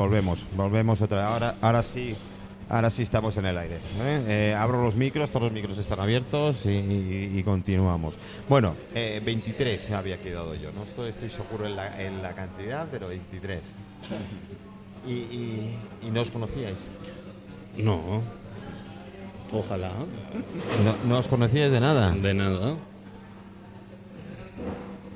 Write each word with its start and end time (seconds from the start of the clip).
volvemos, 0.00 0.46
volvemos 0.56 1.02
otra 1.02 1.26
ahora, 1.28 1.56
ahora 1.60 1.82
sí, 1.82 2.16
ahora 2.70 2.88
sí 2.88 3.02
estamos 3.02 3.36
en 3.36 3.44
el 3.44 3.58
aire. 3.58 3.76
¿eh? 3.76 4.24
Eh, 4.28 4.54
abro 4.58 4.82
los 4.82 4.96
micros, 4.96 5.30
todos 5.30 5.44
los 5.44 5.52
micros 5.52 5.76
están 5.76 6.00
abiertos 6.00 6.64
y, 6.64 7.32
y 7.34 7.42
continuamos. 7.44 8.14
Bueno, 8.48 8.74
eh, 8.94 9.20
23 9.22 9.90
había 9.90 10.18
quedado 10.18 10.54
yo, 10.54 10.72
no 10.72 10.84
estoy, 10.84 11.10
estoy 11.10 11.28
seguro 11.28 11.66
en 11.66 11.76
la, 11.76 12.02
en 12.02 12.22
la 12.22 12.32
cantidad, 12.32 12.86
pero 12.90 13.08
23. 13.08 13.60
¿Y, 15.06 15.12
y, 15.12 15.78
y 16.02 16.10
no 16.10 16.22
os 16.22 16.30
conocíais? 16.30 16.78
No. 17.76 18.22
Ojalá. 19.52 19.90
No, 20.84 21.08
no 21.08 21.18
os 21.18 21.28
conocíais 21.28 21.70
de 21.70 21.80
nada. 21.80 22.12
De 22.12 22.32
nada. 22.32 22.74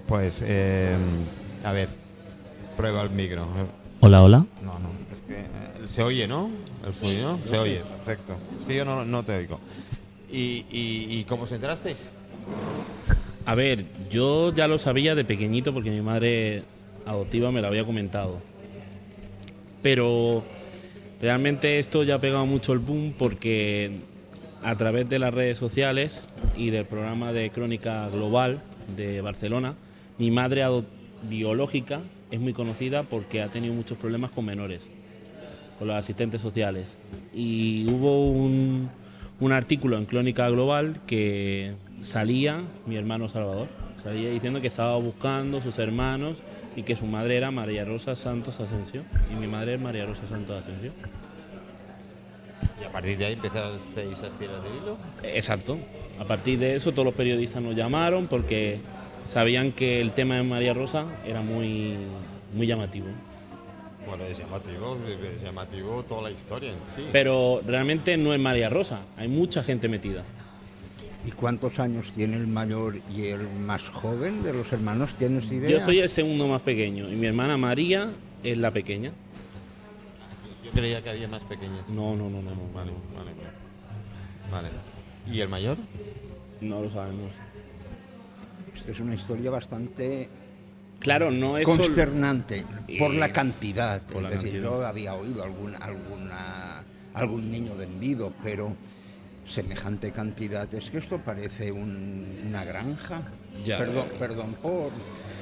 Pues, 0.07 0.41
eh, 0.43 0.95
a 1.65 1.73
ver, 1.73 1.89
prueba 2.77 3.03
el 3.03 3.11
micro. 3.11 3.47
Hola, 4.07 4.23
hola. 4.23 4.45
No, 4.63 4.79
no, 4.81 4.91
es 5.11 5.27
que 5.27 5.41
eh, 5.41 5.89
se 5.89 6.03
oye, 6.03 6.29
¿no? 6.29 6.51
El 6.87 6.93
suyo, 6.93 7.39
se 7.49 7.57
oye, 7.57 7.81
perfecto. 8.05 8.35
Es 8.61 8.67
que 8.67 8.77
yo 8.77 8.85
no, 8.85 9.03
no 9.03 9.25
te 9.25 9.35
oigo. 9.35 9.59
¿Y, 10.31 10.67
y, 10.71 11.07
y 11.09 11.25
cómo 11.27 11.45
os 11.45 11.53
enterasteis? 11.53 12.11
A 13.47 13.55
ver, 13.55 13.87
yo 14.11 14.53
ya 14.53 14.69
lo 14.69 14.79
sabía 14.79 15.15
de 15.15 15.25
pequeñito 15.25 15.73
porque 15.73 15.91
mi 15.91 16.03
madre 16.03 16.65
adoptiva 17.07 17.51
me 17.51 17.63
lo 17.63 17.69
había 17.69 17.87
comentado. 17.87 18.41
Pero 19.81 20.45
realmente 21.23 21.79
esto 21.79 22.03
ya 22.03 22.17
ha 22.17 22.21
pegado 22.21 22.45
mucho 22.45 22.75
el 22.75 22.81
boom 22.81 23.15
porque 23.19 24.01
a 24.63 24.77
través 24.77 25.09
de 25.09 25.19
las 25.19 25.33
redes 25.33 25.57
sociales 25.57 26.21
y 26.59 26.69
del 26.69 26.85
programa 26.85 27.33
de 27.33 27.49
Crónica 27.49 28.07
Global 28.11 28.61
de 28.95 29.23
Barcelona, 29.23 29.77
mi 30.19 30.31
madre 30.31 30.63
biológica 31.23 32.03
es 32.35 32.41
muy 32.41 32.53
conocida 32.53 33.05
porque 33.05 33.43
ha 33.43 33.49
tenido 33.49 33.75
muchos 33.75 33.97
problemas 33.97 34.31
con 34.31 34.45
menores, 34.45 34.83
con 35.79 35.89
los 35.89 35.97
asistentes 35.97 36.41
sociales. 36.41 36.97
Y 37.33 37.87
hubo 37.89 38.29
un, 38.31 38.91
un 39.41 39.53
artículo 39.53 39.99
en 39.99 40.05
Crónica 40.05 40.49
Global 40.51 41.01
que 41.07 41.75
salía 42.03 42.63
mi 42.87 42.97
hermano 42.97 43.29
Salvador, 43.29 43.69
salía 44.03 44.31
diciendo 44.31 44.61
que 44.61 44.67
estaba 44.67 44.97
buscando 44.97 45.63
sus 45.63 45.79
hermanos 45.79 46.37
y 46.77 46.83
que 46.83 46.97
su 46.97 47.07
madre 47.07 47.37
era 47.37 47.51
María 47.51 47.85
Rosa 47.85 48.17
Santos 48.17 48.59
Asensio 48.61 49.03
y 49.33 49.37
mi 49.37 49.47
madre 49.47 49.75
es 49.75 49.81
María 49.81 50.05
Rosa 50.05 50.23
Santos 50.29 50.63
Asensio. 50.63 50.93
Y 52.81 52.85
a 52.85 52.91
partir 52.91 53.17
de 53.17 53.27
ahí 53.27 53.33
empezasteis 53.35 54.23
a 54.23 54.27
estirar 54.27 54.61
del 54.63 54.73
hilo. 54.83 54.99
Exacto. 55.23 55.79
A 56.19 56.25
partir 56.25 56.59
de 56.59 56.75
eso 56.75 56.93
todos 56.93 57.07
los 57.07 57.15
periodistas 57.15 57.63
nos 57.63 57.77
llamaron 57.77 58.27
porque 58.27 58.81
sabían 59.29 59.73
que 59.73 60.01
el 60.01 60.13
tema 60.13 60.37
de 60.37 60.43
María 60.43 60.75
Rosa 60.75 61.07
era 61.27 61.41
muy, 61.41 61.97
muy 62.55 62.67
llamativo. 62.67 63.07
Bueno, 64.07 64.25
es 64.25 64.39
llamativo, 64.39 64.99
es 65.35 65.43
llamativo 65.43 66.05
toda 66.09 66.23
la 66.23 66.31
historia 66.31 66.71
en 66.71 66.79
sí. 66.95 67.07
Pero 67.13 67.63
realmente 67.67 68.17
no 68.17 68.35
es 68.35 68.41
María 68.41 68.69
Rosa, 68.69 69.01
hay 69.17 69.29
mucha 69.29 69.63
gente 69.63 69.89
metida. 69.89 70.23
¿Y 71.27 71.31
cuántos 71.31 71.79
años 71.79 72.13
tiene 72.13 72.37
el 72.37 72.47
mayor 72.47 73.01
y 73.15 73.29
el 73.29 73.49
más 73.49 73.83
joven 73.83 74.43
de 74.43 74.53
los 74.53 74.71
hermanos? 74.73 75.15
¿Tienes 75.19 75.51
idea? 75.51 75.71
Yo 75.71 75.81
soy 75.81 76.01
el 76.01 76.11
segundo 76.11 76.47
más 76.47 76.61
pequeño 76.61 77.11
y 77.11 77.17
mi 77.17 77.27
hermana 77.27 77.57
María 77.57 78.11
es 78.43 78.59
la 78.59 78.71
pequeña. 78.71 79.11
Yo 80.63 80.71
creía 80.71 81.03
que 81.03 81.11
había 81.11 81.27
más 81.27 81.43
pequeños. 81.45 81.89
No, 81.89 82.15
no, 82.15 82.29
no, 82.29 82.43
no, 82.43 82.51
no, 82.51 82.73
Vale, 82.75 82.91
vale. 83.17 83.31
Vale. 84.53 84.69
¿Y 85.27 85.41
el 85.41 85.49
mayor? 85.49 85.79
no 86.61 86.81
lo 86.83 86.91
sabemos. 86.91 87.31
Es 88.87 89.01
una 89.01 89.15
historia 89.15 89.51
bastante 89.51 90.29
Claro, 91.05 91.31
no 91.31 91.57
es 91.59 91.65
consternante 91.65 92.65
por 92.99 93.15
la 93.15 93.29
cantidad. 93.31 94.03
por 94.03 94.23
la 94.23 94.31
es 94.31 94.35
decir, 94.43 94.61
cantidad. 94.63 94.71
yo 94.81 94.87
había 94.87 95.15
oído 95.15 95.45
algún, 95.45 95.75
alguna, 95.77 96.83
algún 97.15 97.51
niño 97.51 97.77
vendido, 97.77 98.33
pero 98.43 98.75
semejante 99.49 100.11
cantidad. 100.11 100.73
Es 100.75 100.91
que 100.91 100.99
esto 100.99 101.19
parece 101.19 101.71
un- 101.71 102.41
una 102.49 102.65
granja. 102.65 103.23
Ya. 103.65 103.77
Perdón, 103.79 104.07
perdón 104.19 104.57
por... 104.63 104.91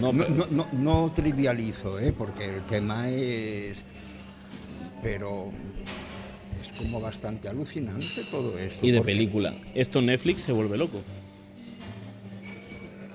No, 0.01 0.13
No, 0.13 0.25
pero- 0.25 0.35
no- 0.35 0.47
no- 0.51 0.69
no 0.73 1.13
trivializo, 1.15 1.99
¿eh? 2.01 2.13
porque 2.13 2.45
el 2.57 2.63
tema 2.67 3.09
es... 3.09 3.77
Pero 5.03 5.51
es 6.61 6.77
como 6.79 7.01
bastante 7.01 7.49
alucinante 7.49 8.25
todo 8.31 8.59
esto. 8.59 8.85
Y 8.85 8.91
de 8.91 8.99
porque- 8.99 9.13
película. 9.13 9.55
Esto 9.75 10.03
Netflix 10.03 10.43
se 10.43 10.53
vuelve 10.53 10.77
loco. 10.77 11.01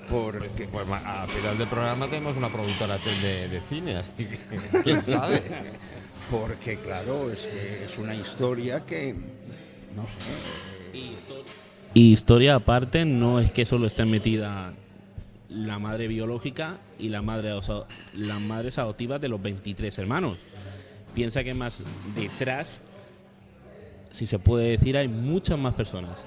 Porque, 0.09 0.67
Pues 0.71 0.87
al 0.89 1.27
final 1.29 1.57
del 1.57 1.67
programa 1.67 2.07
tenemos 2.07 2.37
una 2.37 2.49
productora 2.49 2.97
de, 2.97 3.49
de 3.49 3.61
cine, 3.61 3.95
así 3.97 4.11
que 4.15 4.37
quién 4.83 5.03
sabe. 5.03 5.43
porque, 6.31 6.77
claro, 6.77 7.29
es 7.31 7.39
que 7.39 7.83
es 7.85 7.97
una 7.97 8.15
historia 8.15 8.85
que, 8.85 9.13
no 9.95 10.03
sé, 10.03 10.99
Y 11.93 12.13
historia 12.13 12.55
aparte, 12.55 13.03
no 13.05 13.39
es 13.39 13.51
que 13.51 13.65
solo 13.65 13.87
esté 13.87 14.05
metida 14.05 14.73
la 15.49 15.79
madre 15.79 16.07
biológica 16.07 16.75
y 16.99 17.09
la 17.09 17.21
madre, 17.21 17.51
o 17.53 17.61
sea, 17.61 17.83
las 18.13 18.39
madres 18.39 18.77
adoptivas 18.77 19.19
de 19.19 19.27
los 19.29 19.41
23 19.41 19.97
hermanos. 19.97 20.37
Piensa 21.13 21.43
que 21.43 21.53
más 21.53 21.83
detrás, 22.15 22.81
si 24.11 24.27
se 24.27 24.39
puede 24.39 24.69
decir, 24.69 24.97
hay 24.97 25.07
muchas 25.07 25.57
más 25.57 25.73
personas. 25.73 26.23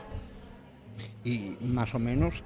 y 1.25 1.57
más 1.63 1.95
o 1.95 1.99
menos, 1.99 2.43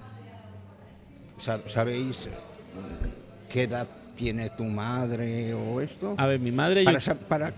¿sabéis 1.39 2.27
mm, 2.27 3.51
qué 3.51 3.63
edad 3.63 3.87
tiene 4.17 4.51
tu 4.51 4.65
madre 4.65 5.55
o 5.55 5.81
esto? 5.81 6.15
A 6.19 6.27
ver, 6.27 6.41
mi 6.41 6.53
madre, 6.53 6.85
Para, 6.85 7.01
para 7.01 7.53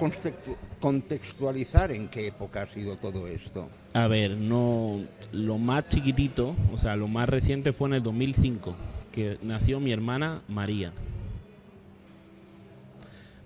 contextualizar 0.80 1.92
en 1.92 2.08
qué 2.08 2.28
época 2.28 2.62
ha 2.62 2.66
sido 2.66 2.96
todo 2.96 3.26
esto. 3.28 3.68
a 3.94 4.06
ver, 4.08 4.32
no, 4.32 5.00
lo 5.32 5.58
más 5.58 5.88
chiquitito, 5.88 6.54
o 6.72 6.78
sea, 6.78 6.96
lo 6.96 7.08
más 7.08 7.28
reciente 7.28 7.72
fue 7.72 7.88
en 7.88 7.94
el 7.94 8.02
2005, 8.02 8.74
que 9.12 9.38
nació 9.42 9.80
mi 9.80 9.92
hermana 9.92 10.42
María. 10.48 10.92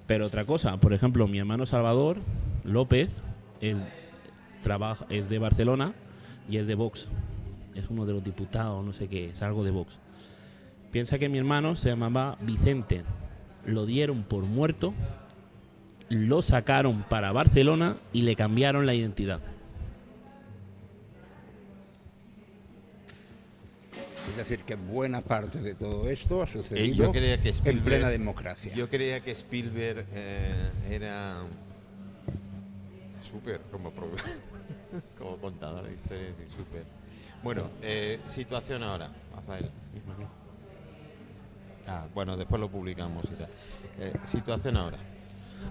Pero 0.06 0.26
otra 0.26 0.44
cosa, 0.44 0.76
por 0.76 0.92
ejemplo, 0.92 1.28
mi 1.28 1.38
hermano 1.38 1.66
Salvador 1.66 2.18
López 2.64 3.10
él 3.60 3.78
trabaja, 4.62 5.06
es 5.08 5.28
de 5.28 5.38
Barcelona 5.38 5.92
y 6.48 6.56
es 6.56 6.66
de 6.66 6.74
Vox. 6.74 7.08
Es 7.74 7.88
uno 7.90 8.06
de 8.06 8.14
los 8.14 8.24
diputados, 8.24 8.84
no 8.84 8.92
sé 8.92 9.06
qué, 9.08 9.26
es 9.30 9.42
algo 9.42 9.62
de 9.64 9.70
Vox. 9.70 9.98
Piensa 10.90 11.18
que 11.18 11.28
mi 11.28 11.38
hermano 11.38 11.76
se 11.76 11.88
llamaba 11.88 12.36
Vicente. 12.40 13.04
Lo 13.64 13.86
dieron 13.86 14.24
por 14.24 14.44
muerto, 14.44 14.92
lo 16.08 16.42
sacaron 16.42 17.04
para 17.04 17.30
Barcelona 17.32 17.96
y 18.12 18.22
le 18.22 18.34
cambiaron 18.34 18.86
la 18.86 18.94
identidad. 18.94 19.40
Es 24.30 24.36
decir, 24.36 24.60
que 24.64 24.76
buena 24.76 25.20
parte 25.20 25.60
de 25.60 25.74
todo 25.74 26.08
esto 26.08 26.42
ha 26.42 26.46
Eh, 26.46 26.52
sucedido 26.52 26.94
yo 26.94 27.12
creía 27.12 27.40
que 27.40 27.52
en 27.64 27.80
plena 27.80 28.08
democracia. 28.08 28.72
Yo 28.74 28.88
creía 28.88 29.20
que 29.20 29.32
Spielberg 29.32 30.06
eh, 30.12 30.70
era 30.88 31.42
súper 33.22 33.60
como, 33.70 33.92
como 35.18 35.36
contador 35.36 35.84
de 35.84 35.94
historias 35.94 36.34
y 36.46 36.56
súper. 36.56 36.84
Bueno, 37.42 37.70
eh, 37.82 38.20
situación 38.26 38.82
ahora, 38.82 39.10
Rafael. 39.34 39.70
Ah, 41.86 42.06
bueno, 42.14 42.36
después 42.36 42.60
lo 42.60 42.68
publicamos 42.68 43.24
y 43.24 43.34
tal. 43.34 43.48
Eh, 43.98 44.12
situación 44.26 44.76
ahora. 44.76 44.98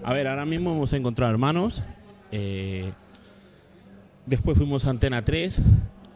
A 0.02 0.12
ver, 0.12 0.28
ahora 0.28 0.44
mismo 0.44 0.72
hemos 0.72 0.92
encontrado 0.92 1.32
hermanos. 1.32 1.82
eh, 2.32 2.92
después 4.26 4.56
fuimos 4.56 4.84
a 4.86 4.90
Antena 4.90 5.24
3 5.24 5.60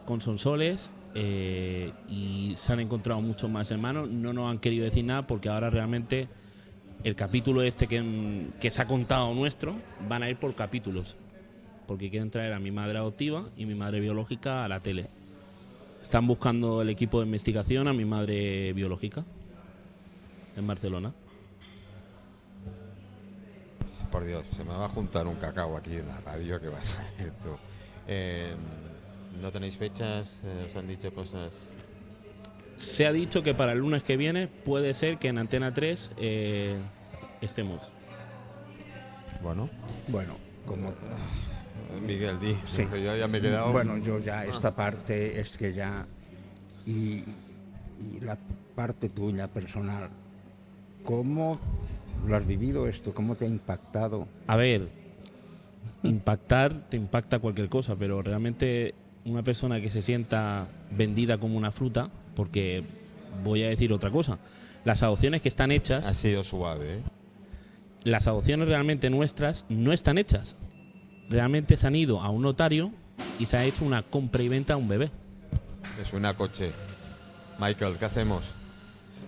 con 0.07 0.21
Sonsoles. 0.21 0.91
eh, 1.17 1.93
y 2.09 2.55
se 2.57 2.73
han 2.73 2.81
encontrado 2.81 3.21
muchos 3.21 3.49
más 3.49 3.71
hermanos. 3.71 4.09
No 4.11 4.33
nos 4.33 4.51
han 4.51 4.59
querido 4.59 4.85
decir 4.85 5.05
nada 5.05 5.27
porque 5.27 5.49
ahora 5.49 5.71
realmente 5.71 6.29
el 7.05 7.15
capítulo 7.15 7.63
este 7.63 7.87
que, 7.87 8.49
que 8.61 8.71
se 8.71 8.83
ha 8.83 8.87
contado 8.87 9.33
nuestro 9.35 9.77
van 10.09 10.23
a 10.25 10.31
ir 10.31 10.37
por 10.37 10.55
capítulos. 10.55 11.17
Porque 11.87 12.11
quieren 12.11 12.31
traer 12.31 12.53
a 12.53 12.59
mi 12.59 12.71
madre 12.73 12.99
adoptiva 12.99 13.45
y 13.57 13.67
mi 13.67 13.75
madre 13.75 14.01
biológica 14.01 14.65
a 14.65 14.69
la 14.69 14.81
tele. 14.81 15.07
Están 16.03 16.27
buscando 16.27 16.83
el 16.83 16.89
equipo 16.89 17.21
de 17.21 17.27
investigación 17.27 17.89
a 17.89 17.93
mi 17.93 18.05
madre 18.05 18.73
biológica 18.73 19.25
en 20.57 20.67
Barcelona. 20.67 21.13
Por 24.11 24.25
Dios, 24.25 24.45
se 24.57 24.63
me 24.65 24.71
va 24.71 24.85
a 24.87 24.89
juntar 24.89 25.27
un 25.27 25.35
cacao 25.37 25.77
aquí 25.77 25.97
en 25.97 26.07
la 26.07 26.21
radio 26.21 26.61
que 26.61 26.69
va 26.69 26.79
a 26.79 26.85
ser 26.85 27.27
esto. 27.27 27.59
Eh, 28.07 28.55
¿No 29.43 29.51
tenéis 29.51 29.77
fechas? 29.77 30.41
Eh, 30.45 30.67
¿Os 30.71 30.77
han 30.77 30.87
dicho 30.87 31.13
cosas? 31.13 31.53
Se 32.79 33.07
ha 33.07 33.13
dicho 33.13 33.43
que 33.43 33.55
para 33.55 33.73
el 33.73 33.79
lunes 33.79 34.03
que 34.03 34.17
viene 34.17 34.47
puede 34.47 34.95
ser 34.95 35.19
que 35.19 35.29
en 35.29 35.39
Antena 35.39 35.75
3 35.75 36.13
eh, 36.17 36.79
estemos. 37.41 37.81
Bueno, 39.43 39.69
Bueno, 40.09 40.37
como 40.65 40.93
Miguel, 42.07 42.39
di. 42.41 42.57
Sí. 42.73 42.87
Yo 42.93 43.17
ya 43.17 43.27
me 43.29 43.39
he 43.39 43.41
quedado. 43.41 43.73
Bueno, 43.73 43.97
yo 43.99 44.19
ya 44.21 44.45
esta 44.45 44.75
parte 44.75 45.41
es 45.41 45.57
que 45.57 45.73
ya 45.73 46.07
y, 46.87 47.25
y 48.01 48.21
la 48.21 48.39
parte 48.75 49.09
tuya 49.09 49.49
personal, 49.49 50.09
¿cómo 51.05 51.59
lo 52.27 52.37
has 52.37 52.47
vivido 52.47 52.89
esto? 52.89 53.15
¿Cómo 53.15 53.37
te 53.37 53.45
ha 53.45 53.49
impactado? 53.49 54.27
A 54.47 54.57
ver, 54.57 54.89
impactar 56.03 56.89
te 56.89 56.97
impacta 56.97 57.39
cualquier 57.39 57.69
cosa, 57.69 57.95
pero 57.97 58.23
realmente 58.23 58.95
una 59.25 59.43
persona 59.43 59.81
que 59.81 59.91
se 59.91 60.03
sienta 60.03 60.67
vendida 60.91 61.39
como 61.39 61.57
una 61.57 61.73
fruta, 61.73 62.11
porque 62.35 62.83
voy 63.43 63.63
a 63.63 63.69
decir 63.69 63.93
otra 63.93 64.11
cosa, 64.11 64.39
las 64.85 65.03
adopciones 65.03 65.43
que 65.43 65.49
están 65.49 65.71
hechas, 65.71 66.07
Ha 66.07 66.15
sido 66.15 66.45
suave, 66.45 66.97
¿eh? 66.97 67.03
las 68.05 68.27
adopciones 68.27 68.69
realmente 68.69 69.09
nuestras 69.11 69.65
no 69.69 69.93
están 69.93 70.19
hechas. 70.19 70.57
Realmente 71.31 71.79
se 71.79 71.87
han 71.87 71.97
ido 71.97 72.21
a 72.21 72.29
un 72.29 72.43
notario 72.43 72.93
y 73.39 73.47
se 73.47 73.57
ha 73.57 73.65
hecho 73.65 73.85
una 73.85 74.03
compra 74.03 74.43
y 74.43 74.49
venta 74.49 74.75
a 74.75 74.77
un 74.77 74.89
bebé. 74.89 75.11
Es 76.03 76.13
una 76.13 76.35
coche. 76.35 76.73
Michael, 77.59 77.97
¿qué 77.99 78.05
hacemos? 78.05 78.53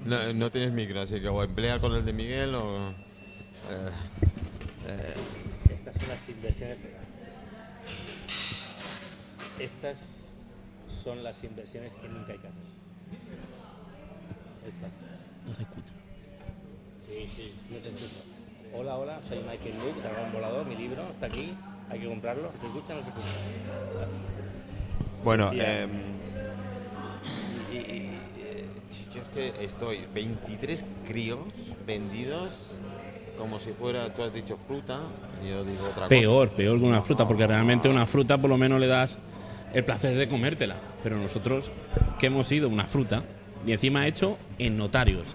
No, 0.07 0.33
no 0.35 0.51
tienes 0.51 0.73
micro, 0.73 1.01
así 1.03 1.21
que 1.21 1.29
o 1.29 1.43
emplea 1.43 1.81
con 1.81 1.93
el 1.95 2.05
de 2.05 2.13
Miguel 2.13 2.55
o... 2.55 2.91
eh, 4.89 5.15
Estas 5.73 5.95
son 5.97 6.09
las 6.09 6.29
inversiones. 6.29 6.79
Estas 9.59 9.97
son 11.03 11.25
las 11.25 11.43
inversiones 11.43 11.93
que 11.95 12.09
nunca 12.09 12.33
hay 12.33 12.39
que 12.39 12.47
hacer. 12.47 12.63
Estas. 14.69 14.91
No 15.47 15.55
se 15.55 15.63
escucha. 15.63 15.93
Sí, 17.09 17.27
sí, 17.29 17.55
no 17.71 17.79
te 17.79 17.89
escucho. 17.89 18.25
Hola, 18.75 18.97
hola, 18.97 19.21
soy 19.29 19.39
Michael 19.39 19.75
Luke, 19.79 20.01
Dragón 20.03 20.33
Volador, 20.33 20.67
mi 20.67 20.77
libro 20.77 21.03
está 21.13 21.27
aquí, 21.27 21.55
hay 21.89 22.01
que 22.01 22.07
comprarlo. 22.09 22.53
¿Se 22.61 22.67
escucha 22.67 22.93
o 22.93 22.97
no 22.97 23.03
se 23.03 23.09
escucha? 23.09 23.27
Bueno, 25.25 25.51
Decía- 25.51 25.89
yo 29.17 29.23
es 29.23 29.55
que 29.55 29.65
estoy 29.65 30.07
23 30.15 30.85
críos 31.07 31.41
vendidos 31.87 32.51
como 33.37 33.59
si 33.59 33.73
fuera, 33.73 34.13
tú 34.15 34.23
has 34.23 34.33
dicho 34.33 34.59
fruta, 34.67 34.99
y 35.45 35.51
yo 35.51 35.65
digo 35.65 35.87
otra 35.91 36.09
Peor, 36.09 36.49
peor 36.51 36.79
que 36.79 36.85
una 36.85 37.03
fruta, 37.03 37.29
porque 37.29 37.47
realmente 37.47 37.89
una 37.89 38.07
fruta 38.07 38.39
por 38.39 38.51
lo 38.51 38.57
menos 38.57 38.81
le 38.81 38.87
das 38.87 39.19
el 39.75 39.85
placer 39.85 40.17
de 40.17 40.29
comértela. 40.29 40.77
Pero 41.03 41.19
nosotros, 41.19 41.71
que 42.19 42.27
hemos 42.27 42.47
sido 42.47 42.69
una 42.69 42.85
fruta, 42.85 43.23
y 43.67 43.73
encima 43.73 44.07
hecho 44.07 44.39
en 44.59 44.77
notarios. 44.77 45.27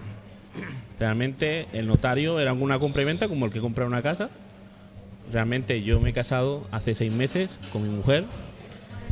Realmente 0.98 1.66
el 1.72 1.86
notario 1.86 2.40
era 2.40 2.52
una 2.52 2.78
compra 2.78 3.02
y 3.02 3.04
venta 3.04 3.28
como 3.28 3.46
el 3.46 3.52
que 3.52 3.60
compra 3.60 3.86
una 3.86 4.02
casa. 4.02 4.30
Realmente 5.32 5.82
yo 5.82 6.00
me 6.00 6.10
he 6.10 6.12
casado 6.12 6.66
hace 6.70 6.94
seis 6.94 7.12
meses 7.12 7.50
con 7.72 7.82
mi 7.82 7.88
mujer. 7.88 8.24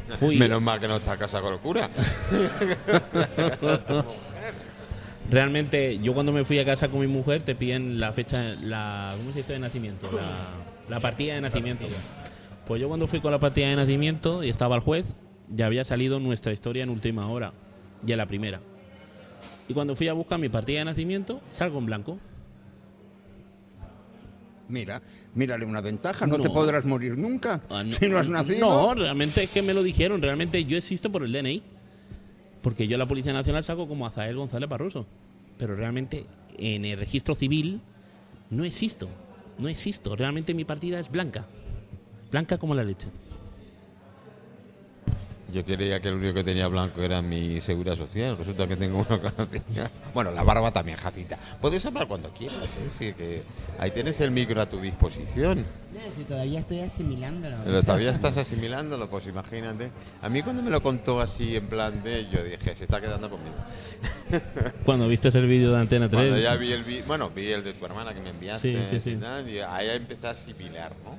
cosa. 0.06 0.16
Fui, 0.18 0.36
Menos 0.36 0.60
mal 0.60 0.80
que 0.80 0.88
no 0.88 0.96
está 0.96 1.16
casa 1.16 1.40
con 1.40 1.54
el 1.54 1.60
cura. 1.60 1.90
Realmente 5.30 5.98
yo 6.00 6.12
cuando 6.12 6.32
me 6.32 6.44
fui 6.44 6.58
a 6.58 6.64
casa 6.64 6.88
con 6.88 7.00
mi 7.00 7.06
mujer 7.06 7.42
te 7.42 7.54
piden 7.54 8.00
la 8.00 8.12
fecha, 8.12 8.54
la 8.60 9.14
¿cómo 9.16 9.30
se 9.32 9.38
dice 9.38 9.52
de 9.52 9.60
nacimiento? 9.60 10.10
La, 10.12 10.96
la 10.96 11.00
partida 11.00 11.34
de 11.34 11.40
nacimiento. 11.40 11.86
Pues 12.66 12.80
yo 12.80 12.88
cuando 12.88 13.06
fui 13.06 13.20
con 13.20 13.30
la 13.30 13.38
partida 13.38 13.68
de 13.68 13.76
nacimiento 13.76 14.42
y 14.42 14.48
estaba 14.48 14.74
el 14.74 14.82
juez, 14.82 15.06
ya 15.48 15.66
había 15.66 15.84
salido 15.84 16.18
nuestra 16.18 16.52
historia 16.52 16.82
en 16.82 16.90
última 16.90 17.28
hora, 17.28 17.52
ya 18.02 18.16
la 18.16 18.26
primera. 18.26 18.60
Y 19.68 19.72
cuando 19.74 19.94
fui 19.94 20.08
a 20.08 20.12
buscar 20.14 20.40
mi 20.40 20.48
partida 20.48 20.80
de 20.80 20.86
nacimiento, 20.86 21.40
salgo 21.52 21.78
en 21.78 21.86
blanco. 21.86 22.18
Mira, 24.68 25.02
mírale 25.34 25.64
una 25.64 25.80
ventaja, 25.80 26.26
no, 26.26 26.38
te 26.38 26.48
podrás 26.48 26.84
morir 26.84 27.18
nunca 27.18 27.60
Ah, 27.70 27.82
no, 27.82 27.96
si 27.96 28.08
no 28.08 28.18
has 28.18 28.28
nacido. 28.28 28.60
No, 28.60 28.94
realmente 28.94 29.42
es 29.42 29.50
que 29.50 29.62
me 29.62 29.74
lo 29.74 29.82
dijeron, 29.82 30.22
realmente 30.22 30.64
yo 30.64 30.76
existo 30.76 31.10
por 31.10 31.24
el 31.24 31.32
DNI. 31.32 31.62
Porque 32.62 32.86
yo 32.86 32.98
la 32.98 33.06
Policía 33.06 33.32
Nacional 33.32 33.64
saco 33.64 33.88
como 33.88 34.06
Azael 34.06 34.36
González 34.36 34.68
Barroso. 34.68 35.06
Pero 35.60 35.76
realmente 35.76 36.24
en 36.56 36.86
el 36.86 36.98
registro 36.98 37.34
civil 37.34 37.82
no 38.48 38.64
existo. 38.64 39.08
No 39.58 39.68
existo. 39.68 40.16
Realmente 40.16 40.54
mi 40.54 40.64
partida 40.64 40.98
es 40.98 41.10
blanca. 41.10 41.46
Blanca 42.30 42.56
como 42.56 42.74
la 42.74 42.82
leche. 42.82 43.08
Yo 45.52 45.64
creía 45.64 46.00
que 46.00 46.08
el 46.08 46.14
único 46.14 46.34
que 46.34 46.44
tenía 46.44 46.66
blanco 46.68 47.02
era 47.02 47.20
mi 47.22 47.60
seguridad 47.60 47.96
social. 47.96 48.36
Resulta 48.36 48.66
que 48.68 48.76
tengo 48.76 49.04
uno 49.08 49.20
que 49.22 49.30
no 49.36 49.46
tenía. 49.48 49.90
Bueno, 50.14 50.30
la 50.30 50.42
barba 50.42 50.70
también, 50.72 50.96
Jacita. 50.98 51.36
Puedes 51.60 51.84
hablar 51.86 52.06
cuando 52.08 52.30
quieras, 52.30 52.62
¿eh? 52.64 52.90
Sí, 52.98 53.12
que 53.14 53.42
ahí 53.78 53.90
tienes 53.90 54.20
el 54.20 54.30
micro 54.30 54.60
a 54.60 54.68
tu 54.68 54.80
disposición. 54.80 55.64
No, 55.92 56.00
si 56.16 56.22
todavía 56.24 56.60
estoy 56.60 56.80
asimilándolo. 56.80 57.56
Pero 57.64 57.82
todavía 57.82 58.10
estás 58.12 58.36
asimilándolo, 58.36 59.10
pues 59.10 59.26
imagínate. 59.26 59.90
A 60.22 60.28
mí 60.28 60.42
cuando 60.42 60.62
me 60.62 60.70
lo 60.70 60.80
contó 60.82 61.20
así 61.20 61.56
en 61.56 61.66
plan 61.66 62.02
de, 62.02 62.26
yo 62.30 62.42
dije, 62.44 62.76
se 62.76 62.84
está 62.84 63.00
quedando 63.00 63.28
conmigo. 63.28 63.56
Cuando 64.84 65.08
viste 65.08 65.28
el 65.28 65.46
vídeo 65.46 65.72
de 65.72 65.78
Antena 65.80 66.08
3. 66.08 66.16
Cuando 66.28 66.38
ya 66.38 66.54
vi 66.56 66.72
el 66.72 66.84
vi- 66.84 67.02
bueno, 67.02 67.30
vi 67.30 67.50
el 67.52 67.64
de 67.64 67.72
tu 67.74 67.84
hermana 67.84 68.14
que 68.14 68.20
me 68.20 68.30
enviaste 68.30 68.76
Sí, 68.78 68.84
sí, 68.90 69.00
sí. 69.00 69.10
y 69.10 69.16
tal, 69.16 69.48
y 69.48 69.58
ahí 69.60 69.90
empecé 69.90 70.26
a 70.28 70.30
asimilar, 70.30 70.92
¿no? 71.04 71.18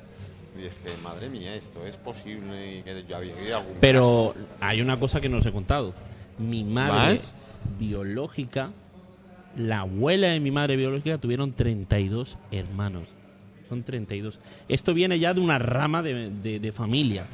Y 0.57 0.63
dije, 0.63 0.73
madre 1.03 1.29
mía, 1.29 1.55
esto 1.55 1.85
es 1.85 1.95
posible 1.97 2.77
y 2.79 2.81
que 2.81 3.05
yo 3.07 3.15
había 3.17 3.33
oído 3.35 3.57
algún 3.57 3.75
Pero 3.79 4.33
caso. 4.35 4.47
hay 4.59 4.81
una 4.81 4.99
cosa 4.99 5.21
que 5.21 5.29
no 5.29 5.37
os 5.37 5.45
he 5.45 5.51
contado. 5.51 5.93
Mi 6.37 6.63
madre 6.63 7.15
¿Más? 7.19 7.33
biológica, 7.79 8.71
la 9.57 9.81
abuela 9.81 10.27
de 10.27 10.39
mi 10.39 10.51
madre 10.51 10.75
biológica, 10.75 11.17
tuvieron 11.17 11.53
32 11.53 12.37
hermanos. 12.51 13.03
Son 13.69 13.83
32. 13.83 14.39
Esto 14.67 14.93
viene 14.93 15.19
ya 15.19 15.33
de 15.33 15.39
una 15.39 15.57
rama 15.59 16.01
de, 16.01 16.29
de- 16.29 16.59
de 16.59 16.71
familia. 16.73 17.25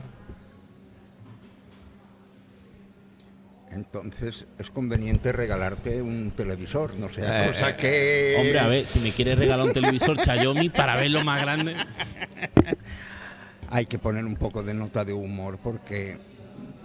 Entonces 3.71 4.45
es 4.57 4.69
conveniente 4.69 5.31
regalarte 5.31 6.01
un 6.01 6.31
televisor, 6.31 6.95
no 6.95 7.09
sea 7.09 7.43
Eh, 7.45 7.47
cosa 7.49 7.75
que... 7.75 8.35
Hombre, 8.39 8.59
a 8.59 8.67
ver, 8.67 8.85
si 8.85 8.99
me 8.99 9.11
quieres 9.11 9.37
regalar 9.37 9.65
un 9.67 9.73
televisor 9.73 10.21
Xiaomi 10.23 10.69
para 10.69 10.95
verlo 10.95 11.23
más 11.23 11.41
grande. 11.41 11.75
Hay 13.69 13.85
que 13.85 13.99
poner 13.99 14.23
un 14.25 14.35
poco 14.37 14.63
de 14.63 14.73
nota 14.73 15.03
de 15.03 15.11
humor 15.13 15.59
porque, 15.61 16.17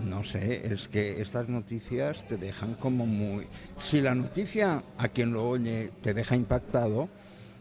no 0.00 0.24
sé, 0.24 0.66
es 0.72 0.88
que 0.88 1.20
estas 1.22 1.48
noticias 1.48 2.26
te 2.26 2.36
dejan 2.36 2.74
como 2.74 3.06
muy... 3.06 3.46
Si 3.82 4.00
la 4.00 4.14
noticia 4.16 4.82
a 4.98 5.08
quien 5.08 5.32
lo 5.32 5.48
oye 5.48 5.90
te 6.02 6.12
deja 6.14 6.34
impactado, 6.34 7.08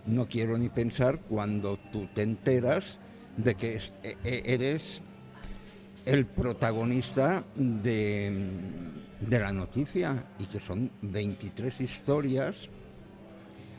no 0.08 0.28
quiero 0.28 0.58
ni 0.58 0.70
pensar 0.70 1.20
cuando 1.30 1.78
tú 1.92 2.08
te 2.16 2.24
enteras 2.24 2.98
de 3.38 3.54
que 3.54 3.80
e- 4.02 4.18
e- 4.24 4.44
eres 4.56 5.02
el 6.08 6.26
protagonista 6.26 7.44
de, 7.56 8.32
de 9.22 9.40
la 9.40 9.52
noticia 9.54 10.24
y 10.40 10.46
que 10.46 10.60
son 10.60 10.90
23 11.02 11.80
historias 11.82 12.56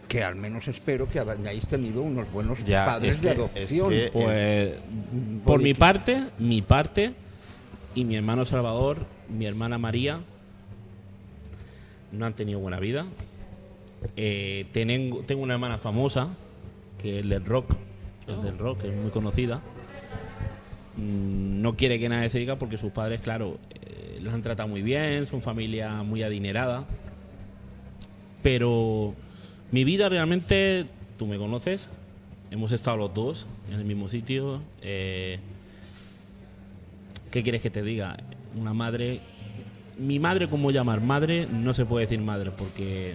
que 0.09 0.23
al 0.23 0.35
menos 0.37 0.69
espero 0.69 1.09
que 1.09 1.19
hayáis 1.21 1.67
tenido 1.67 2.03
unos 2.03 2.31
buenos 2.33 2.59
Ya, 2.65 2.85
padres 2.85 3.17
es 3.17 3.23
de 3.23 3.31
es 3.31 3.35
adopción. 3.37 3.89
que- 3.91 4.11
Pues, 4.13 4.75
por 5.45 5.63
mi 5.63 5.73
parte, 5.75 6.25
mi 6.39 6.61
parte, 6.63 7.15
y 7.95 8.05
mi 8.05 8.17
hermano 8.17 8.45
Salvador, 8.45 9.07
mi 9.31 9.47
hermana 9.47 9.79
María, 9.79 10.21
no 12.13 12.27
han 12.27 12.35
tenido 12.35 12.59
buena 12.61 12.79
vida. 12.79 13.07
Eh, 14.17 14.67
tengo, 14.73 15.21
tengo 15.21 15.43
una 15.43 15.55
hermana 15.55 15.79
famosa, 15.79 16.29
que 16.99 17.21
es 17.21 17.29
del 17.29 17.45
rock, 17.45 17.71
es 18.27 18.43
del 18.43 18.59
rock, 18.59 18.85
es 18.85 18.95
muy 18.95 19.11
conocida. 19.11 19.61
Mm, 20.97 21.63
No 21.63 21.75
quiere 21.77 21.99
que 21.99 22.09
nadie 22.09 22.29
se 22.29 22.39
diga 22.39 22.57
porque 22.57 22.77
sus 22.77 22.93
padres, 22.93 23.21
claro, 23.21 23.59
eh, 23.71 23.82
los 24.23 24.33
han 24.35 24.43
tratado 24.43 24.69
muy 24.69 24.83
bien, 24.83 25.27
son 25.27 25.43
familia 25.43 26.03
muy 26.03 26.23
adinerada. 26.23 26.85
Pero 28.43 29.15
mi 29.71 29.85
vida 29.85 30.09
realmente, 30.09 30.87
tú 31.19 31.27
me 31.27 31.39
conoces, 31.39 31.89
hemos 32.51 32.73
estado 32.73 32.97
los 32.97 33.15
dos 33.15 33.47
en 33.71 33.79
el 33.79 33.85
mismo 33.85 34.09
sitio. 34.09 34.61
eh, 34.83 35.39
¿Qué 37.31 37.43
quieres 37.43 37.63
que 37.63 37.71
te 37.71 37.83
diga? 37.83 38.17
Una 38.55 38.75
madre. 38.75 39.21
Mi 39.99 40.19
madre, 40.19 40.49
¿cómo 40.49 40.71
llamar? 40.71 41.01
Madre, 41.01 41.47
no 41.51 41.73
se 41.73 41.87
puede 41.87 42.07
decir 42.07 42.21
madre 42.21 42.51
porque 42.51 43.15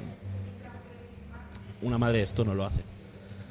una 1.82 1.98
madre 1.98 2.24
esto 2.24 2.44
no 2.44 2.56
lo 2.56 2.66
hace. 2.66 2.82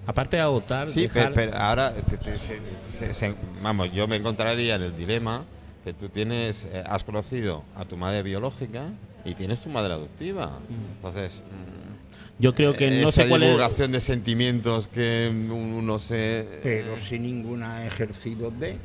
Aparte 0.06 0.36
de 0.36 0.42
adoptar, 0.42 0.88
Sí, 0.88 1.02
dejar- 1.02 1.32
pero, 1.34 1.50
pero 1.52 1.56
ahora, 1.62 1.92
te- 1.94 2.16
te- 2.16 2.38
se- 2.38 2.60
se- 2.88 3.12
se- 3.14 3.34
vamos, 3.62 3.92
yo 3.92 4.06
me 4.08 4.16
encontraría 4.16 4.76
en 4.76 4.82
el 4.82 4.96
dilema 4.96 5.44
que 5.86 5.92
tú 5.92 6.08
tienes, 6.08 6.64
eh, 6.72 6.82
has 6.84 7.04
conocido 7.04 7.62
a 7.76 7.84
tu 7.84 7.96
madre 7.96 8.24
biológica 8.24 8.86
y 9.24 9.34
tienes 9.34 9.60
tu 9.60 9.68
madre 9.68 9.92
adoptiva. 9.94 10.58
Entonces, 10.96 11.44
mm, 11.46 12.42
yo 12.42 12.56
creo 12.56 12.74
que 12.74 12.90
no 12.90 13.08
esa 13.10 13.22
sé 13.22 13.28
cuál 13.28 13.44
es. 13.44 13.50
divulgación 13.50 13.92
de 13.92 14.00
sentimientos 14.00 14.88
que 14.88 15.30
uno 15.30 16.00
se... 16.00 16.58
pero 16.64 16.96
si 17.08 17.20
ninguna 17.20 17.76
ha 17.76 17.86
ejercido 17.86 18.50
de. 18.50 18.78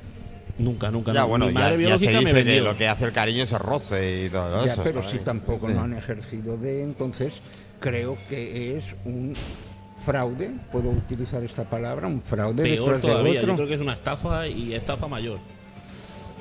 Nunca, 0.60 0.92
nunca. 0.92 1.12
ya, 1.12 1.22
no. 1.22 1.30
bueno, 1.30 1.48
Mi 1.48 1.54
ya, 1.54 1.60
madre 1.60 1.84
ya 1.90 1.98
se 1.98 2.22
me 2.22 2.44
que 2.44 2.62
lo 2.62 2.78
que 2.78 2.88
hace 2.88 3.06
el 3.06 3.14
cariño 3.14 3.44
es 3.46 3.52
el 3.52 3.60
roce 3.60 4.26
y 4.26 4.30
todo 4.30 4.64
Ya, 4.64 4.74
eso. 4.74 4.84
pero 4.84 5.02
si 5.10 5.18
tampoco 5.18 5.68
Sí. 5.70 5.74
no 5.74 5.82
han 5.82 5.94
ejercido 5.96 6.56
de, 6.58 6.84
entonces 6.84 7.34
creo 7.80 8.16
que 8.30 8.78
es 8.78 8.84
un 9.06 9.34
fraude, 10.06 10.52
puedo 10.72 10.92
utilizar 10.92 11.44
esta 11.44 11.64
palabra, 11.68 12.06
un 12.08 12.22
fraude 12.22 12.62
Peor 12.62 12.94
de 12.96 13.00
todavía, 13.00 13.42
yo 13.42 13.56
creo 13.56 13.68
que 13.68 13.74
es 13.74 13.82
una 13.82 13.94
estafa 13.94 14.48
y 14.48 14.76
estafa 14.76 15.08
mayor. 15.08 15.40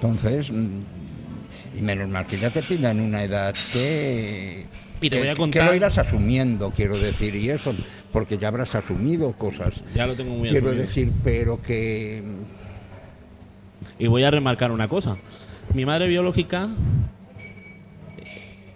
Entonces, 0.02 0.50
mm, 0.50 1.78
y 1.78 1.82
menos 1.82 2.08
mal 2.08 2.26
que 2.26 2.38
ya 2.38 2.48
te 2.50 2.62
pidan 2.62 3.00
una 3.00 3.22
edad 3.22 3.54
que, 3.72 4.66
Y 5.02 5.10
te 5.10 5.16
que, 5.16 5.18
voy 5.18 5.28
a 5.28 5.34
que 5.34 5.40
contar- 5.40 5.66
lo 5.66 5.74
irás 5.74 5.98
asumiendo, 5.98 6.70
quiero 6.74 6.96
decir, 6.98 7.34
y 7.34 7.50
eso. 7.50 7.74
porque 8.12 8.38
ya 8.38 8.48
habrás 8.48 8.74
asumido 8.74 9.32
cosas. 9.32 9.74
Ya 9.94 10.06
lo 10.06 10.14
tengo 10.14 10.34
muy 10.34 10.48
Quiero 10.48 10.68
asumido. 10.68 10.86
decir, 10.86 11.12
pero 11.22 11.60
que 11.62 12.22
Y 13.98 14.06
voy 14.08 14.24
a 14.24 14.30
remarcar 14.30 14.72
una 14.72 14.88
cosa. 14.88 15.16
Mi 15.74 15.84
madre 15.84 16.08
biológica 16.08 16.68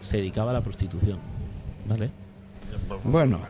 se 0.00 0.18
dedicaba 0.18 0.50
a 0.50 0.54
la 0.54 0.60
prostitución. 0.60 1.18
¿Vale? 1.86 2.10
bueno, 3.02 3.40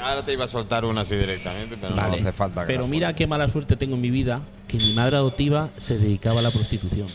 Ahora 0.00 0.24
te 0.24 0.32
iba 0.34 0.44
a 0.44 0.48
soltar 0.48 0.84
una 0.84 1.00
así 1.00 1.16
directamente, 1.16 1.76
pero 1.80 1.94
Vale. 1.96 2.20
no 2.20 2.28
hace 2.28 2.32
falta 2.32 2.60
que 2.62 2.66
Pero 2.68 2.82
la 2.82 2.88
mira 2.88 3.14
qué 3.14 3.26
mala 3.26 3.48
suerte 3.48 3.76
tengo 3.76 3.94
en 3.96 4.00
mi 4.02 4.10
vida 4.10 4.40
que 4.68 4.78
mi 4.78 4.94
madre 4.94 5.16
adoptiva 5.16 5.70
se 5.76 5.98
dedicaba 5.98 6.40
a 6.40 6.42
la 6.42 6.50
prostitución. 6.50 7.06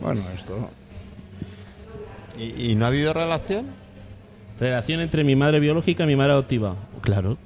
bueno, 0.00 0.22
esto. 0.34 0.70
¿Y, 2.38 2.70
y 2.70 2.74
no 2.74 2.84
ha 2.84 2.88
habido 2.88 3.12
relación? 3.12 3.66
Relación 4.58 5.00
entre 5.00 5.24
mi 5.24 5.36
madre 5.36 5.60
biológica 5.60 6.04
y 6.04 6.06
mi 6.06 6.16
madre 6.16 6.32
adoptiva. 6.32 6.76
Claro. 7.00 7.36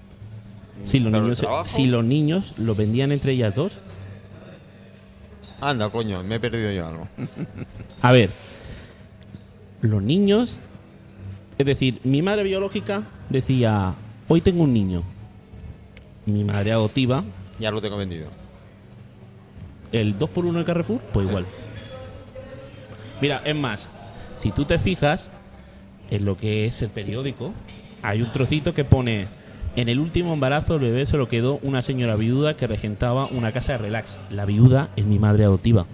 Si 0.84 1.00
los, 1.00 1.10
niños, 1.10 1.42
si 1.64 1.86
los 1.86 2.04
niños 2.04 2.58
lo 2.58 2.74
vendían 2.74 3.10
entre 3.10 3.32
ellas 3.32 3.54
dos. 3.54 3.78
Anda, 5.60 5.88
coño, 5.88 6.22
me 6.22 6.36
he 6.36 6.40
perdido 6.40 6.70
yo 6.70 6.86
algo. 6.86 7.08
A 8.02 8.12
ver, 8.12 8.30
los 9.80 10.02
niños, 10.02 10.58
es 11.58 11.66
decir, 11.66 12.00
mi 12.04 12.22
madre 12.22 12.42
biológica 12.42 13.02
decía, 13.30 13.94
hoy 14.28 14.40
tengo 14.42 14.62
un 14.62 14.74
niño. 14.74 15.02
Mi 16.26 16.44
madre 16.44 16.72
adoptiva, 16.72 17.24
Ya 17.58 17.70
lo 17.70 17.80
tengo 17.80 17.96
vendido. 17.96 18.28
el 19.92 20.18
2x1 20.18 20.58
de 20.58 20.64
Carrefour, 20.64 21.00
pues 21.12 21.26
igual. 21.28 21.46
Mira, 23.20 23.40
es 23.44 23.56
más, 23.56 23.88
si 24.38 24.50
tú 24.52 24.64
te 24.64 24.78
fijas 24.78 25.30
en 26.10 26.24
lo 26.24 26.36
que 26.36 26.66
es 26.66 26.82
el 26.82 26.90
periódico, 26.90 27.52
hay 28.02 28.20
un 28.22 28.30
trocito 28.30 28.74
que 28.74 28.84
pone, 28.84 29.28
en 29.76 29.88
el 29.88 29.98
último 30.00 30.34
embarazo 30.34 30.74
el 30.74 30.80
bebé 30.82 31.06
se 31.06 31.16
lo 31.16 31.28
quedó 31.28 31.58
una 31.62 31.82
señora 31.82 32.16
viuda 32.16 32.56
que 32.56 32.66
regentaba 32.66 33.26
una 33.26 33.52
casa 33.52 33.72
de 33.72 33.78
relax. 33.78 34.18
La 34.30 34.44
viuda 34.44 34.90
es 34.96 35.06
mi 35.06 35.18
madre 35.18 35.44
adoptiva. 35.44 35.86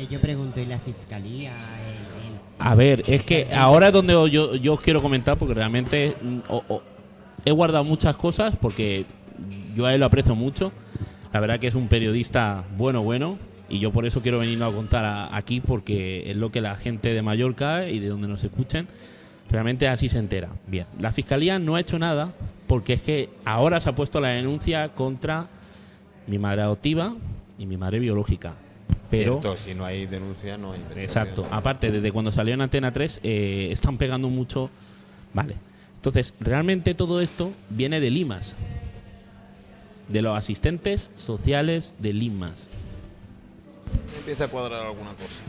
Pero, 0.00 0.08
pero 0.08 0.10
yo 0.10 0.20
pregunto, 0.20 0.60
¿y 0.60 0.66
la 0.66 0.78
fiscalía? 0.78 1.50
El- 1.52 2.32
el- 2.32 2.40
A 2.58 2.74
ver, 2.74 3.02
es 3.06 3.22
que 3.22 3.48
ahora 3.54 3.88
es 3.88 3.92
donde 3.92 4.12
yo, 4.30 4.54
yo 4.56 4.74
os 4.74 4.80
quiero 4.80 5.00
comentar 5.00 5.36
porque 5.38 5.54
realmente 5.54 6.14
mm, 6.22 6.38
he 7.44 7.50
guardado 7.52 7.84
muchas 7.84 8.16
cosas 8.16 8.54
porque 8.56 9.04
yo 9.74 9.86
a 9.86 9.94
él 9.94 10.00
lo 10.00 10.06
aprecio 10.06 10.34
mucho. 10.34 10.70
La 11.32 11.40
verdad 11.40 11.58
que 11.58 11.68
es 11.68 11.74
un 11.74 11.88
periodista 11.88 12.64
bueno, 12.76 13.02
bueno. 13.02 13.38
Y 13.68 13.78
yo 13.78 13.92
por 13.92 14.04
eso 14.04 14.20
quiero 14.20 14.40
venirlo 14.40 14.66
a 14.66 14.72
contar 14.72 15.04
a- 15.04 15.36
aquí 15.36 15.60
porque 15.60 16.28
es 16.30 16.36
lo 16.36 16.50
que 16.50 16.60
la 16.60 16.74
gente 16.74 17.14
de 17.14 17.22
Mallorca 17.22 17.88
y 17.88 17.98
de 18.00 18.08
donde 18.08 18.26
nos 18.28 18.42
escuchen 18.44 18.88
realmente 19.48 19.88
así 19.88 20.08
se 20.08 20.18
entera. 20.18 20.48
Bien, 20.66 20.86
la 21.00 21.12
fiscalía 21.12 21.58
no 21.58 21.76
ha 21.76 21.80
hecho 21.80 21.98
nada 21.98 22.32
porque 22.66 22.92
es 22.94 23.00
que 23.00 23.28
ahora 23.44 23.80
se 23.80 23.88
ha 23.88 23.94
puesto 23.94 24.20
la 24.20 24.28
denuncia 24.28 24.88
contra 24.90 25.46
mi 26.26 26.38
madre 26.38 26.62
adoptiva 26.62 27.14
y 27.58 27.66
mi 27.66 27.76
madre 27.76 27.98
biológica. 28.00 28.54
Pero 29.10 29.40
Cierto, 29.40 29.56
si 29.56 29.74
no 29.74 29.84
hay 29.84 30.06
denuncia, 30.06 30.56
no 30.56 30.72
hay 30.72 30.80
investigación. 30.80 31.26
Exacto. 31.26 31.48
Aparte, 31.50 31.90
desde 31.90 32.12
cuando 32.12 32.30
salió 32.30 32.54
en 32.54 32.60
Antena 32.60 32.92
3, 32.92 33.20
eh, 33.22 33.68
están 33.72 33.98
pegando 33.98 34.28
mucho. 34.30 34.70
Vale. 35.34 35.56
Entonces, 35.96 36.32
realmente 36.40 36.94
todo 36.94 37.20
esto 37.20 37.52
viene 37.68 38.00
de 38.00 38.10
Limas. 38.10 38.54
De 40.08 40.22
los 40.22 40.36
asistentes 40.36 41.10
sociales 41.16 41.96
de 41.98 42.12
Limas. 42.12 42.68
Empieza 44.18 44.44
a 44.44 44.48
cuadrar 44.48 44.86
alguna 44.86 45.10
cosa. 45.10 45.42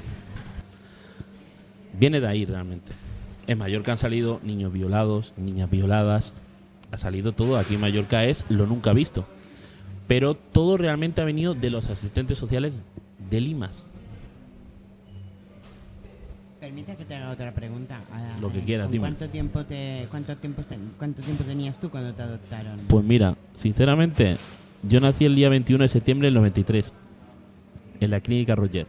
Viene 1.93 2.19
de 2.19 2.27
ahí 2.27 2.45
realmente. 2.45 2.91
En 3.47 3.59
Mallorca 3.59 3.91
han 3.91 3.97
salido 3.97 4.39
niños 4.43 4.73
violados, 4.73 5.33
niñas 5.37 5.69
violadas. 5.69 6.33
Ha 6.91 6.97
salido 6.97 7.31
todo. 7.31 7.57
Aquí 7.57 7.75
en 7.75 7.81
Mallorca 7.81 8.25
es 8.25 8.43
lo 8.49 8.65
nunca 8.65 8.93
visto. 8.93 9.25
Pero 10.07 10.35
todo 10.35 10.77
realmente 10.77 11.21
ha 11.21 11.25
venido 11.25 11.53
de 11.53 11.69
los 11.69 11.89
asistentes 11.89 12.37
sociales 12.37 12.83
de 13.31 13.41
Limas. 13.41 13.87
Permita 16.59 16.95
que 16.95 17.05
te 17.05 17.15
haga 17.15 17.31
otra 17.31 17.51
pregunta. 17.53 17.99
Lo 18.39 18.51
que 18.51 18.61
quieras, 18.61 18.85
¿con 18.85 18.91
dime. 18.91 19.01
¿Cuánto 19.07 19.29
tiempo, 19.29 19.65
te, 19.65 20.05
cuánto, 20.11 20.35
tiempo, 20.37 20.61
¿Cuánto 20.99 21.23
tiempo 21.23 21.43
tenías 21.43 21.79
tú 21.79 21.89
cuando 21.89 22.13
te 22.13 22.21
adoptaron? 22.21 22.77
Pues 22.87 23.03
mira, 23.03 23.35
sinceramente, 23.55 24.37
yo 24.83 24.99
nací 24.99 25.25
el 25.25 25.35
día 25.35 25.49
21 25.49 25.81
de 25.83 25.89
septiembre 25.89 26.27
del 26.27 26.35
93 26.35 26.93
en 27.99 28.11
la 28.11 28.19
clínica 28.19 28.53
Roger. 28.55 28.85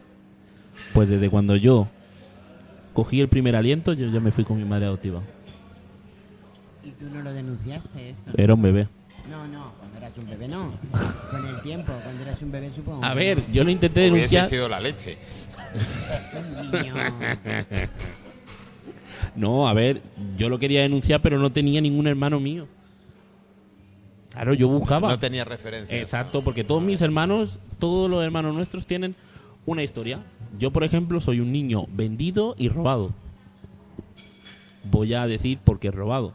Pues 0.93 1.09
desde 1.09 1.29
cuando 1.31 1.55
yo 1.55 1.87
cogí 2.93 3.21
el 3.21 3.29
primer 3.29 3.55
aliento, 3.55 3.93
yo 3.93 4.07
ya 4.09 4.19
me 4.19 4.31
fui 4.31 4.43
con 4.43 4.57
mi 4.57 4.65
madre 4.65 4.85
adoptiva. 4.85 5.21
¿Y 6.83 6.91
tú 6.91 7.05
no 7.11 7.23
lo 7.23 7.33
denunciaste 7.33 8.11
esto? 8.11 8.31
Era 8.37 8.53
un 8.53 8.61
bebé. 8.61 8.87
No, 9.29 9.47
no, 9.47 9.71
cuando 9.79 9.97
eras 9.97 10.17
un 10.17 10.29
bebé 10.29 10.47
no. 10.47 10.71
Con 11.31 11.47
el 11.47 11.61
tiempo, 11.61 11.93
cuando 12.03 12.21
eras 12.23 12.41
un 12.41 12.51
bebé 12.51 12.71
supongo. 12.75 13.03
A 13.05 13.13
ver, 13.13 13.37
no. 13.47 13.53
yo 13.53 13.63
lo 13.63 13.69
intenté 13.71 14.01
Hubiese 14.01 14.15
denunciar. 14.15 14.49
sido 14.49 14.69
la 14.69 14.79
leche. 14.79 15.17
Un 16.61 16.71
niño. 16.81 16.93
No, 19.35 19.67
a 19.67 19.73
ver, 19.73 20.01
yo 20.37 20.49
lo 20.49 20.59
quería 20.59 20.81
denunciar, 20.81 21.21
pero 21.21 21.39
no 21.39 21.51
tenía 21.51 21.81
ningún 21.81 22.05
hermano 22.07 22.39
mío. 22.39 22.67
Claro, 24.31 24.53
yo 24.53 24.67
buscaba. 24.67 25.09
No 25.09 25.19
tenía 25.19 25.45
referencia. 25.45 25.97
Exacto, 25.99 26.43
porque 26.43 26.63
todos 26.63 26.81
mis 26.83 27.01
hermanos, 27.01 27.59
todos 27.79 28.09
los 28.09 28.23
hermanos 28.23 28.55
nuestros 28.55 28.85
tienen 28.85 29.15
una 29.65 29.83
historia. 29.83 30.23
Yo, 30.59 30.71
por 30.71 30.83
ejemplo, 30.83 31.19
soy 31.21 31.39
un 31.39 31.51
niño 31.51 31.85
vendido 31.89 32.55
y 32.57 32.69
robado. 32.69 33.11
Voy 34.91 35.13
a 35.13 35.25
decir 35.27 35.59
por 35.59 35.79
qué 35.79 35.91
robado. 35.91 36.33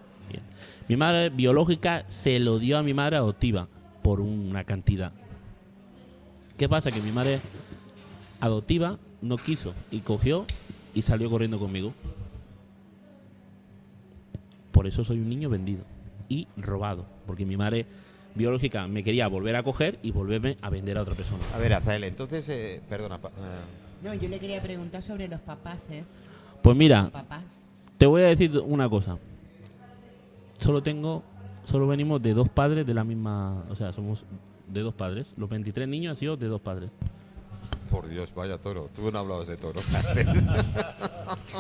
Mi 0.89 0.97
madre 0.97 1.31
biológica 1.31 2.05
se 2.09 2.39
lo 2.39 2.59
dio 2.59 2.79
a 2.79 2.83
mi 2.83 2.95
madre 2.95 3.17
adoptiva 3.17 3.69
por 4.03 4.21
una 4.21 4.65
cantidad. 4.65 5.13
¿Qué 6.57 6.69
pasa? 6.69 6.91
Que 6.91 7.01
mi 7.01 7.13
madre 7.13 7.41
adoptiva 8.41 8.99
no 9.21 9.37
quiso 9.37 9.75
y 9.91 10.01
cogió 10.01 10.47
y 10.95 11.03
salió 11.03 11.29
corriendo 11.31 11.59
conmigo. 11.59 11.93
Por 14.73 14.87
eso 14.87 15.05
soy 15.05 15.19
un 15.19 15.29
niño 15.29 15.49
vendido 15.51 15.83
y 16.29 16.47
robado, 16.57 17.05
porque 17.27 17.45
mi 17.45 17.57
madre 17.57 17.87
biológica 18.35 18.87
me 18.87 19.03
quería 19.03 19.27
volver 19.29 19.57
a 19.57 19.63
coger 19.63 19.99
y 20.03 20.11
volverme 20.13 20.57
a 20.63 20.71
vender 20.71 20.97
a 20.99 21.03
otra 21.03 21.15
persona. 21.15 21.43
A 21.55 21.59
ver, 21.59 21.75
Azael, 21.75 22.05
entonces, 22.05 22.49
eh, 22.49 22.81
perdona. 22.89 23.19
pa- 23.19 23.29
eh, 23.29 24.03
No, 24.05 24.15
yo 24.15 24.29
le 24.29 24.39
quería 24.39 24.63
preguntar 24.63 25.03
sobre 25.03 25.27
los 25.27 25.41
papases. 25.41 26.05
Pues 26.63 26.77
mira, 26.77 27.11
Papás. 27.11 27.43
te 27.99 28.07
voy 28.07 28.23
a 28.23 28.27
decir 28.27 28.57
una 28.65 28.89
cosa. 28.89 29.19
Solo 30.59 30.83
tengo, 30.83 31.23
solo 31.65 31.87
venimos 31.87 32.21
de 32.23 32.35
dos 32.35 32.49
padres 32.49 32.87
de 32.87 32.95
la 32.95 33.05
misma, 33.05 33.65
o 33.71 33.75
sea, 33.77 33.93
somos 33.93 34.25
de 34.69 34.81
dos 34.83 34.95
padres. 34.95 35.27
Los 35.37 35.49
23 35.49 35.89
niños 35.89 36.11
han 36.13 36.17
sido 36.17 36.37
de 36.37 36.47
dos 36.49 36.61
padres. 36.61 36.91
por 37.91 38.09
Dios, 38.09 38.33
vaya 38.35 38.59
toro. 38.59 38.89
Tú 38.95 39.11
no 39.11 39.19
hablabas 39.19 39.49
de 39.49 39.57
toro. 39.57 39.81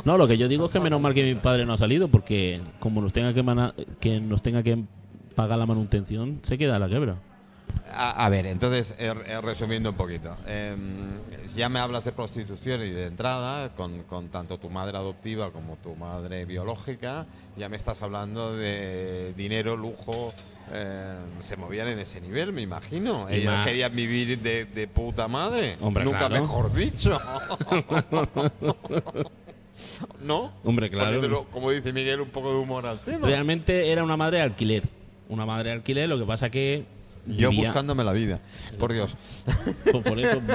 No, 0.04 0.16
lo 0.16 0.26
que 0.26 0.38
yo 0.38 0.48
digo 0.48 0.64
es 0.66 0.70
que 0.70 0.80
menos 0.80 1.00
mal 1.00 1.12
que 1.12 1.22
mi 1.34 1.38
padre 1.38 1.66
no 1.66 1.74
ha 1.74 1.76
salido, 1.78 2.08
porque 2.08 2.60
como 2.78 3.00
nos 3.02 3.12
tenga 3.12 3.34
que, 3.34 3.42
mana- 3.42 3.74
que 4.00 4.18
nos 4.20 4.40
tenga 4.42 4.62
que 4.62 4.82
pagar 5.34 5.58
la 5.58 5.66
manutención, 5.66 6.38
se 6.42 6.56
queda 6.56 6.76
a 6.76 6.78
la 6.78 6.88
quebra. 6.88 7.16
A, 7.92 8.24
a 8.26 8.28
ver, 8.28 8.46
entonces, 8.46 8.94
eh, 8.98 9.12
eh, 9.26 9.40
resumiendo 9.40 9.90
un 9.90 9.96
poquito. 9.96 10.36
eh, 10.46 10.74
ya 11.56 11.68
me 11.68 11.78
hablas 11.80 12.04
de 12.04 12.12
prostitución 12.12 12.82
y 12.82 12.90
de 12.90 13.06
entrada, 13.06 13.70
con, 13.74 14.02
con 14.04 14.28
tanto 14.28 14.58
tu 14.58 14.68
madre 14.70 14.96
adoptiva 14.98 15.50
como 15.50 15.76
tu 15.76 15.96
madre 15.96 16.44
biológica. 16.44 17.26
Ya 17.56 17.68
me 17.68 17.76
estás 17.76 18.02
hablando 18.02 18.54
de 18.54 19.32
dinero, 19.36 19.76
lujo. 19.76 20.32
eh, 20.70 21.16
se 21.40 21.56
movían 21.56 21.88
en 21.88 21.98
ese 21.98 22.20
nivel, 22.20 22.52
me 22.52 22.60
imagino. 22.62 23.26
Y 23.30 23.46
querían 23.64 23.96
vivir 23.96 24.38
de, 24.40 24.66
de 24.66 24.86
puta 24.86 25.26
madre. 25.26 25.76
Hombre, 25.80 26.04
Nunca 26.04 26.28
claro. 26.28 26.42
mejor 26.42 26.72
dicho. 26.74 27.18
¿No? 30.22 30.52
Hombre, 30.64 30.90
claro. 30.90 31.06
Poniéndolo, 31.16 31.44
como 31.50 31.70
dice 31.70 31.92
Miguel, 31.92 32.20
un 32.20 32.28
poco 32.30 32.50
de 32.52 32.58
humor 32.58 32.86
al 32.86 32.98
tema. 33.00 33.26
Realmente 33.26 33.90
era 33.90 34.04
una 34.04 34.16
madre 34.16 34.38
de 34.38 34.42
alquiler. 34.44 34.82
Una 35.28 35.46
madre 35.46 35.70
de 35.70 35.76
alquiler, 35.76 36.08
lo 36.08 36.18
que 36.18 36.24
pasa 36.24 36.50
que. 36.50 36.84
Yo 37.36 37.50
vivía- 37.50 37.68
buscándome 37.68 38.04
la 38.04 38.12
vida. 38.12 38.40
Por 38.78 38.92
Dios. 38.92 39.16
Por, 39.92 40.02
por 40.02 40.18
eso. 40.18 40.40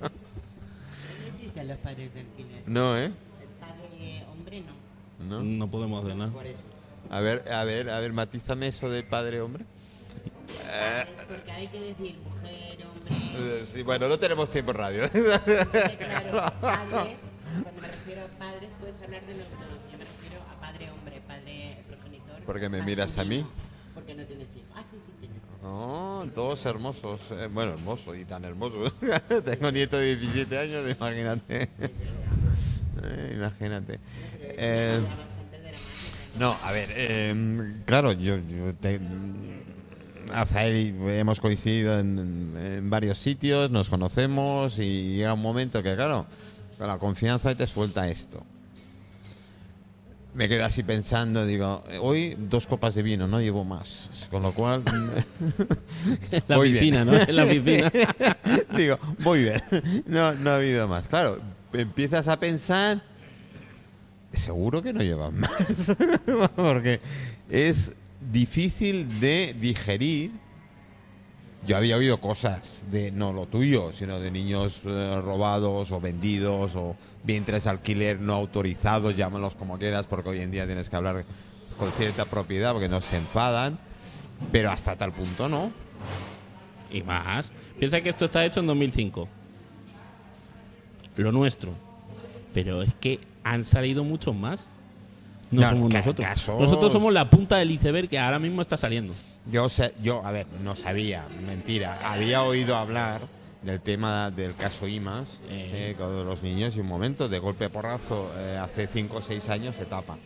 No 0.00 1.26
existen 1.28 1.68
los 1.68 1.78
padres 1.78 2.12
de 2.14 2.20
alquiler. 2.20 2.62
No, 2.68 2.96
¿eh? 2.98 3.04
El 3.06 3.12
padre 3.60 4.24
hombre 4.30 4.62
no. 4.62 4.74
No. 5.28 5.42
No 5.44 5.70
podemos 5.70 6.04
hacer 6.04 6.16
nada. 6.16 6.32
A 7.10 7.20
ver, 7.20 7.50
a 7.52 7.64
ver, 7.64 7.90
a 7.90 7.98
ver, 8.00 8.12
matízame 8.12 8.68
eso 8.68 8.88
de 8.90 9.02
padre 9.02 9.40
hombre. 9.40 9.64
Es 10.48 11.24
porque 11.26 11.50
hay 11.52 11.66
que 11.68 11.80
decir 11.80 12.16
mujer, 12.24 12.78
hombre. 12.86 13.14
Eh, 13.36 13.64
Sí, 13.66 13.82
bueno, 13.82 14.08
no 14.08 14.18
tenemos 14.18 14.50
tiempo 14.50 14.70
en 14.72 14.76
radio. 14.76 15.02
Porque, 15.02 15.96
claro, 15.98 16.52
padres, 16.60 17.18
cuando 17.62 17.80
me 17.82 17.88
refiero 17.88 18.22
a 18.22 18.38
padres, 18.38 18.70
puedes 18.80 18.96
hablar 19.02 19.22
de 19.26 19.34
los 19.34 19.50
dos. 19.50 19.82
Yo 19.92 19.98
me 19.98 20.04
refiero 20.04 20.42
a 20.50 20.60
padre 20.60 20.90
hombre, 20.90 21.20
padre 21.26 21.78
progenitor. 21.88 22.40
Porque 22.46 22.68
me 22.68 22.82
miras 22.82 23.16
a 23.18 23.24
mí. 23.24 23.44
Porque 23.94 24.14
no 24.14 24.24
tienes 24.26 24.48
hijos. 24.56 24.68
Ah, 24.74 24.82
sí, 24.90 24.96
sí 25.04 25.12
tienes. 25.20 25.42
No, 25.64 26.26
todos 26.34 26.64
hermosos. 26.66 27.30
Eh, 27.30 27.48
bueno, 27.50 27.72
hermosos 27.72 28.16
y 28.18 28.26
tan 28.26 28.44
hermosos. 28.44 28.92
Tengo 29.44 29.72
nieto 29.72 29.96
de 29.96 30.14
17 30.16 30.58
años, 30.58 30.90
imagínate. 30.90 31.70
Eh, 33.02 33.32
imagínate. 33.34 33.98
Eh, 34.42 35.00
no, 36.38 36.54
a 36.62 36.70
ver, 36.72 36.88
eh, 36.92 37.74
claro, 37.86 38.12
yo, 38.12 38.36
yo 38.36 38.74
te- 38.74 39.00
Azael 40.34 40.94
hemos 41.08 41.40
coincidido 41.40 41.98
en, 41.98 42.54
en 42.60 42.90
varios 42.90 43.18
sitios, 43.18 43.70
nos 43.70 43.88
conocemos 43.88 44.78
y 44.78 45.16
llega 45.16 45.32
un 45.32 45.40
momento 45.42 45.82
que, 45.82 45.94
claro, 45.94 46.26
con 46.76 46.88
la 46.88 46.98
confianza 46.98 47.54
te 47.54 47.66
suelta 47.66 48.08
esto. 48.10 48.44
Me 50.34 50.48
quedo 50.48 50.64
así 50.64 50.82
pensando, 50.82 51.46
digo, 51.46 51.84
hoy 52.00 52.36
dos 52.36 52.66
copas 52.66 52.96
de 52.96 53.02
vino, 53.02 53.28
no 53.28 53.40
llevo 53.40 53.64
más. 53.64 54.26
Con 54.30 54.42
lo 54.42 54.52
cual, 54.52 54.82
La 56.48 56.58
bien. 56.58 56.74
piscina, 56.74 57.04
¿no? 57.04 57.14
En 57.14 57.36
la 57.36 57.46
piscina. 57.46 57.92
Digo, 58.76 58.98
muy 59.20 59.42
bien. 59.42 59.62
No, 60.06 60.32
no 60.34 60.50
ha 60.50 60.56
habido 60.56 60.88
más. 60.88 61.06
Claro, 61.06 61.40
empiezas 61.72 62.26
a 62.26 62.38
pensar, 62.40 63.00
seguro 64.32 64.82
que 64.82 64.92
no 64.92 65.02
llevan 65.02 65.38
más. 65.38 65.96
Porque 66.56 67.00
es 67.48 67.92
difícil 68.32 69.20
de 69.20 69.54
digerir. 69.60 70.32
Yo 71.66 71.78
había 71.78 71.96
oído 71.96 72.20
cosas 72.20 72.84
de 72.90 73.10
no 73.10 73.32
lo 73.32 73.46
tuyo, 73.46 73.92
sino 73.92 74.20
de 74.20 74.30
niños 74.30 74.82
eh, 74.84 75.20
robados 75.24 75.92
o 75.92 76.00
vendidos 76.00 76.76
o 76.76 76.94
vientres 77.22 77.66
alquiler 77.66 78.20
no 78.20 78.34
autorizados, 78.34 79.16
llámalos 79.16 79.54
como 79.54 79.78
quieras, 79.78 80.04
porque 80.04 80.28
hoy 80.28 80.40
en 80.40 80.50
día 80.50 80.66
tienes 80.66 80.90
que 80.90 80.96
hablar 80.96 81.24
con 81.78 81.90
cierta 81.92 82.26
propiedad 82.26 82.72
porque 82.72 82.88
no 82.88 83.00
se 83.00 83.16
enfadan. 83.16 83.78
Pero 84.52 84.70
hasta 84.70 84.96
tal 84.96 85.12
punto 85.12 85.48
no. 85.48 85.72
Y 86.90 87.02
más. 87.02 87.50
Piensa 87.78 88.00
que 88.02 88.10
esto 88.10 88.26
está 88.26 88.44
hecho 88.44 88.60
en 88.60 88.66
2005. 88.66 89.26
Lo 91.16 91.32
nuestro. 91.32 91.72
Pero 92.52 92.82
es 92.82 92.92
que 92.94 93.20
han 93.42 93.64
salido 93.64 94.04
muchos 94.04 94.34
más. 94.34 94.68
No 95.62 95.68
somos 95.68 95.92
nosotros. 95.92 96.26
casos- 96.28 96.60
Nosotros 96.60 96.92
somos 96.92 97.12
la 97.12 97.28
punta 97.30 97.56
del 97.58 97.70
iceberg 97.70 98.08
que 98.08 98.18
ahora 98.18 98.38
mismo 98.38 98.62
está 98.62 98.76
saliendo. 98.76 99.12
Yo, 99.46 99.68
sé, 99.68 99.94
yo, 100.02 100.24
a 100.24 100.30
ver, 100.32 100.46
no 100.62 100.74
sabía, 100.76 101.26
mentira. 101.46 101.98
Había 102.10 102.42
oído 102.42 102.76
hablar 102.76 103.22
del 103.62 103.80
tema 103.80 104.30
del 104.30 104.54
caso 104.54 104.86
IMAS 104.86 105.40
Eh. 105.50 105.90
eh, 105.90 105.94
con 105.98 106.26
los 106.26 106.42
niños 106.42 106.76
y 106.76 106.80
un 106.80 106.86
momento, 106.86 107.28
de 107.28 107.38
golpe 107.38 107.68
porrazo, 107.70 108.30
eh, 108.38 108.58
hace 108.62 108.86
5 108.86 109.18
o 109.18 109.22
6 109.22 109.48
años 109.48 109.76
se 109.76 109.84
tapa. 109.86 110.16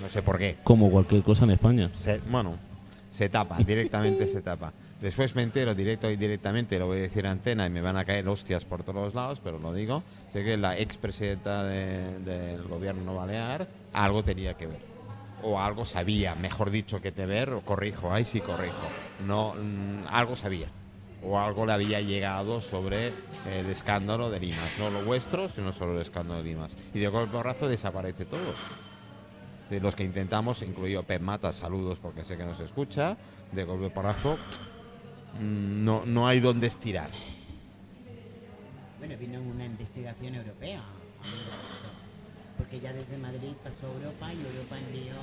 No 0.00 0.08
sé 0.08 0.22
por 0.22 0.38
qué. 0.38 0.56
Como 0.64 0.90
cualquier 0.90 1.22
cosa 1.22 1.44
en 1.44 1.50
España. 1.50 1.90
Se- 1.92 2.20
bueno, 2.30 2.54
se 3.10 3.28
tapa, 3.28 3.58
directamente 3.58 4.26
se 4.26 4.40
tapa. 4.42 4.72
Después 5.02 5.34
me 5.34 5.42
entero 5.42 5.74
directo 5.74 6.08
y 6.08 6.16
directamente, 6.16 6.78
lo 6.78 6.86
voy 6.86 6.98
a 6.98 7.02
decir 7.02 7.26
a 7.26 7.32
antena 7.32 7.66
y 7.66 7.70
me 7.70 7.80
van 7.80 7.96
a 7.96 8.04
caer 8.04 8.28
hostias 8.28 8.64
por 8.64 8.84
todos 8.84 9.14
lados, 9.14 9.40
pero 9.42 9.58
lo 9.58 9.74
digo. 9.74 10.04
Sé 10.28 10.44
que 10.44 10.56
la 10.56 10.78
expresidenta 10.78 11.64
de- 11.64 12.20
del 12.20 12.62
gobierno 12.68 13.12
balear 13.16 13.66
algo 13.92 14.22
tenía 14.22 14.54
que 14.54 14.68
ver. 14.68 14.78
O 15.42 15.58
algo 15.60 15.84
sabía, 15.84 16.36
mejor 16.36 16.70
dicho 16.70 17.02
que 17.02 17.10
te 17.10 17.26
ver, 17.26 17.50
o 17.52 17.62
corrijo, 17.62 18.12
ahí 18.12 18.24
sí 18.24 18.40
corrijo. 18.40 18.86
No, 19.26 19.54
mm, 19.54 20.06
algo 20.08 20.36
sabía. 20.36 20.68
O 21.24 21.36
algo 21.36 21.66
le 21.66 21.72
había 21.72 22.00
llegado 22.00 22.60
sobre 22.60 23.08
el 23.52 23.66
escándalo 23.70 24.30
de 24.30 24.38
Limas. 24.38 24.78
No 24.78 24.88
lo 24.88 25.02
vuestro, 25.04 25.48
sino 25.48 25.72
solo 25.72 25.94
el 25.96 26.02
escándalo 26.02 26.42
de 26.44 26.48
Limas. 26.48 26.72
Y 26.94 27.00
de 27.00 27.08
golpe 27.08 27.32
porrazo 27.32 27.68
desaparece 27.68 28.24
todo. 28.24 28.54
Los 29.70 29.96
que 29.96 30.04
intentamos, 30.04 30.60
incluido 30.62 31.02
Pep 31.02 31.22
Mata, 31.22 31.50
saludos 31.50 31.98
porque 31.98 32.24
sé 32.24 32.36
que 32.36 32.44
nos 32.44 32.60
escucha, 32.60 33.16
de 33.52 33.64
golpe 33.64 33.88
porrazo, 33.88 34.36
no, 35.40 36.04
no 36.06 36.26
hay 36.26 36.40
donde 36.40 36.66
estirar. 36.66 37.10
Bueno, 38.98 39.14
vino 39.18 39.40
una 39.40 39.64
investigación 39.64 40.34
europea. 40.34 40.82
Porque 42.58 42.80
ya 42.80 42.92
desde 42.92 43.16
Madrid 43.18 43.52
pasó 43.64 43.86
a 43.86 43.94
Europa 43.94 44.32
y 44.32 44.38
Europa 44.38 44.78
envió 44.78 45.14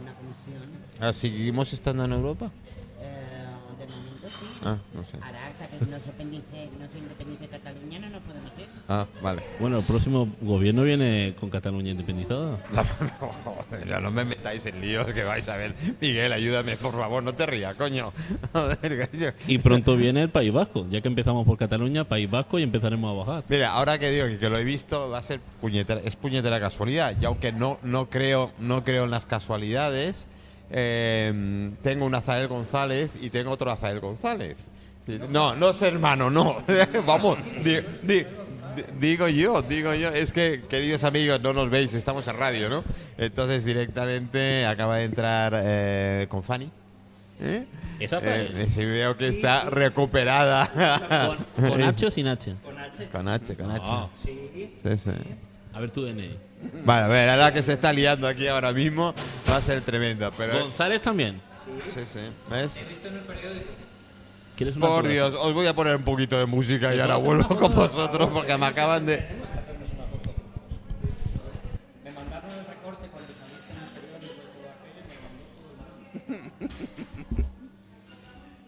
una 0.00 0.14
comisión. 0.14 0.62
Ah, 1.00 1.12
¿Seguimos 1.12 1.72
estando 1.72 2.04
en 2.04 2.12
Europa? 2.12 2.50
Eh, 3.00 3.37
sí. 4.28 4.46
Ah, 4.64 4.76
no 4.94 5.04
sé. 5.04 5.16
Ahora 5.22 5.46
hasta 5.46 5.66
que 5.66 5.76
no 5.78 5.98
se, 5.98 6.10
independice, 6.10 6.70
no 6.78 6.88
se 6.92 6.98
independice 6.98 7.48
Cataluña 7.48 7.98
no 7.98 8.10
nos 8.10 8.22
podemos 8.22 8.52
ir. 8.58 8.66
Ah, 8.88 9.06
vale. 9.22 9.42
Bueno, 9.60 9.78
el 9.78 9.84
próximo 9.84 10.28
gobierno 10.40 10.82
viene 10.82 11.34
con 11.38 11.50
Cataluña 11.50 11.90
independizada. 11.90 12.58
No, 12.72 12.82
no, 12.82 13.32
joder, 13.44 13.88
ya 13.88 14.00
no 14.00 14.10
me 14.10 14.24
metáis 14.24 14.64
en 14.66 14.80
líos 14.80 15.06
que 15.06 15.24
vais 15.24 15.48
a 15.48 15.56
ver. 15.56 15.74
Miguel, 16.00 16.32
ayúdame, 16.32 16.76
por 16.76 16.92
favor, 16.92 17.22
no 17.22 17.34
te 17.34 17.46
rías, 17.46 17.74
coño. 17.74 18.12
Y 19.46 19.58
pronto 19.58 19.96
viene 19.96 20.22
el 20.22 20.30
País 20.30 20.52
Vasco. 20.52 20.86
Ya 20.90 21.00
que 21.00 21.08
empezamos 21.08 21.46
por 21.46 21.56
Cataluña, 21.58 22.04
País 22.04 22.30
Vasco 22.30 22.58
y 22.58 22.62
empezaremos 22.62 23.10
a 23.10 23.26
bajar. 23.26 23.44
Mira, 23.48 23.72
ahora 23.72 23.98
que 23.98 24.10
digo 24.10 24.26
que, 24.26 24.38
que 24.38 24.48
lo 24.50 24.58
he 24.58 24.64
visto, 24.64 25.10
va 25.10 25.18
a 25.18 25.22
ser 25.22 25.40
puñetera, 25.60 26.00
es 26.04 26.16
puñetera 26.16 26.60
casualidad. 26.60 27.14
Y 27.20 27.24
aunque 27.24 27.52
no, 27.52 27.78
no, 27.82 28.08
creo, 28.08 28.52
no 28.58 28.84
creo 28.84 29.04
en 29.04 29.10
las 29.10 29.26
casualidades, 29.26 30.26
eh, 30.70 31.70
tengo 31.82 32.04
un 32.06 32.14
Azael 32.14 32.48
González 32.48 33.12
y 33.20 33.30
tengo 33.30 33.50
otro 33.50 33.70
Azael 33.70 34.00
González. 34.00 34.56
No, 35.30 35.54
no 35.56 35.70
es 35.70 35.80
hermano, 35.82 36.30
no. 36.30 36.56
Vamos, 37.06 37.38
di- 37.64 37.80
di- 38.02 38.24
di- 38.24 38.26
digo 39.00 39.26
yo, 39.28 39.62
digo 39.62 39.94
yo. 39.94 40.10
Es 40.10 40.32
que, 40.32 40.64
queridos 40.68 41.02
amigos, 41.04 41.40
no 41.40 41.54
nos 41.54 41.70
veis, 41.70 41.94
estamos 41.94 42.28
en 42.28 42.36
radio, 42.36 42.68
¿no? 42.68 42.84
Entonces, 43.16 43.64
directamente 43.64 44.66
acaba 44.66 44.98
de 44.98 45.04
entrar 45.04 45.52
eh, 45.56 46.26
con 46.28 46.42
Fanny. 46.42 46.70
¿Eh? 47.40 47.64
Eh, 48.80 48.84
veo 48.84 49.16
que 49.16 49.28
está 49.28 49.70
recuperada. 49.70 51.36
¿Con, 51.56 51.68
con 51.70 51.82
H 51.84 52.06
o 52.06 52.10
sin 52.10 52.26
H? 52.28 52.54
Con 53.10 53.28
H, 53.28 53.54
con 53.56 53.70
H. 53.70 53.82
Ah. 53.86 54.08
Sí, 54.22 54.50
sí. 54.96 55.10
A 55.72 55.80
ver 55.80 55.90
tu 55.90 56.04
DNI. 56.04 56.36
Vale, 56.84 57.04
a 57.04 57.08
ver, 57.08 57.38
la 57.38 57.52
que 57.52 57.62
se 57.62 57.74
está 57.74 57.92
liando 57.92 58.26
aquí 58.26 58.46
ahora 58.48 58.72
mismo 58.72 59.14
va 59.48 59.56
a 59.56 59.62
ser 59.62 59.80
tremendo, 59.82 60.30
pero... 60.36 60.58
¿González 60.58 61.02
también? 61.02 61.40
Sí, 61.64 62.00
sí. 62.12 62.20
¿Ves? 62.50 62.84
¿Quieres 64.56 64.76
una 64.76 64.86
Por 64.86 65.02
prueba? 65.02 65.28
Dios, 65.28 65.40
os 65.40 65.54
voy 65.54 65.66
a 65.66 65.74
poner 65.74 65.96
un 65.96 66.02
poquito 66.02 66.38
de 66.38 66.46
música 66.46 66.94
y 66.94 67.00
ahora 67.00 67.16
vuelvo 67.16 67.46
con 67.56 67.72
vosotros 67.72 68.28
porque 68.32 68.56
me 68.58 68.66
acaban 68.66 69.06
de... 69.06 69.24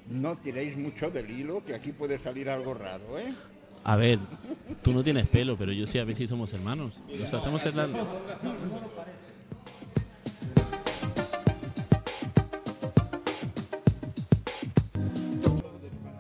No 0.09 0.37
tiréis 0.37 0.77
mucho 0.77 1.11
del 1.11 1.31
hilo, 1.31 1.65
que 1.65 1.75
aquí 1.75 1.93
puede 1.93 2.19
salir 2.19 2.51
algo 2.51 2.75
raro, 2.75 3.19
¿eh? 3.19 3.33
A 3.85 3.97
ver, 3.97 4.19
tú 4.83 4.93
no 4.93 5.03
tienes 5.03 5.27
pelo, 5.29 5.57
pero 5.57 5.73
yo 5.73 5.87
sí, 5.87 5.99
a 5.99 6.05
ver 6.05 6.17
si 6.17 6.27
somos 6.27 6.53
hermanos. 6.53 7.03
Nos 7.09 7.33
hacemos. 7.33 7.65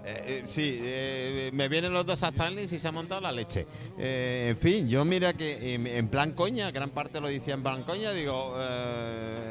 Eh, 0.04 0.24
eh, 0.26 0.42
sí, 0.46 0.78
eh, 0.80 1.50
me 1.52 1.68
vienen 1.68 1.92
los 1.92 2.06
dos 2.06 2.22
azales 2.22 2.72
y 2.72 2.78
se 2.78 2.88
ha 2.88 2.92
montado 2.92 3.20
la 3.20 3.30
leche. 3.30 3.66
En 3.98 4.56
fin, 4.56 4.88
yo 4.88 5.04
mira 5.04 5.34
que 5.34 5.74
en, 5.74 6.08
plan 6.08 6.32
coña, 6.32 6.70
gran 6.70 6.90
parte 6.90 7.20
lo 7.20 7.28
decía 7.28 7.54
en 7.54 7.62
plan 7.62 7.82
coña, 7.84 8.12
digo, 8.12 8.56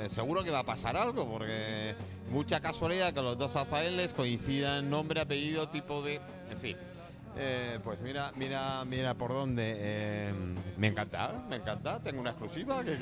seguro 0.10 0.44
que 0.44 0.50
va 0.50 0.60
a 0.60 0.66
pasar 0.66 0.98
algo, 0.98 1.30
porque 1.30 1.94
mucha 2.32 2.60
casualidad 2.60 3.14
que 3.14 3.22
los 3.22 3.38
dos 3.38 3.56
azaeles 3.56 4.14
coincidan 4.14 4.90
nombre, 4.90 5.22
apellido, 5.22 5.70
tipo 5.70 6.02
de... 6.02 6.20
En 6.50 6.58
fin. 6.60 6.76
Eh, 7.42 7.80
pues 7.86 8.02
mira, 8.02 8.34
mira, 8.36 8.84
mira 8.84 9.14
por 9.14 9.32
dónde. 9.32 9.74
eh, 9.78 10.34
me 10.78 10.88
encanta, 10.88 11.46
me 11.50 11.56
encanta. 11.56 12.02
Tengo 12.02 12.20
una 12.20 12.32
exclusiva. 12.32 12.84
¿Qué, 12.84 12.98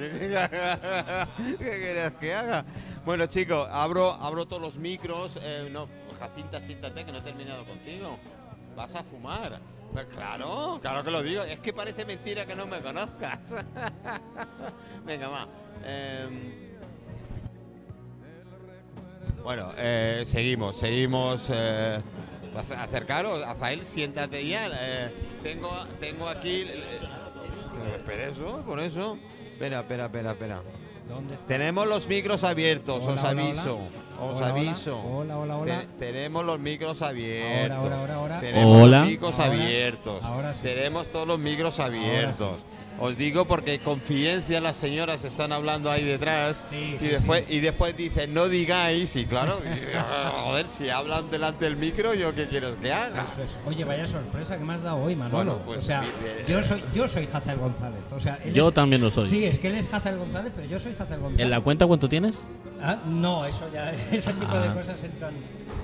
quieres 1.58 2.14
que 2.20 2.36
haga? 2.36 2.64
Bueno, 3.04 3.26
chicos, 3.26 3.68
abro, 3.72 4.12
abro 4.12 4.46
todos 4.46 4.62
los 4.62 4.78
micros. 4.78 5.40
eh, 5.42 5.70
no, 5.72 5.88
Jacinta, 6.20 6.62
siéntate 6.62 7.04
que 7.04 7.12
no 7.12 7.18
he 7.18 7.22
terminado 7.22 7.66
contigo. 7.66 8.20
Vas 8.76 8.94
a 8.94 9.04
fumar. 9.04 9.60
Pues 9.92 10.06
claro, 10.06 10.78
claro 10.84 11.04
que 11.04 11.10
lo 11.10 11.24
digo. 11.24 11.42
Es 11.42 11.60
que 11.60 11.74
parece 11.74 12.06
mentira 12.06 12.46
que 12.46 12.56
no 12.56 12.68
me 12.68 12.80
conozcas. 12.80 13.40
Venga, 15.04 15.30
va. 15.30 15.48
Em, 15.84 16.78
bueno, 19.42 19.72
eh, 19.78 20.22
seguimos, 20.28 20.78
seguimos. 20.78 21.50
Ac- 22.58 22.78
acercaros, 22.78 23.46
Azael, 23.46 23.84
siéntate 23.84 24.46
ya. 24.48 24.68
eh, 24.68 25.12
tengo, 25.44 25.70
tengo 26.00 26.28
aquí. 26.28 26.62
eh, 26.62 26.74
eh, 26.74 27.96
espera 27.98 28.28
eso, 28.30 28.62
por 28.66 28.80
eso. 28.80 29.18
Espera, 29.54 29.80
espera, 29.80 30.06
espera, 30.06 30.32
espera. 30.32 30.62
Tenemos 31.48 31.88
los 31.88 32.08
micros 32.10 32.44
abiertos, 32.44 33.02
Hola, 33.04 33.14
os 33.14 33.20
hola, 33.20 33.30
aviso. 33.30 33.76
hola. 33.78 33.88
Os 34.20 34.20
Hola, 34.20 34.32
hola. 34.38 34.48
aviso. 34.50 35.00
Hola, 35.00 35.38
hola, 35.38 35.58
hola. 35.58 35.80
Te- 35.98 36.12
tenemos 36.12 36.44
los 36.46 36.60
micros 36.60 37.02
abiertos. 37.02 37.78
Ahora, 37.78 37.96
ahora, 37.96 37.96
ahora, 38.00 38.16
ahora. 38.16 38.40
Tenemos 38.42 38.84
Hola. 38.84 39.00
los 39.00 39.08
micros 39.08 39.40
Ahora, 39.40 39.54
abiertos. 39.54 40.24
ahora 40.26 40.54
sí. 40.54 40.64
Tenemos 40.64 41.08
todos 41.08 41.28
los 41.28 41.40
micros 41.40 41.80
abiertos. 41.80 42.58
Os 43.00 43.16
digo 43.18 43.46
porque 43.46 43.78
confidencia 43.80 44.60
las 44.60 44.76
señoras 44.76 45.24
están 45.24 45.52
hablando 45.52 45.92
ahí 45.92 46.04
detrás 46.04 46.64
Sí, 46.70 46.96
y 46.96 47.00
sí, 47.00 47.08
después 47.10 47.46
y 47.50 47.60
después 47.60 47.96
dicen 47.96 48.34
no 48.34 48.48
digáis 48.50 49.16
y 49.16 49.26
claro, 49.26 49.60
y, 49.64 49.96
joder, 50.46 50.66
si 50.68 50.90
hablan 50.90 51.30
delante 51.30 51.66
del 51.66 51.78
micro, 51.78 52.14
yo 52.16 52.34
qué 52.34 52.48
quiero 52.48 52.80
que 52.80 52.92
haga. 52.92 53.24
Eso 53.32 53.44
es. 53.44 53.58
Oye, 53.66 53.84
vaya 53.84 54.08
sorpresa 54.08 54.58
que 54.58 54.64
me 54.64 54.74
has 54.74 54.82
dado 54.82 54.98
hoy, 54.98 55.16
Manolo. 55.16 55.36
Bueno, 55.36 55.62
pues, 55.66 55.80
o 55.80 55.84
sea, 55.84 56.04
yo 56.48 56.64
soy, 56.64 56.84
yo 56.94 57.08
soy 57.08 57.28
Hazel 57.32 57.58
González. 57.58 58.00
O 58.12 58.20
sea, 58.20 58.40
Yo 58.52 58.70
es- 58.70 58.74
también 58.74 59.02
lo 59.02 59.12
soy. 59.12 59.28
Sí, 59.28 59.46
es 59.46 59.60
que 59.60 59.68
él 59.68 59.76
es 59.76 59.94
Hazel 59.94 60.18
González, 60.18 60.54
pero 60.56 60.68
yo 60.68 60.80
soy 60.80 60.94
Hazel 60.98 61.20
González. 61.20 61.40
¿En 61.46 61.50
la 61.52 61.62
cuenta 61.62 61.86
cuánto 61.86 62.10
tienes? 62.10 62.46
Ah, 62.82 62.98
no, 63.06 63.46
eso 63.46 63.70
ya, 63.74 63.92
ese 64.12 64.34
tipo 64.34 64.52
Ah. 64.52 64.68
de 64.68 64.74
cosas 64.74 65.04
entran. 65.04 65.34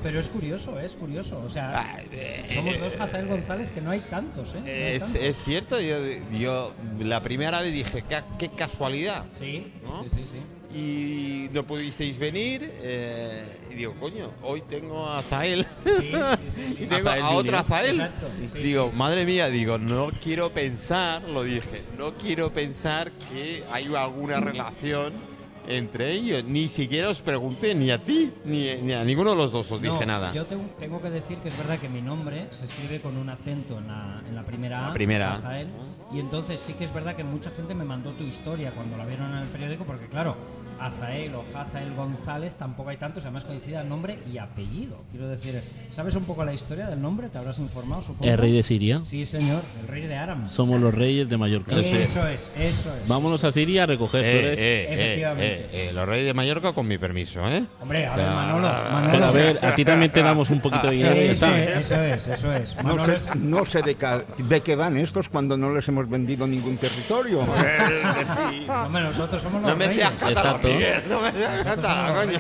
Pero 0.01 0.19
es 0.19 0.27
curioso, 0.27 0.77
es 0.79 0.95
curioso. 0.95 1.41
O 1.45 1.49
sea, 1.49 1.71
Ah, 1.79 1.95
eh, 2.11 2.51
somos 2.53 2.77
dos 2.79 2.93
Hazel 2.99 3.25
González 3.27 3.71
que 3.71 3.79
no 3.79 3.91
hay 3.91 4.01
tantos, 4.01 4.53
¿eh? 4.55 4.59
No 4.59 4.65
hay 4.65 4.95
Es, 4.95 5.03
tantos. 5.03 5.21
es 5.21 5.43
cierto, 5.43 5.79
yo, 5.79 5.95
yo 6.37 6.73
la 6.99 7.23
primera 7.23 7.61
vez 7.61 7.71
dije, 7.71 8.03
qué, 8.07 8.21
qué 8.37 8.49
casualidad. 8.49 9.23
Sí, 9.31 9.71
¿no? 9.83 10.03
sí, 10.03 10.09
sí, 10.13 10.23
sí. 10.25 10.37
Y 10.75 11.49
no 11.53 11.63
pudisteis 11.63 12.17
venir 12.17 12.67
eh, 12.81 13.45
y 13.71 13.75
digo, 13.75 13.93
coño, 13.99 14.29
hoy 14.41 14.61
tengo 14.61 15.07
a 15.07 15.21
Zael. 15.21 15.65
Sí, 15.85 16.11
sí, 16.11 16.51
sí, 16.51 16.77
y 16.83 16.85
tengo 16.87 17.09
Azael 17.09 18.01
a. 18.01 18.05
Exacto, 18.05 18.27
sí, 18.51 18.59
digo, 18.59 18.91
madre 18.91 19.23
mía, 19.25 19.47
digo, 19.49 19.77
no 19.77 20.09
quiero 20.21 20.51
pensar, 20.51 21.21
lo 21.29 21.43
dije, 21.43 21.83
no 21.97 22.15
quiero 22.15 22.51
pensar 22.51 23.11
que 23.31 23.63
hay 23.71 23.85
alguna 23.95 24.39
relación 24.39 25.13
entre 25.67 26.11
ellos. 26.11 26.43
Ni 26.43 26.67
siquiera 26.67 27.09
os 27.09 27.21
pregunté, 27.21 27.75
ni 27.75 27.91
a 27.91 28.03
ti, 28.03 28.31
ni, 28.45 28.75
ni 28.81 28.93
a 28.93 29.03
ninguno 29.03 29.31
de 29.31 29.35
los 29.37 29.51
dos 29.51 29.71
os 29.71 29.81
dije 29.81 30.05
nada. 30.05 30.31
Yo 30.33 30.45
tengo, 30.45 30.63
tengo 30.79 31.01
que 31.01 31.09
decir 31.09 31.37
que 31.37 31.49
es 31.49 31.57
verdad 31.57 31.79
que 31.79 31.89
mi 31.89 32.01
nombre 32.01 32.47
se 32.51 32.65
escribe 32.65 33.01
con 33.01 33.17
un 33.17 33.29
acento 33.29 33.77
en 33.77 33.87
la, 33.87 34.21
en 34.27 34.35
la 34.35 34.43
primera 34.43 34.85
A. 34.85 34.87
La 34.89 34.93
primera 34.93 35.31
A. 35.31 35.35
Azael, 35.35 35.67
y 36.13 36.19
entonces 36.19 36.59
sí 36.59 36.73
que 36.73 36.83
es 36.83 36.93
verdad 36.93 37.15
que 37.15 37.23
mucha 37.23 37.51
gente 37.51 37.73
me 37.73 37.83
mandó 37.83 38.11
tu 38.11 38.23
historia 38.23 38.71
cuando 38.71 38.97
la 38.97 39.05
vieron 39.05 39.31
en 39.31 39.39
el 39.39 39.47
periódico, 39.47 39.83
porque 39.83 40.07
claro, 40.07 40.35
Azael 40.87 41.33
o 41.35 41.43
Hazael 41.57 41.93
González 41.95 42.53
tampoco 42.57 42.89
hay 42.89 42.97
tantos, 42.97 43.23
además 43.23 43.43
coincide 43.45 43.83
nombre 43.83 44.17
y 44.31 44.37
apellido. 44.37 44.97
Quiero 45.11 45.27
decir, 45.29 45.61
¿sabes 45.91 46.15
un 46.15 46.25
poco 46.25 46.43
la 46.43 46.53
historia 46.53 46.87
del 46.87 47.01
nombre? 47.01 47.29
¿Te 47.29 47.37
habrás 47.37 47.59
informado, 47.59 48.01
supongo? 48.01 48.29
El 48.31 48.37
rey 48.37 48.51
de 48.51 48.63
Siria. 48.63 49.01
Sí, 49.05 49.25
señor, 49.25 49.61
el 49.81 49.87
rey 49.87 50.03
de 50.07 50.15
Aram. 50.15 50.45
Somos 50.45 50.79
los 50.81 50.93
reyes 50.93 51.29
de 51.29 51.37
Mallorca. 51.37 51.75
Eso 51.79 51.95
es, 52.27 52.51
eso 52.57 52.93
es. 52.93 53.07
Vámonos 53.07 53.43
a 53.43 53.51
Siria 53.51 53.83
a 53.83 53.85
recoger 53.85 54.25
Eh, 54.25 54.31
flores. 54.31 54.59
eh, 54.59 54.63
eh, 54.63 54.93
Efectivamente. 54.93 55.53
eh, 55.71 55.89
eh, 55.89 55.93
los 55.93 56.07
reyes 56.07 56.25
de 56.25 56.33
Mallorca 56.33 56.73
con 56.73 56.87
mi 56.87 56.97
permiso, 56.97 57.47
¿eh? 57.47 57.63
Hombre, 57.81 58.05
a 58.05 58.15
ver, 58.15 58.25
Manolo, 58.27 58.67
Manolo. 58.67 59.11
Pero 59.11 59.25
a 59.25 59.31
ver, 59.31 59.59
a 59.65 59.75
ti 59.75 59.85
también 59.85 60.11
te 60.11 60.21
damos 60.21 60.49
un 60.49 60.59
poquito 60.59 60.87
de 60.87 60.93
dinero 60.95 61.15
Eso 61.15 61.45
eso 61.47 61.95
es, 62.03 62.27
eso 62.27 62.53
es. 62.53 62.75
No 62.77 62.83
Manolo 62.95 63.13
es- 63.13 63.21
sé, 63.23 63.31
no 63.35 63.65
sé 63.65 63.81
de, 63.81 63.95
ca- 63.95 64.23
de 64.37 64.61
qué 64.61 64.75
van 64.75 64.97
estos 64.97 65.29
cuando 65.29 65.55
no 65.57 65.73
les 65.73 65.87
hemos 65.87 66.09
vendido 66.09 66.45
ningún 66.47 66.77
territorio. 66.77 67.39
Hombre, 67.41 69.01
nosotros 69.01 69.41
somos 69.41 69.61
los 69.61 69.71
No 69.71 69.77
me 69.77 69.85
reyes. 69.87 69.95
seas 70.01 70.11
cátalo, 70.13 70.31
Exacto. 70.31 70.67
Miguel, 70.77 71.03
no 71.09 71.21
me 71.21 71.31
somos 71.31 72.11
coño. 72.25 72.39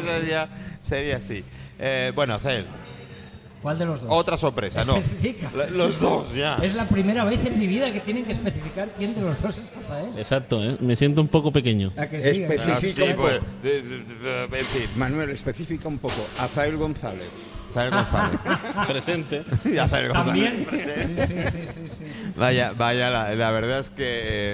sería, 0.06 0.48
sería 0.82 1.16
así. 1.16 1.44
Eh, 1.78 2.12
bueno, 2.14 2.38
Cel, 2.38 2.66
¿Cuál 3.62 3.78
de 3.78 3.84
los 3.84 4.00
dos? 4.00 4.08
otra 4.10 4.38
sorpresa, 4.38 4.84
no. 4.84 4.96
Especifica. 4.96 5.50
La- 5.54 5.66
Los 5.66 6.00
dos, 6.00 6.32
ya. 6.34 6.56
Es 6.62 6.74
la 6.74 6.88
primera 6.88 7.24
vez 7.24 7.44
en 7.44 7.58
mi 7.58 7.66
vida 7.66 7.92
que 7.92 8.00
tienen 8.00 8.24
que 8.24 8.32
especificar 8.32 8.88
quién 8.96 9.14
de 9.14 9.20
los 9.20 9.42
dos 9.42 9.58
es 9.58 9.68
Cazael. 9.70 10.16
Exacto, 10.16 10.64
¿eh? 10.64 10.76
me 10.80 10.96
siento 10.96 11.20
un 11.20 11.28
poco 11.28 11.52
pequeño. 11.52 11.92
¿A 11.98 12.06
que 12.06 12.22
sí? 12.22 12.42
Especifica 12.42 12.76
Ah, 12.76 12.80
sí, 12.80 13.02
un 13.02 13.16
poco. 13.16 13.22
pues, 13.28 13.40
de- 13.62 13.82
de- 13.82 13.98
de- 14.48 14.58
en 14.58 14.64
fin, 14.64 14.86
Manuel, 14.96 15.28
especifica 15.30 15.88
un 15.88 15.98
poco. 15.98 16.26
Azael 16.38 16.76
González. 16.78 17.28
Zael 17.72 17.90
González. 17.90 18.40
Presente. 18.88 19.44
Y 19.64 19.78
a 19.78 19.88
Zael 19.88 20.08
González. 20.08 20.66
También. 20.66 20.66
Sí, 21.26 21.26
sí, 21.26 21.44
sí, 21.44 21.66
sí, 21.72 21.88
sí. 21.98 22.04
Vaya, 22.36 22.72
vaya, 22.76 23.10
la, 23.10 23.34
la 23.34 23.50
verdad 23.50 23.78
es 23.78 23.90
que 23.90 24.04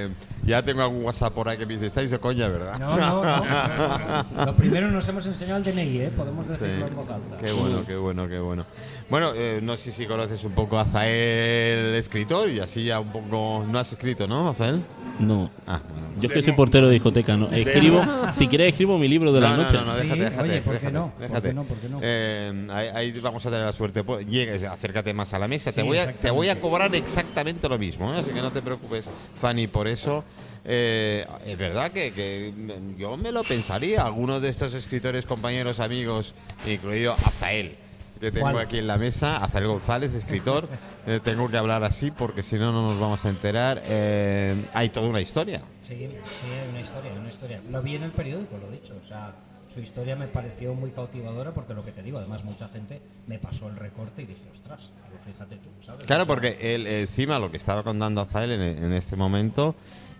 eh, 0.05 0.09
ya 0.45 0.63
tengo 0.63 0.83
algún 0.83 1.05
WhatsApp 1.05 1.33
por 1.35 1.49
ahí 1.49 1.59
que 1.59 1.67
me 1.67 1.75
dice, 1.75 1.87
estáis 1.87 2.11
de 2.11 2.19
coña, 2.19 2.49
¿verdad? 2.49 2.79
No, 2.79 2.97
no, 2.97 3.25
no. 3.25 4.45
Lo 4.47 4.55
primero 4.55 4.91
nos 4.91 5.09
hemos 5.09 5.27
enseñado 5.27 5.59
el 5.59 5.65
DNI, 5.65 6.01
¿eh? 6.01 6.13
Podemos 6.17 6.47
decirlo 6.49 6.87
en 6.87 6.97
voz 6.97 7.11
alta. 7.11 7.37
Qué 7.39 7.51
bueno, 7.53 7.85
qué 7.87 7.97
bueno, 7.97 8.29
qué 8.29 8.39
bueno. 8.39 8.67
Bueno, 9.09 9.33
eh, 9.35 9.61
no 9.63 9.77
sé 9.77 9.93
si 9.93 10.05
conoces 10.07 10.43
un 10.45 10.53
poco 10.53 10.79
a 10.79 10.85
Zael, 10.85 11.95
escritor, 11.95 12.51
y 12.51 12.59
así 12.59 12.85
ya 12.85 12.99
un 12.99 13.13
poco... 13.13 13.65
No 13.69 13.79
has 13.79 13.93
escrito, 13.93 14.27
¿no, 14.27 14.53
Zael? 14.53 14.83
No. 15.21 15.51
Ah, 15.67 15.81
bueno. 15.89 16.07
Yo 16.21 16.29
es 16.29 16.33
que 16.33 16.43
soy 16.43 16.53
portero 16.55 16.87
de 16.87 16.95
discoteca, 16.95 17.37
¿no? 17.37 17.49
Escribo, 17.51 18.03
si 18.35 18.49
quieres 18.49 18.69
escribo 18.69 18.99
mi 18.99 19.07
libro 19.07 19.33
de 19.33 19.41
la 19.41 19.51
no, 19.51 19.57
noche. 19.59 19.75
No, 19.77 19.85
no, 19.85 19.97
déjate, 19.97 20.21
déjate. 20.21 20.43
oye, 20.43 20.61
¿por 20.63 20.79
qué 20.79 20.87
déjate, 20.87 20.93
no? 20.93 21.11
¿Por 21.11 21.21
déjate. 21.21 21.49
qué 21.49 21.55
no? 21.55 21.65
¿Por 21.65 21.77
qué 21.77 21.89
no? 21.89 21.99
Eh, 22.03 22.67
ahí, 22.71 22.89
ahí 22.95 23.21
vamos 23.21 23.45
a 23.45 23.51
tener 23.51 23.67
la 23.67 23.73
suerte. 23.73 24.03
Pues, 24.03 24.27
Llegues, 24.27 24.63
acércate 24.65 25.13
más 25.13 25.35
a 25.35 25.39
la 25.39 25.47
mesa. 25.47 25.73
te, 25.73 25.83
voy 25.83 25.99
a, 25.99 26.13
te 26.13 26.31
voy 26.31 26.49
a 26.49 26.61
cobrar 26.61 26.95
exactamente 26.95 27.69
lo 27.69 27.79
mismo, 27.79 28.13
¿eh? 28.13 28.19
así 28.19 28.31
que 28.31 28.41
no 28.41 28.51
te 28.51 28.63
preocupes, 28.63 29.07
Fanny, 29.41 29.67
por 29.67 29.89
eso. 29.89 30.25
Eh, 30.65 31.25
es 31.47 31.57
verdad 31.57 31.93
que, 31.93 32.13
que 32.13 32.53
yo 32.99 33.17
me 33.17 33.31
lo 33.31 33.45
pensaría. 33.45 34.05
Algunos 34.05 34.43
de 34.43 34.49
estos 34.49 34.75
escritores, 34.75 35.27
compañeros, 35.27 35.81
amigos, 35.81 36.35
incluido 36.67 37.15
Azael, 37.25 37.77
que 38.21 38.33
tengo 38.33 38.51
¿Cuál? 38.51 38.59
aquí 38.59 38.79
en 38.79 38.87
la 38.87 38.99
mesa, 38.99 39.37
Azael 39.43 39.67
González, 39.67 40.15
escritor. 40.15 40.69
eh, 41.07 41.21
tengo 41.23 41.49
que 41.51 41.57
hablar 41.57 41.85
así 41.85 42.11
porque 42.11 42.43
si 42.43 42.57
no, 42.57 42.73
no 42.73 42.89
nos 42.91 42.99
vamos 42.99 43.25
a 43.25 43.29
enterar. 43.29 43.83
Eh, 43.85 44.55
hay 44.75 44.89
toda 44.89 45.09
una 45.09 45.21
historia. 45.21 45.61
Sí, 45.83 45.97
sí, 45.97 46.05
hay 46.05 46.69
una 46.71 46.81
historia, 46.81 47.13
hay 47.13 47.19
una 47.19 47.29
historia. 47.29 47.61
Lo 47.71 47.83
vi 47.83 47.97
en 47.97 48.03
el 48.05 48.13
periódico, 48.13 48.59
lo 48.59 48.69
he 48.69 48.73
dicho. 48.73 48.95
O 49.03 49.07
sea, 49.07 49.33
su 49.73 49.81
historia 49.81 50.17
me 50.17 50.27
pareció 50.27 50.75
muy 50.75 50.91
cautivadora 50.91 51.53
porque 51.53 51.75
lo 51.75 51.85
que 51.85 51.93
te 51.93 52.03
digo, 52.03 52.19
además 52.19 52.45
mucha 52.45 52.69
gente 52.69 53.01
me 53.27 53.39
pasó 53.39 53.69
el 53.69 53.77
recorte 53.77 54.23
y 54.23 54.27
dije, 54.27 54.41
ostras, 54.55 54.91
fíjate 55.25 55.57
tú, 55.57 55.69
¿sabes? 55.85 56.07
Claro, 56.07 56.27
porque 56.27 56.57
él, 56.61 56.87
encima 56.87 57.39
lo 57.39 57.51
que 57.51 57.59
estaba 57.59 57.83
contando 57.83 58.21
Azael 58.23 58.53
en, 58.53 58.63
en 58.63 58.93
este 58.95 59.17
momento, 59.17 59.75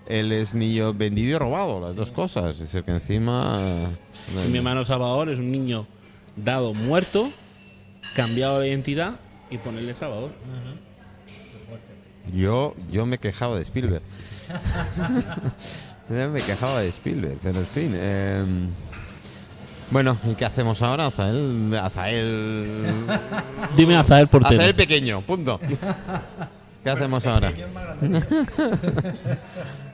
él 0.09 0.33
es 0.33 0.55
niño 0.55 0.93
vendido 0.95 1.37
y 1.37 1.39
robado, 1.39 1.81
las 1.81 1.97
dos 1.97 2.13
cosas. 2.13 2.53
Es 2.55 2.59
decir, 2.61 2.85
que 2.85 2.93
encima. 2.93 3.57
eh, 3.59 4.49
mi 4.51 4.59
hermano 4.59 4.85
Salvador 4.85 5.31
es 5.31 5.39
un 5.39 5.51
niño 5.51 5.87
dado 6.37 6.75
muerto, 6.75 7.31
cambiado 8.15 8.61
de 8.61 8.69
identidad 8.69 9.17
y 9.51 9.59
ponerle 9.59 9.95
Salvador. 9.95 10.31
yo, 12.33 12.75
yo 12.91 13.07
me 13.07 13.19
quejaba 13.19 13.57
de 13.57 13.63
Spielberg. 13.63 14.03
Yo 16.09 16.31
me 16.31 16.41
quejaba 16.41 16.83
de 16.83 16.89
Spielberg, 16.89 17.37
pero 17.43 17.59
en 17.59 17.67
fin. 17.67 17.93
eh, 17.97 18.45
bueno, 19.91 20.17
¿y 20.25 20.35
qué 20.37 20.45
hacemos 20.45 20.81
ahora, 20.83 21.07
Azael? 21.07 21.77
Azael. 21.83 22.95
Dime 23.77 23.97
a 23.97 24.05
Zael 24.05 24.29
portero. 24.29 24.61
Azael 24.61 24.77
pequeño, 24.77 25.21
punto. 25.23 25.59
¿Qué 26.85 26.91
hacemos 26.91 27.27
ahora? 27.27 27.53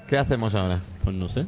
¿Qué 0.08 0.18
hacemos 0.18 0.54
ahora? 0.54 0.80
Pues 1.02 1.16
no 1.16 1.28
sé. 1.30 1.46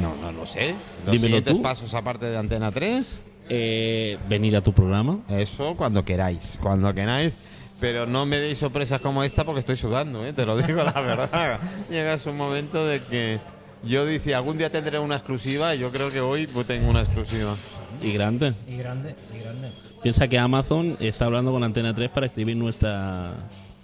No, 0.00 0.14
no 0.20 0.30
lo 0.30 0.46
sé. 0.46 0.74
Los 1.04 1.12
Dímelo 1.12 1.18
siguientes 1.38 1.54
tú. 1.56 1.62
pasos 1.62 1.92
aparte 1.94 2.26
de 2.26 2.36
Antena 2.38 2.70
3. 2.70 3.24
Eh, 3.48 4.18
venir 4.28 4.56
a 4.56 4.62
tu 4.62 4.72
programa. 4.72 5.20
Eso 5.28 5.76
cuando 5.76 6.04
queráis, 6.04 6.58
cuando 6.62 6.92
queráis. 6.94 7.34
Pero 7.80 8.06
no 8.06 8.24
me 8.24 8.38
deis 8.38 8.58
sorpresas 8.58 9.00
como 9.00 9.22
esta 9.24 9.44
porque 9.44 9.60
estoy 9.60 9.76
sudando, 9.76 10.24
¿eh? 10.24 10.32
te 10.32 10.46
lo 10.46 10.56
digo 10.56 10.82
la 10.82 11.00
verdad. 11.02 11.60
Llega 11.90 12.16
un 12.26 12.36
momento 12.36 12.86
de 12.86 13.00
que 13.02 13.40
yo 13.82 14.06
dice, 14.06 14.34
algún 14.34 14.56
día 14.56 14.70
tendré 14.70 14.98
una 14.98 15.16
exclusiva 15.16 15.74
y 15.74 15.80
yo 15.80 15.90
creo 15.90 16.10
que 16.10 16.20
hoy 16.20 16.46
pues, 16.46 16.66
tengo 16.66 16.88
una 16.88 17.00
exclusiva. 17.00 17.56
Y 18.02 18.12
grande. 18.12 18.54
Y 18.68 18.76
grande, 18.76 19.14
y 19.34 19.42
grande. 19.42 19.68
Piensa 20.02 20.28
que 20.28 20.38
Amazon 20.38 20.96
está 21.00 21.26
hablando 21.26 21.52
con 21.52 21.62
Antena 21.64 21.94
3 21.94 22.10
para 22.10 22.26
escribir 22.26 22.56
nuestra, 22.56 23.34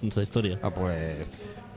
nuestra 0.00 0.22
historia. 0.22 0.58
Ah, 0.62 0.70
pues, 0.70 1.26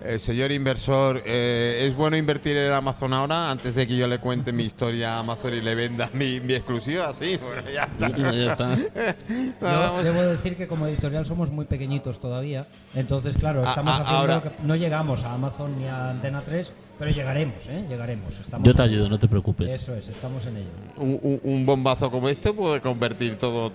eh, 0.06 0.20
señor 0.20 0.52
inversor, 0.52 1.22
eh, 1.26 1.86
¿es 1.88 1.96
bueno 1.96 2.18
invertir 2.18 2.56
en 2.58 2.72
Amazon 2.72 3.14
ahora 3.14 3.50
antes 3.52 3.76
de 3.76 3.88
que 3.88 3.96
yo 3.96 4.08
le 4.08 4.20
cuente 4.20 4.52
mi 4.52 4.64
historia 4.64 5.16
a 5.16 5.20
Amazon 5.20 5.54
y 5.54 5.62
le 5.62 5.76
venda 5.76 6.10
mi, 6.14 6.40
mi 6.40 6.54
exclusiva? 6.54 7.12
Sí, 7.14 7.38
bueno, 7.38 7.62
ya 7.70 7.84
está. 7.84 8.18
Ya 8.18 8.52
está. 8.52 8.76
Yo 9.28 9.54
Vamos. 9.62 10.04
debo 10.04 10.22
decir 10.24 10.56
que 10.58 10.68
como 10.68 10.88
editorial 10.88 11.26
somos 11.26 11.52
muy 11.52 11.66
pequeñitos 11.66 12.20
todavía. 12.20 12.68
Entonces, 12.96 13.38
claro, 13.38 13.64
A- 13.66 13.70
estamos 13.70 13.94
a- 13.94 14.04
haciendo 14.04 14.20
ahora- 14.20 14.42
que- 14.42 14.52
no 14.64 14.76
llegamos 14.76 15.24
a 15.24 15.34
Amazon 15.34 15.78
ni 15.80 15.86
a 15.88 16.10
Antena 16.12 16.42
3, 16.42 16.74
pero 17.00 17.12
llegaremos, 17.12 17.66
¿eh? 17.68 17.86
Llegaremos. 17.90 18.40
Estamos 18.40 18.68
Yo 18.68 18.76
te 18.76 18.82
ayudo, 18.82 19.10
no 19.10 19.18
te 19.20 19.28
preocupes. 19.28 19.72
Eso 19.72 19.96
es, 19.96 20.10
estamos 20.10 20.46
en 20.46 20.58
ello. 20.58 20.70
un, 20.98 21.20
un- 21.22 21.40
un 21.44 21.66
bombazo 21.66 22.12
como 22.12 22.30
este 22.30 22.54
puede 22.54 22.82
convertir 22.82 23.38
todo. 23.38 23.72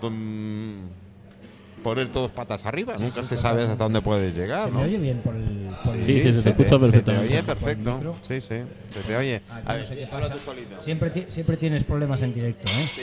Poner 1.83 2.09
todos 2.09 2.31
patas 2.31 2.67
arriba. 2.67 2.95
Nunca 2.99 3.23
se 3.23 3.37
sabe 3.37 3.63
hasta 3.63 3.77
dónde 3.77 4.01
puedes 4.03 4.35
llegar, 4.37 4.65
¿Se 4.65 4.71
¿no? 4.73 4.79
me 4.81 4.85
oye 4.87 4.99
bien 4.99 5.19
por 5.19 5.35
el, 5.35 5.69
por 5.85 5.95
el- 5.97 6.05
Sí, 6.05 6.21
sí, 6.21 6.33
se 6.33 6.43
te 6.43 6.49
escucha 6.51 6.69
Se 6.71 6.75
te 6.75 6.79
perfectamente. 6.81 7.27
oye 7.27 7.43
¿Por 7.43 7.51
el 7.51 7.57
perfecto. 7.77 8.17
Sí, 8.27 8.41
sí, 8.41 8.57
se 8.95 9.01
te 9.07 9.17
oye. 9.17 9.41
Ah, 9.51 9.61
A 9.65 9.73
ver, 9.75 9.83
no 9.83 9.89
sé 9.89 9.95
qué 9.97 10.05
habla 10.05 10.29
pasa. 10.29 10.35
Siempre, 10.83 11.11
ti- 11.11 11.27
siempre 11.29 11.57
tienes 11.57 11.85
problemas 11.85 12.23
en 12.23 12.35
directo, 12.35 12.69
¿eh? 12.69 12.89
Sí, 12.95 13.03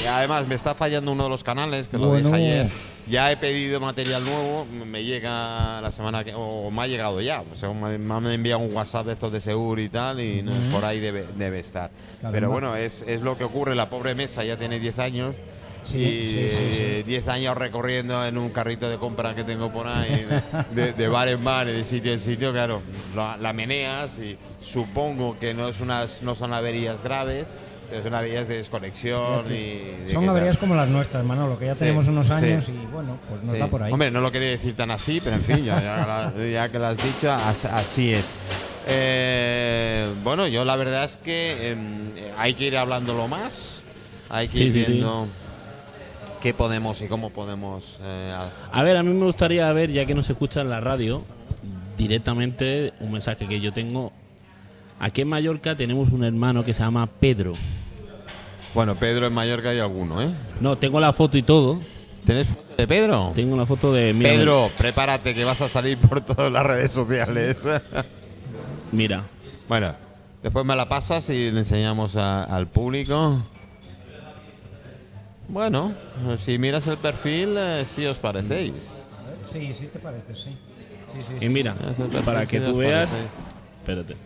sí. 0.00 0.06
Además, 0.06 0.46
me 0.46 0.54
está 0.54 0.74
fallando 0.74 1.12
uno 1.12 1.24
de 1.24 1.30
los 1.30 1.44
canales, 1.44 1.88
que 1.88 1.98
lo 1.98 2.08
Bueno. 2.08 2.30
dije 2.30 2.36
ayer. 2.38 2.68
Ya 3.08 3.32
he 3.32 3.36
pedido 3.36 3.80
material 3.80 4.22
nuevo, 4.24 4.66
me 4.66 5.02
llega 5.02 5.80
la 5.80 5.90
semana 5.90 6.22
que. 6.22 6.32
o 6.36 6.70
me 6.70 6.82
ha 6.82 6.86
llegado 6.86 7.20
ya. 7.20 7.42
O 7.50 7.56
sea, 7.56 7.72
me, 7.72 7.98
me 7.98 8.14
han 8.14 8.26
enviado 8.26 8.60
un 8.60 8.72
WhatsApp 8.72 9.06
de 9.06 9.14
estos 9.14 9.32
de 9.32 9.40
seguro 9.40 9.80
y 9.80 9.88
tal, 9.88 10.20
y 10.20 10.42
no, 10.42 10.52
por 10.70 10.84
ahí 10.84 11.00
debe, 11.00 11.26
debe 11.36 11.58
estar. 11.58 11.90
Claro, 12.20 12.32
Pero 12.32 12.46
no. 12.46 12.52
bueno, 12.52 12.76
es, 12.76 13.02
es 13.08 13.22
lo 13.22 13.36
que 13.36 13.42
ocurre. 13.44 13.74
La 13.74 13.88
pobre 13.90 14.14
mesa 14.14 14.44
ya 14.44 14.56
tiene 14.56 14.78
10 14.78 14.98
años. 15.00 15.34
Sí, 15.82 15.98
y 15.98 16.02
sí, 16.02 16.32
sí, 16.32 16.38
eh, 16.40 17.04
10 17.06 17.28
años 17.28 17.56
recorriendo 17.56 18.24
en 18.24 18.36
un 18.38 18.50
carrito 18.50 18.88
de 18.88 18.96
compra 18.98 19.34
que 19.34 19.44
tengo 19.44 19.70
por 19.72 19.86
ahí, 19.88 20.26
de, 20.74 20.92
de 20.92 21.08
bar 21.08 21.28
en 21.28 21.42
bar 21.42 21.68
y 21.68 21.72
de 21.72 21.84
sitio 21.84 22.12
en 22.12 22.20
sitio, 22.20 22.52
claro, 22.52 22.82
la, 23.16 23.36
la 23.36 23.52
meneas 23.52 24.18
y 24.18 24.36
supongo 24.60 25.38
que 25.38 25.54
no, 25.54 25.68
es 25.68 25.80
unas, 25.80 26.22
no 26.22 26.34
son 26.34 26.52
averías 26.52 27.02
graves, 27.02 27.48
son 28.04 28.14
averías 28.14 28.46
de 28.46 28.56
desconexión 28.58 29.46
y... 29.48 30.04
de 30.06 30.10
Son 30.12 30.28
averías 30.28 30.54
tal. 30.56 30.60
como 30.60 30.74
las 30.76 30.88
nuestras, 30.90 31.24
Manolo, 31.24 31.58
que 31.58 31.66
ya 31.66 31.74
tenemos 31.74 32.06
unos 32.06 32.30
años 32.30 32.64
y 32.68 32.86
bueno, 32.92 33.18
pues 33.28 33.42
nos 33.42 33.58
da 33.58 33.66
por 33.66 33.82
ahí. 33.82 33.92
Hombre, 33.92 34.10
no 34.12 34.20
lo 34.20 34.30
quería 34.30 34.50
decir 34.50 34.76
tan 34.76 34.92
así, 34.92 35.20
pero 35.20 35.34
en 35.36 35.42
fin, 35.42 35.64
ya, 35.64 35.82
ya 35.82 35.96
la- 36.06 36.44
ya 36.46 36.68
que 36.68 36.78
lo 36.78 36.86
has 36.86 36.98
dicho, 37.02 37.32
as- 37.32 37.64
así 37.64 38.12
es. 38.12 38.36
Eh, 38.86 40.06
bueno, 40.22 40.46
yo 40.46 40.64
la 40.64 40.76
verdad 40.76 41.04
es 41.04 41.16
que 41.16 41.70
em, 41.70 42.10
hay 42.38 42.54
que 42.54 42.64
ir 42.66 42.76
hablándolo 42.76 43.26
más, 43.28 43.82
hay 44.28 44.46
que 44.48 44.58
ir 44.58 44.72
viendo 44.72 45.26
qué 46.42 46.54
podemos 46.54 47.00
y 47.02 47.08
cómo 47.08 47.30
podemos... 47.30 47.98
eh, 48.02 48.34
A 48.72 48.82
ver, 48.82 48.96
a 48.96 49.02
mí 49.02 49.12
me 49.12 49.24
gustaría 49.26 49.70
ver, 49.72 49.90
ya 49.92 50.06
que 50.06 50.14
no 50.14 50.22
se 50.22 50.32
escucha 50.32 50.60
en 50.62 50.70
la 50.70 50.80
radio, 50.80 51.22
directamente 51.98 52.92
un 53.00 53.12
mensaje 53.12 53.46
que 53.46 53.60
yo 53.60 53.72
tengo. 53.72 54.12
Aquí 54.98 55.22
en 55.22 55.28
Mallorca 55.28 55.76
tenemos 55.76 56.10
un 56.12 56.24
hermano 56.24 56.64
que 56.64 56.74
se 56.74 56.80
llama 56.82 57.06
Pedro. 57.06 57.52
Bueno, 58.74 58.94
Pedro 58.96 59.26
en 59.26 59.32
Mallorca 59.32 59.70
hay 59.70 59.78
alguno, 59.80 60.20
¿eh? 60.22 60.30
No, 60.60 60.76
tengo 60.78 61.00
la 61.00 61.12
foto 61.12 61.36
y 61.36 61.42
todo. 61.42 61.78
¿Tenés 62.24 62.46
foto 62.48 62.74
de 62.76 62.86
Pedro? 62.86 63.32
Tengo 63.34 63.56
la 63.56 63.66
foto 63.66 63.92
de. 63.92 64.12
Mira, 64.12 64.30
Pedro, 64.30 64.70
prepárate 64.78 65.34
que 65.34 65.44
vas 65.44 65.60
a 65.62 65.68
salir 65.68 65.98
por 65.98 66.20
todas 66.20 66.52
las 66.52 66.64
redes 66.64 66.92
sociales. 66.92 67.56
Mira. 68.92 69.22
bueno, 69.68 69.94
después 70.42 70.64
me 70.64 70.76
la 70.76 70.88
pasas 70.88 71.28
y 71.30 71.50
le 71.50 71.60
enseñamos 71.60 72.16
a- 72.16 72.44
al 72.44 72.68
público. 72.68 73.42
Bueno, 75.50 75.92
si 76.38 76.58
miras 76.58 76.86
el 76.86 76.96
perfil, 76.96 77.56
eh, 77.58 77.84
sí 77.84 78.06
os 78.06 78.18
parecéis. 78.18 79.04
Sí, 79.44 79.72
sí 79.74 79.86
te 79.92 79.98
parece, 79.98 80.34
sí. 80.34 80.56
Sí, 81.12 81.18
sí, 81.26 81.34
sí. 81.40 81.44
Y 81.44 81.48
mira, 81.48 81.74
Es 81.90 81.98
el 81.98 82.06
perfil, 82.06 82.20
para 82.24 82.46
que 82.46 82.60
sí 82.60 82.64
tú 82.64 82.76
veas. 82.78 83.10
parecéis. 83.10 83.32
Espérate. 83.80 84.16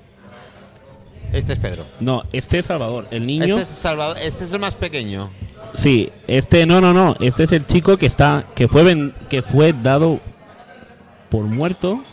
Este 1.33 1.53
es 1.55 1.59
Pedro. 1.59 1.85
No, 2.01 2.23
este 2.33 2.59
es 2.59 2.67
Salvador. 2.67 3.07
El 3.11 3.27
niño. 3.27 3.57
Este 3.59 3.63
es 3.63 3.69
Salvador, 3.81 4.19
este 4.21 4.45
es 4.45 4.53
el 4.53 4.59
más 4.61 4.75
pequeño. 4.75 5.31
Sí, 5.73 6.11
este 6.29 6.67
no, 6.67 6.81
no, 6.81 6.93
no. 6.93 7.17
Este 7.21 7.45
es 7.45 7.53
el 7.53 7.67
chico 7.67 7.97
que 7.97 8.07
está, 8.07 8.45
que 8.55 8.69
fue 8.69 8.85
ven- 8.85 9.15
que 9.31 9.43
fue 9.43 9.73
dado 9.73 10.21
por 11.31 11.45
muerto. 11.45 12.05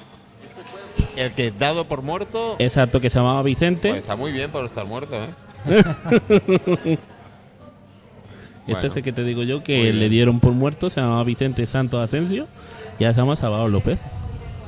El 1.17 1.34
que 1.34 1.47
es 1.47 1.60
dado 1.60 1.86
por 1.88 2.02
muerto. 2.02 2.56
Exacto, 2.60 3.02
que 3.02 3.10
se 3.10 3.17
llamaba 3.19 3.41
pues 3.41 3.54
Vicente. 3.56 3.89
está 3.97 4.15
muy 4.15 4.32
bien 4.32 4.50
por 4.52 4.65
estar 4.65 4.86
muerto, 4.86 5.15
¿eh? 5.21 5.30
Este 8.73 8.88
bueno. 8.88 8.91
es 8.93 8.97
el 8.97 9.03
que 9.03 9.12
te 9.13 9.23
digo 9.23 9.43
yo 9.43 9.63
que 9.63 9.91
le 9.93 10.10
dieron 10.10 10.39
por 10.39 10.53
muerto. 10.53 10.89
Se 10.89 11.01
llamaba 11.01 11.23
Vicente 11.23 11.65
Santos 11.65 12.03
Asensio. 12.03 12.47
Y 12.99 13.03
ahora 13.05 13.13
se 13.15 13.21
llama 13.21 13.36
Salvador 13.36 13.69
López. 13.69 13.99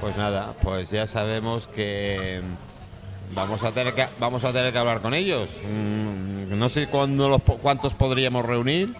Pues 0.01 0.17
nada, 0.17 0.53
pues 0.61 0.89
ya 0.91 1.07
sabemos 1.07 1.67
que 1.67 2.41
mm, 2.43 3.35
vamos 3.35 3.63
a 3.63 3.71
tener 3.71 3.93
que 3.93 4.05
vamos 4.19 4.43
a 4.43 4.51
tener 4.51 4.71
que 4.71 4.77
hablar 4.77 5.01
con 5.01 5.13
ellos. 5.13 5.49
Mm, 5.63 6.57
No 6.57 6.69
sé 6.69 6.87
cuándo 6.87 7.29
los, 7.29 7.41
po- 7.41 7.57
cuántos 7.57 7.93
podríamos 7.93 8.45
reunir 8.45 8.93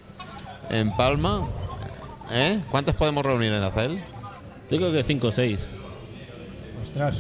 en 0.72 0.92
Palma. 0.94 1.42
¿Eh? 2.32 2.60
¿Cuántos 2.72 2.96
podemos 2.96 3.26
reunir 3.26 3.52
en 3.52 3.64
Acel? 3.64 3.98
Digo 4.70 4.92
que 4.92 5.04
5 5.04 5.28
o 5.28 5.32
6. 5.32 5.68
Ostras. 6.82 7.18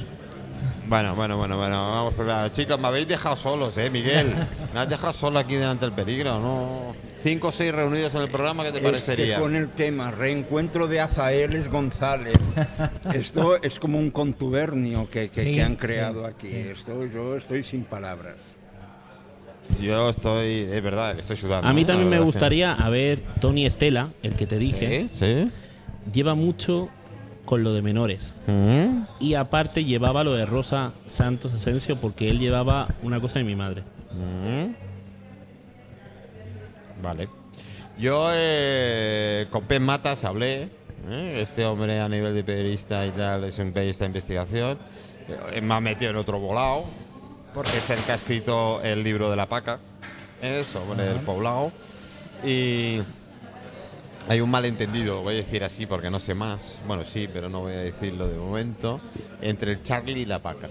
Bueno, 0.87 1.15
bueno, 1.15 1.37
bueno, 1.37 1.57
bueno, 1.57 2.11
vamos 2.13 2.51
Chicos, 2.53 2.79
me 2.79 2.87
habéis 2.87 3.07
dejado 3.07 3.35
solos, 3.35 3.77
¿eh, 3.77 3.89
Miguel? 3.89 4.33
Me 4.73 4.79
has 4.81 4.89
dejado 4.89 5.13
solo 5.13 5.39
aquí 5.39 5.55
delante 5.55 5.85
del 5.85 5.93
peligro, 5.95 6.39
¿no? 6.39 6.93
Cinco 7.23 7.47
o 7.47 7.51
seis 7.53 7.71
reunidos 7.73 8.13
en 8.15 8.21
el 8.23 8.27
programa, 8.29 8.63
¿qué 8.65 8.73
te 8.73 8.81
parecería? 8.81 9.39
con 9.39 9.55
el 9.55 9.69
tema 9.69 10.11
reencuentro 10.11 10.87
de 10.89 10.99
Azaeles 10.99 11.71
González, 11.71 12.33
esto 13.13 13.61
es 13.63 13.79
como 13.79 13.97
un 13.97 14.11
contubernio 14.11 15.09
que, 15.09 15.29
que- 15.29 15.41
Sí, 15.43 15.53
que 15.53 15.61
han 15.63 15.71
sí, 15.71 15.77
creado 15.77 16.25
aquí. 16.25 16.47
sí. 16.49 16.55
Esto 16.57 17.05
yo 17.05 17.37
estoy 17.37 17.63
sin 17.63 17.85
palabras. 17.85 18.35
Yo 19.81 20.09
estoy, 20.09 20.67
es 20.69 20.83
verdad, 20.83 21.17
estoy 21.17 21.37
sudando. 21.37 21.65
A 21.67 21.71
mí 21.71 21.85
también 21.85 22.09
me 22.09 22.19
gustaría, 22.19 22.73
a 22.73 22.89
ver, 22.89 23.19
Tony 23.39 23.65
Estela, 23.65 24.09
el 24.21 24.33
que 24.35 24.45
te 24.45 24.57
dije, 24.57 25.07
¿Sí? 25.13 25.19
¿Sí? 25.45 25.51
lleva 26.13 26.35
mucho 26.35 26.89
con 27.45 27.63
lo 27.63 27.73
de 27.73 27.81
menores. 27.81 28.35
Mm. 28.47 29.03
Y 29.21 29.35
aparte 29.35 29.85
llevaba 29.85 30.25
lo 30.25 30.33
de 30.33 30.45
Rosa 30.45 30.91
Santos 31.07 31.53
Asensio 31.53 32.01
porque 32.01 32.29
él 32.29 32.39
llevaba 32.39 32.89
una 33.01 33.21
cosa 33.21 33.39
de 33.39 33.45
mi 33.45 33.55
madre. 33.55 33.83
Mm. 34.11 34.92
Vale. 37.03 37.27
Yo 37.99 38.29
eh, 38.31 39.47
con 39.51 39.65
Pep 39.65 39.81
Matas 39.81 40.23
hablé. 40.23 40.69
¿eh? 41.09 41.39
Este 41.41 41.65
hombre 41.65 41.99
a 41.99 42.07
nivel 42.07 42.33
de 42.33 42.45
periodista 42.45 43.05
y 43.05 43.11
tal 43.11 43.43
es 43.43 43.59
un 43.59 43.73
periodista 43.73 44.05
de 44.05 44.07
investigación. 44.07 44.79
Eh, 45.51 45.59
me 45.61 45.73
ha 45.73 45.81
metido 45.81 46.11
en 46.11 46.17
otro 46.17 46.39
volado. 46.39 46.85
Porque 47.53 47.77
es 47.77 47.89
el 47.89 47.99
que 47.99 48.13
ha 48.13 48.15
escrito 48.15 48.81
el 48.83 49.03
libro 49.03 49.29
de 49.29 49.35
la 49.35 49.47
paca. 49.47 49.79
¿eh? 50.41 50.63
Sobre 50.63 51.11
el 51.11 51.19
poblado. 51.19 51.73
Y 52.43 52.99
hay 54.29 54.39
un 54.39 54.49
malentendido, 54.49 55.21
voy 55.21 55.35
a 55.35 55.37
decir 55.37 55.63
así 55.65 55.85
porque 55.85 56.09
no 56.09 56.21
sé 56.21 56.33
más. 56.33 56.81
Bueno, 56.87 57.03
sí, 57.03 57.29
pero 57.31 57.49
no 57.49 57.59
voy 57.59 57.73
a 57.73 57.79
decirlo 57.79 58.27
de 58.27 58.37
momento. 58.37 59.01
Entre 59.41 59.73
el 59.73 59.83
Charlie 59.83 60.21
y 60.21 60.25
la 60.25 60.39
paca. 60.39 60.69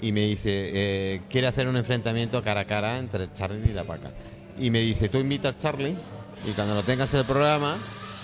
Y 0.00 0.12
me 0.12 0.20
dice, 0.20 0.70
eh, 0.72 1.22
quiere 1.28 1.48
hacer 1.48 1.66
un 1.66 1.76
enfrentamiento 1.76 2.40
cara 2.42 2.60
a 2.60 2.64
cara 2.66 2.98
entre 2.98 3.24
el 3.24 3.32
Charlie 3.32 3.70
y 3.70 3.74
la 3.74 3.82
paca. 3.82 4.12
Y 4.58 4.70
me 4.70 4.80
dice, 4.80 5.08
tú 5.08 5.18
invitas 5.18 5.54
al 5.54 5.60
Charlie 5.60 5.96
y 6.46 6.52
cuando 6.52 6.74
lo 6.74 6.82
tengas 6.82 7.12
en 7.14 7.20
el 7.20 7.26
programa, 7.26 7.76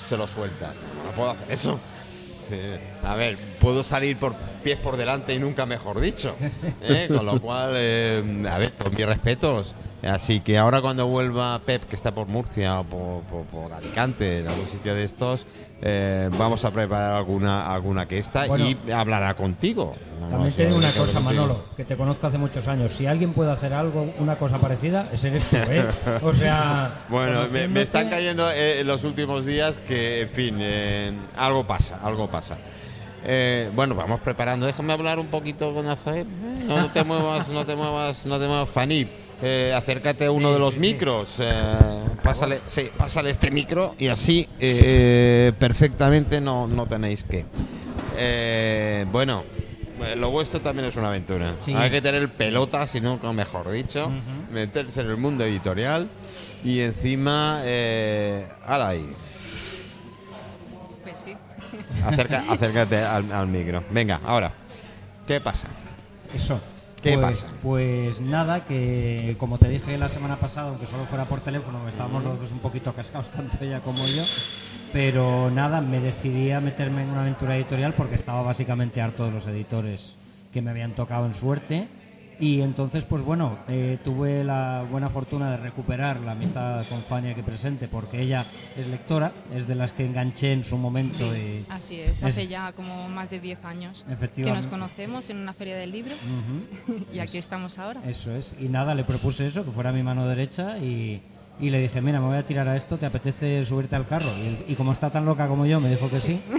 se 0.08 0.16
lo 0.16 0.26
sueltas. 0.26 0.76
No 1.04 1.12
puedo 1.12 1.30
hacer 1.30 1.50
eso. 1.50 1.78
A 3.04 3.16
ver, 3.16 3.38
puedo 3.60 3.82
salir 3.82 4.16
por 4.16 4.34
pies 4.62 4.78
por 4.78 4.96
delante 4.96 5.34
y 5.34 5.38
nunca 5.38 5.66
mejor 5.66 6.00
dicho. 6.00 6.34
¿eh? 6.82 7.08
Con 7.08 7.24
lo 7.24 7.40
cual, 7.40 7.72
eh, 7.76 8.44
a 8.50 8.58
ver, 8.58 8.72
con 8.74 8.94
mis 8.94 9.06
respetos. 9.06 9.74
Así 10.02 10.40
que 10.40 10.58
ahora 10.58 10.80
cuando 10.80 11.06
vuelva 11.06 11.60
Pep, 11.64 11.84
que 11.84 11.94
está 11.94 12.12
por 12.12 12.26
Murcia 12.26 12.80
o 12.80 12.84
por, 12.84 13.22
por- 13.22 13.44
por 13.46 13.72
Alicante, 13.72 14.40
en 14.40 14.48
algún 14.48 14.66
sitio 14.66 14.94
de 14.96 15.04
estos, 15.04 15.46
eh, 15.80 16.28
vamos 16.36 16.64
a 16.64 16.72
preparar 16.72 17.14
alguna 17.14 17.72
alguna 17.72 18.06
que 18.08 18.18
esta 18.18 18.46
Bueno. 18.46 18.66
y 18.68 18.90
hablará 18.90 19.34
contigo. 19.34 19.94
También 20.30 20.52
te 20.54 20.66
digo 20.66 20.78
una 20.78 20.88
cosa, 20.88 20.98
contigo. 21.04 21.20
Manolo, 21.22 21.64
que 21.76 21.84
te 21.84 21.96
conozco 21.96 22.26
hace 22.26 22.38
muchos 22.38 22.66
años. 22.66 22.92
Si 22.92 23.06
alguien 23.06 23.32
puede 23.32 23.52
hacer 23.52 23.72
algo, 23.74 24.12
una 24.18 24.34
cosa 24.36 24.58
parecida, 24.58 25.06
ese 25.12 25.28
eres 25.28 25.44
tú, 25.44 25.56
¿eh? 25.56 25.84
O 26.22 26.32
sea. 26.34 26.90
Bueno, 27.08 27.46
me, 27.48 27.68
me 27.68 27.82
están 27.82 28.10
cayendo 28.10 28.50
eh, 28.50 28.80
en 28.80 28.86
los 28.88 29.04
últimos 29.04 29.44
días 29.46 29.76
que, 29.86 30.22
en 30.22 30.28
fin, 30.30 30.56
eh, 30.60 31.12
algo 31.36 31.64
pasa, 31.66 32.00
algo 32.02 32.28
pasa. 32.28 32.56
Eh, 33.24 33.70
bueno, 33.74 33.94
vamos 33.94 34.20
preparando. 34.20 34.66
Déjame 34.66 34.92
hablar 34.94 35.20
un 35.20 35.28
poquito 35.28 35.72
con 35.72 35.86
Azael. 35.88 36.26
Eh, 36.26 36.64
No 36.66 36.88
te 36.88 37.04
muevas, 37.04 37.48
no 37.48 37.64
te 37.64 37.76
muevas, 37.76 38.26
no 38.26 38.38
te 38.40 38.46
muevas, 38.48 38.68
Fanny. 38.68 39.06
Eh, 39.44 39.72
acércate 39.76 40.26
a 40.26 40.30
uno 40.30 40.52
de 40.52 40.58
los 40.60 40.78
micros. 40.78 41.38
eh, 41.40 41.74
pásale, 42.22 42.60
sí, 42.68 42.90
pásale 42.96 43.30
este 43.30 43.50
micro 43.50 43.94
y 43.98 44.06
así 44.08 44.48
eh, 44.60 45.52
perfectamente 45.58 46.40
no, 46.40 46.66
no 46.68 46.86
tenéis 46.86 47.24
que. 47.24 47.44
Eh, 48.16 49.04
bueno, 49.10 49.44
lo 50.16 50.30
vuestro 50.30 50.60
también 50.60 50.88
es 50.88 50.96
una 50.96 51.08
aventura. 51.08 51.56
Sí. 51.58 51.74
Hay 51.74 51.90
que 51.90 52.00
tener 52.00 52.28
pelota, 52.32 52.86
si 52.86 53.00
no, 53.00 53.18
mejor 53.32 53.70
dicho, 53.72 54.10
meterse 54.52 55.00
en 55.00 55.08
el 55.10 55.16
mundo 55.16 55.42
editorial 55.44 56.08
y 56.64 56.80
encima, 56.80 57.60
eh, 57.64 58.46
ala 58.66 58.88
ahí, 58.88 59.10
Pues 61.02 61.18
sí. 61.18 61.34
Acerca- 62.06 62.44
acércate 62.48 62.98
al, 62.98 63.32
al 63.32 63.46
micro. 63.48 63.82
Venga, 63.90 64.20
ahora, 64.24 64.52
¿qué 65.26 65.40
pasa? 65.40 65.66
Eso. 66.32 66.60
¿Qué 67.02 67.14
pues, 67.14 67.42
pasa? 67.42 67.52
Pues 67.62 68.20
nada, 68.20 68.60
que 68.60 69.34
como 69.38 69.58
te 69.58 69.68
dije 69.68 69.98
la 69.98 70.08
semana 70.08 70.36
pasada, 70.36 70.68
aunque 70.68 70.86
solo 70.86 71.04
fuera 71.04 71.24
por 71.24 71.40
teléfono, 71.40 71.88
estábamos 71.88 72.22
los 72.22 72.38
dos 72.38 72.52
un 72.52 72.60
poquito 72.60 72.92
cascados, 72.92 73.28
tanto 73.32 73.58
ella 73.60 73.80
como 73.80 74.06
yo. 74.06 74.22
Pero 74.92 75.50
nada, 75.50 75.80
me 75.80 75.98
decidí 75.98 76.52
a 76.52 76.60
meterme 76.60 77.02
en 77.02 77.10
una 77.10 77.22
aventura 77.22 77.56
editorial 77.56 77.92
porque 77.94 78.14
estaba 78.14 78.42
básicamente 78.42 79.00
harto 79.00 79.24
de 79.24 79.32
los 79.32 79.46
editores 79.48 80.14
que 80.52 80.62
me 80.62 80.70
habían 80.70 80.92
tocado 80.92 81.26
en 81.26 81.34
suerte. 81.34 81.88
Y 82.42 82.60
entonces, 82.60 83.04
pues 83.04 83.22
bueno, 83.22 83.56
eh, 83.68 83.98
tuve 84.04 84.42
la 84.42 84.84
buena 84.90 85.08
fortuna 85.08 85.52
de 85.52 85.58
recuperar 85.58 86.18
la 86.22 86.32
amistad 86.32 86.84
con 86.88 87.00
Fanny 87.04 87.30
aquí 87.30 87.42
presente 87.42 87.86
porque 87.86 88.20
ella 88.20 88.44
es 88.76 88.88
lectora, 88.88 89.30
es 89.54 89.68
de 89.68 89.76
las 89.76 89.92
que 89.92 90.04
enganché 90.04 90.52
en 90.52 90.64
su 90.64 90.76
momento. 90.76 91.24
y- 91.36 91.64
Así 91.68 92.00
es, 92.00 92.14
Es- 92.14 92.24
hace 92.24 92.48
ya 92.48 92.72
como 92.72 93.08
más 93.08 93.30
de 93.30 93.38
10 93.38 93.64
años 93.64 94.04
que 94.34 94.42
nos 94.52 94.66
conocemos 94.66 95.30
en 95.30 95.36
una 95.36 95.52
feria 95.54 95.76
del 95.76 95.92
libro 95.92 96.16
y 97.14 97.20
aquí 97.20 97.38
estamos 97.38 97.78
ahora. 97.78 98.00
Eso 98.08 98.34
es. 98.34 98.56
Y 98.60 98.64
nada, 98.64 98.96
le 98.96 99.04
propuse 99.04 99.46
eso, 99.46 99.64
que 99.64 99.70
fuera 99.70 99.92
mi 99.92 100.02
mano 100.02 100.26
derecha 100.26 100.78
y, 100.78 101.22
y 101.60 101.70
le 101.70 101.80
dije, 101.80 102.00
mira, 102.00 102.20
me 102.20 102.26
voy 102.26 102.38
a 102.38 102.44
tirar 102.44 102.66
a 102.66 102.74
esto, 102.74 102.96
¿te 102.98 103.06
apetece 103.06 103.64
subirte 103.64 103.94
al 103.94 104.08
carro? 104.08 104.26
Y, 104.68 104.72
y 104.72 104.74
como 104.74 104.90
está 104.92 105.10
tan 105.10 105.24
loca 105.24 105.46
como 105.46 105.64
yo, 105.64 105.78
me 105.78 105.90
dijo 105.90 106.10
que 106.10 106.18
sí. 106.18 106.40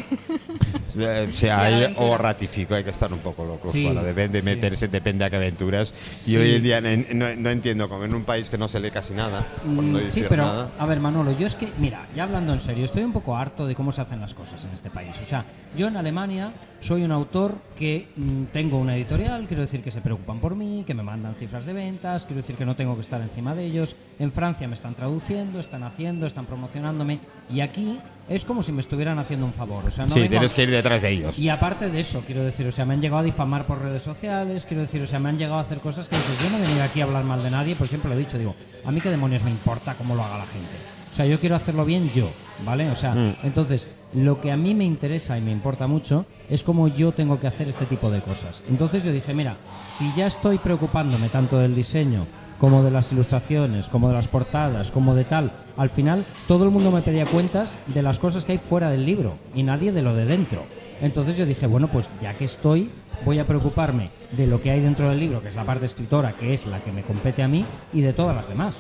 Eh, 0.98 1.28
o 1.30 1.34
sea, 1.34 1.62
hay- 1.62 1.94
o 1.98 2.18
ratifico, 2.18 2.76
hay 2.76 2.84
que 2.84 2.90
estar 2.92 3.12
un 3.12 3.20
poco 3.20 3.44
loco 3.46 3.70
Sí, 3.70 3.86
para 3.88 4.04
depende 4.04 4.40
sí. 4.40 4.46
meterse, 4.46 4.88
depende 4.88 5.26
a 5.26 5.30
qué 5.30 5.36
aventuras. 5.38 5.90
Sí. 5.90 6.34
Y 6.34 6.38
hoy 6.38 6.56
en 6.56 6.64
día 6.64 6.82
no, 6.82 7.36
no- 7.36 7.50
entiendo, 7.50 7.90
como 7.90 8.04
en 8.06 8.14
un 8.14 8.24
país 8.24 8.50
que 8.50 8.58
no 8.58 8.68
se 8.68 8.80
lee 8.80 8.92
casi 8.92 9.14
nada, 9.14 9.46
por 9.64 9.84
no 9.84 10.00
Mm, 10.00 10.04
decir 10.04 10.24
sí, 10.24 10.26
pero 10.30 10.44
nada. 10.44 10.70
a 10.78 10.86
ver, 10.86 11.00
Manolo, 11.00 11.32
yo 11.38 11.48
es 11.48 11.56
que, 11.56 11.70
mira, 11.80 12.08
ya 12.16 12.24
hablando 12.24 12.54
en 12.54 12.60
serio, 12.60 12.86
estoy 12.86 13.04
un 13.04 13.14
poco 13.14 13.36
harto 13.36 13.66
de 13.68 13.76
cómo 13.76 13.92
se 13.92 14.02
hacen 14.02 14.20
las 14.20 14.34
cosas 14.34 14.64
en 14.66 14.72
este 14.72 14.90
país. 14.90 15.16
O 15.22 15.26
sea, 15.26 15.46
yo 15.76 15.88
en 15.88 15.98
Alemania 15.98 16.52
soy 16.82 17.04
un 17.04 17.12
autor 17.14 17.56
que 17.78 18.08
mm, 18.16 18.44
tengo 18.52 18.78
una 18.78 18.96
editorial, 18.96 19.46
quiero 19.48 19.62
decir 19.62 19.82
que 19.82 19.90
se 19.92 20.02
preocupan 20.02 20.40
por 20.40 20.56
mí, 20.56 20.84
que 20.86 20.94
me 20.94 21.02
mandan 21.04 21.34
cifras 21.36 21.66
de 21.66 21.74
ventas, 21.74 22.26
quiero 22.26 22.42
decir 22.42 22.56
que 22.56 22.66
no 22.66 22.76
tengo 22.76 22.96
que 22.96 23.02
estar 23.02 23.22
encima 23.22 23.56
de 23.56 23.66
ellos. 23.66 23.96
En 24.20 24.32
Francia 24.32 24.68
me 24.68 24.74
están 24.76 24.94
traduciendo, 24.94 25.60
están 25.60 25.84
haciendo, 25.84 26.26
están 26.26 26.46
promocionándome. 26.46 27.20
Y 27.50 27.62
aquí 27.62 28.00
es 28.30 28.44
como 28.46 28.64
si 28.64 28.72
me 28.72 28.82
estuvieran 28.82 29.18
haciendo 29.20 29.46
un 29.46 29.54
favor. 29.54 29.86
O 29.86 29.92
sea, 29.92 30.06
no 30.06 30.14
sí, 30.14 30.20
vengo 30.22 30.28
a- 30.28 30.40
tienes 30.40 30.54
que 30.54 30.64
ir 30.64 30.70
detrás 30.84 31.02
de 31.02 31.10
ellos. 31.10 31.40
y 31.40 31.50
aparte 31.50 31.90
de 31.90 32.00
eso, 32.00 32.22
quiero 32.26 32.44
decir, 32.44 32.68
o 32.68 32.72
sea, 32.72 32.86
me 32.86 32.94
han 32.94 33.02
llegado 33.02 33.22
a 33.22 33.24
difamar 33.24 33.66
por 33.66 33.82
redes 33.82 34.02
sociales, 34.02 34.66
quiero 34.66 34.82
decir, 34.82 35.02
o 35.02 35.08
sea, 35.08 35.20
me 35.20 35.30
han 35.30 35.38
llegado 35.38 35.58
a 35.58 35.62
hacer 35.62 35.80
cosas 35.80 36.08
que 36.10 36.16
dices, 36.16 36.44
yo 36.44 36.50
no 36.50 36.58
he 36.58 36.62
venido 36.62 36.84
aquí 36.84 37.02
a 37.02 37.06
hablar 37.06 37.24
mal 37.24 37.42
de 37.42 37.50
nadie, 37.50 37.76
pues 37.76 37.90
siempre 37.90 38.10
lo 38.10 38.16
he 38.16 38.20
dicho, 38.20 38.38
digo, 38.38 38.56
a 38.86 38.92
mí 38.92 39.02
qué 39.02 39.10
demonios 39.10 39.44
me 39.44 39.52
importa 39.52 39.96
cómo 39.96 40.16
lo 40.16 40.24
haga 40.24 40.38
la 40.38 40.46
gente. 40.46 40.72
O 41.14 41.16
sea, 41.16 41.28
yo 41.28 41.40
quiero 41.40 41.56
hacerlo 41.56 41.86
bien 41.86 42.10
yo, 42.10 42.28
¿vale? 42.66 42.90
O 42.90 42.96
sea, 42.96 43.16
entonces, 43.44 43.88
lo 44.16 44.42
que 44.42 44.52
a 44.52 44.58
mí 44.58 44.74
me 44.74 44.84
interesa 44.84 45.38
y 45.38 45.42
me 45.42 45.52
importa 45.52 45.86
mucho 45.86 46.26
es 46.50 46.64
cómo 46.64 46.88
yo 46.88 47.12
tengo 47.12 47.40
que 47.40 47.46
hacer 47.46 47.70
este 47.70 47.86
tipo 47.86 48.10
de 48.10 48.22
cosas. 48.22 48.64
Entonces 48.68 49.04
yo 49.04 49.12
dije, 49.12 49.32
mira, 49.36 49.58
si 49.88 50.12
ya 50.18 50.26
estoy 50.26 50.58
preocupándome 50.58 51.30
tanto 51.30 51.60
del 51.60 51.76
diseño, 51.76 52.26
como 52.64 52.82
de 52.82 52.92
las 52.92 53.12
ilustraciones, 53.12 53.90
como 53.90 54.08
de 54.08 54.14
las 54.14 54.30
portadas, 54.30 54.90
como 54.90 55.16
de 55.16 55.26
tal. 55.26 55.52
Al 55.76 55.90
final, 55.90 56.24
todo 56.48 56.64
el 56.64 56.70
mundo 56.70 56.92
me 56.92 57.02
pedía 57.02 57.26
cuentas 57.26 57.78
de 57.88 58.02
las 58.02 58.20
cosas 58.20 58.46
que 58.46 58.54
hay 58.54 58.58
fuera 58.58 58.90
del 58.90 59.06
libro 59.06 59.34
y 59.54 59.64
nadie 59.64 59.92
de 59.92 60.02
lo 60.02 60.16
de 60.16 60.24
dentro. 60.24 60.64
Entonces 61.02 61.36
yo 61.36 61.46
dije, 61.46 61.68
bueno, 61.68 61.90
pues 61.90 62.10
ya 62.22 62.34
que 62.36 62.46
estoy, 62.46 62.90
voy 63.26 63.40
a 63.40 63.48
preocuparme 63.48 64.12
de 64.36 64.48
lo 64.48 64.62
que 64.62 64.72
hay 64.72 64.80
dentro 64.80 65.10
del 65.10 65.20
libro, 65.20 65.42
que 65.42 65.48
es 65.50 65.56
la 65.56 65.64
parte 65.64 65.86
escritora, 65.86 66.32
que 66.34 66.54
es 66.54 66.66
la 66.66 66.80
que 66.80 66.92
me 66.92 67.04
compete 67.04 67.44
a 67.44 67.48
mí, 67.48 67.64
y 67.94 68.02
de 68.02 68.14
todas 68.14 68.36
las 68.36 68.48
demás. 68.50 68.78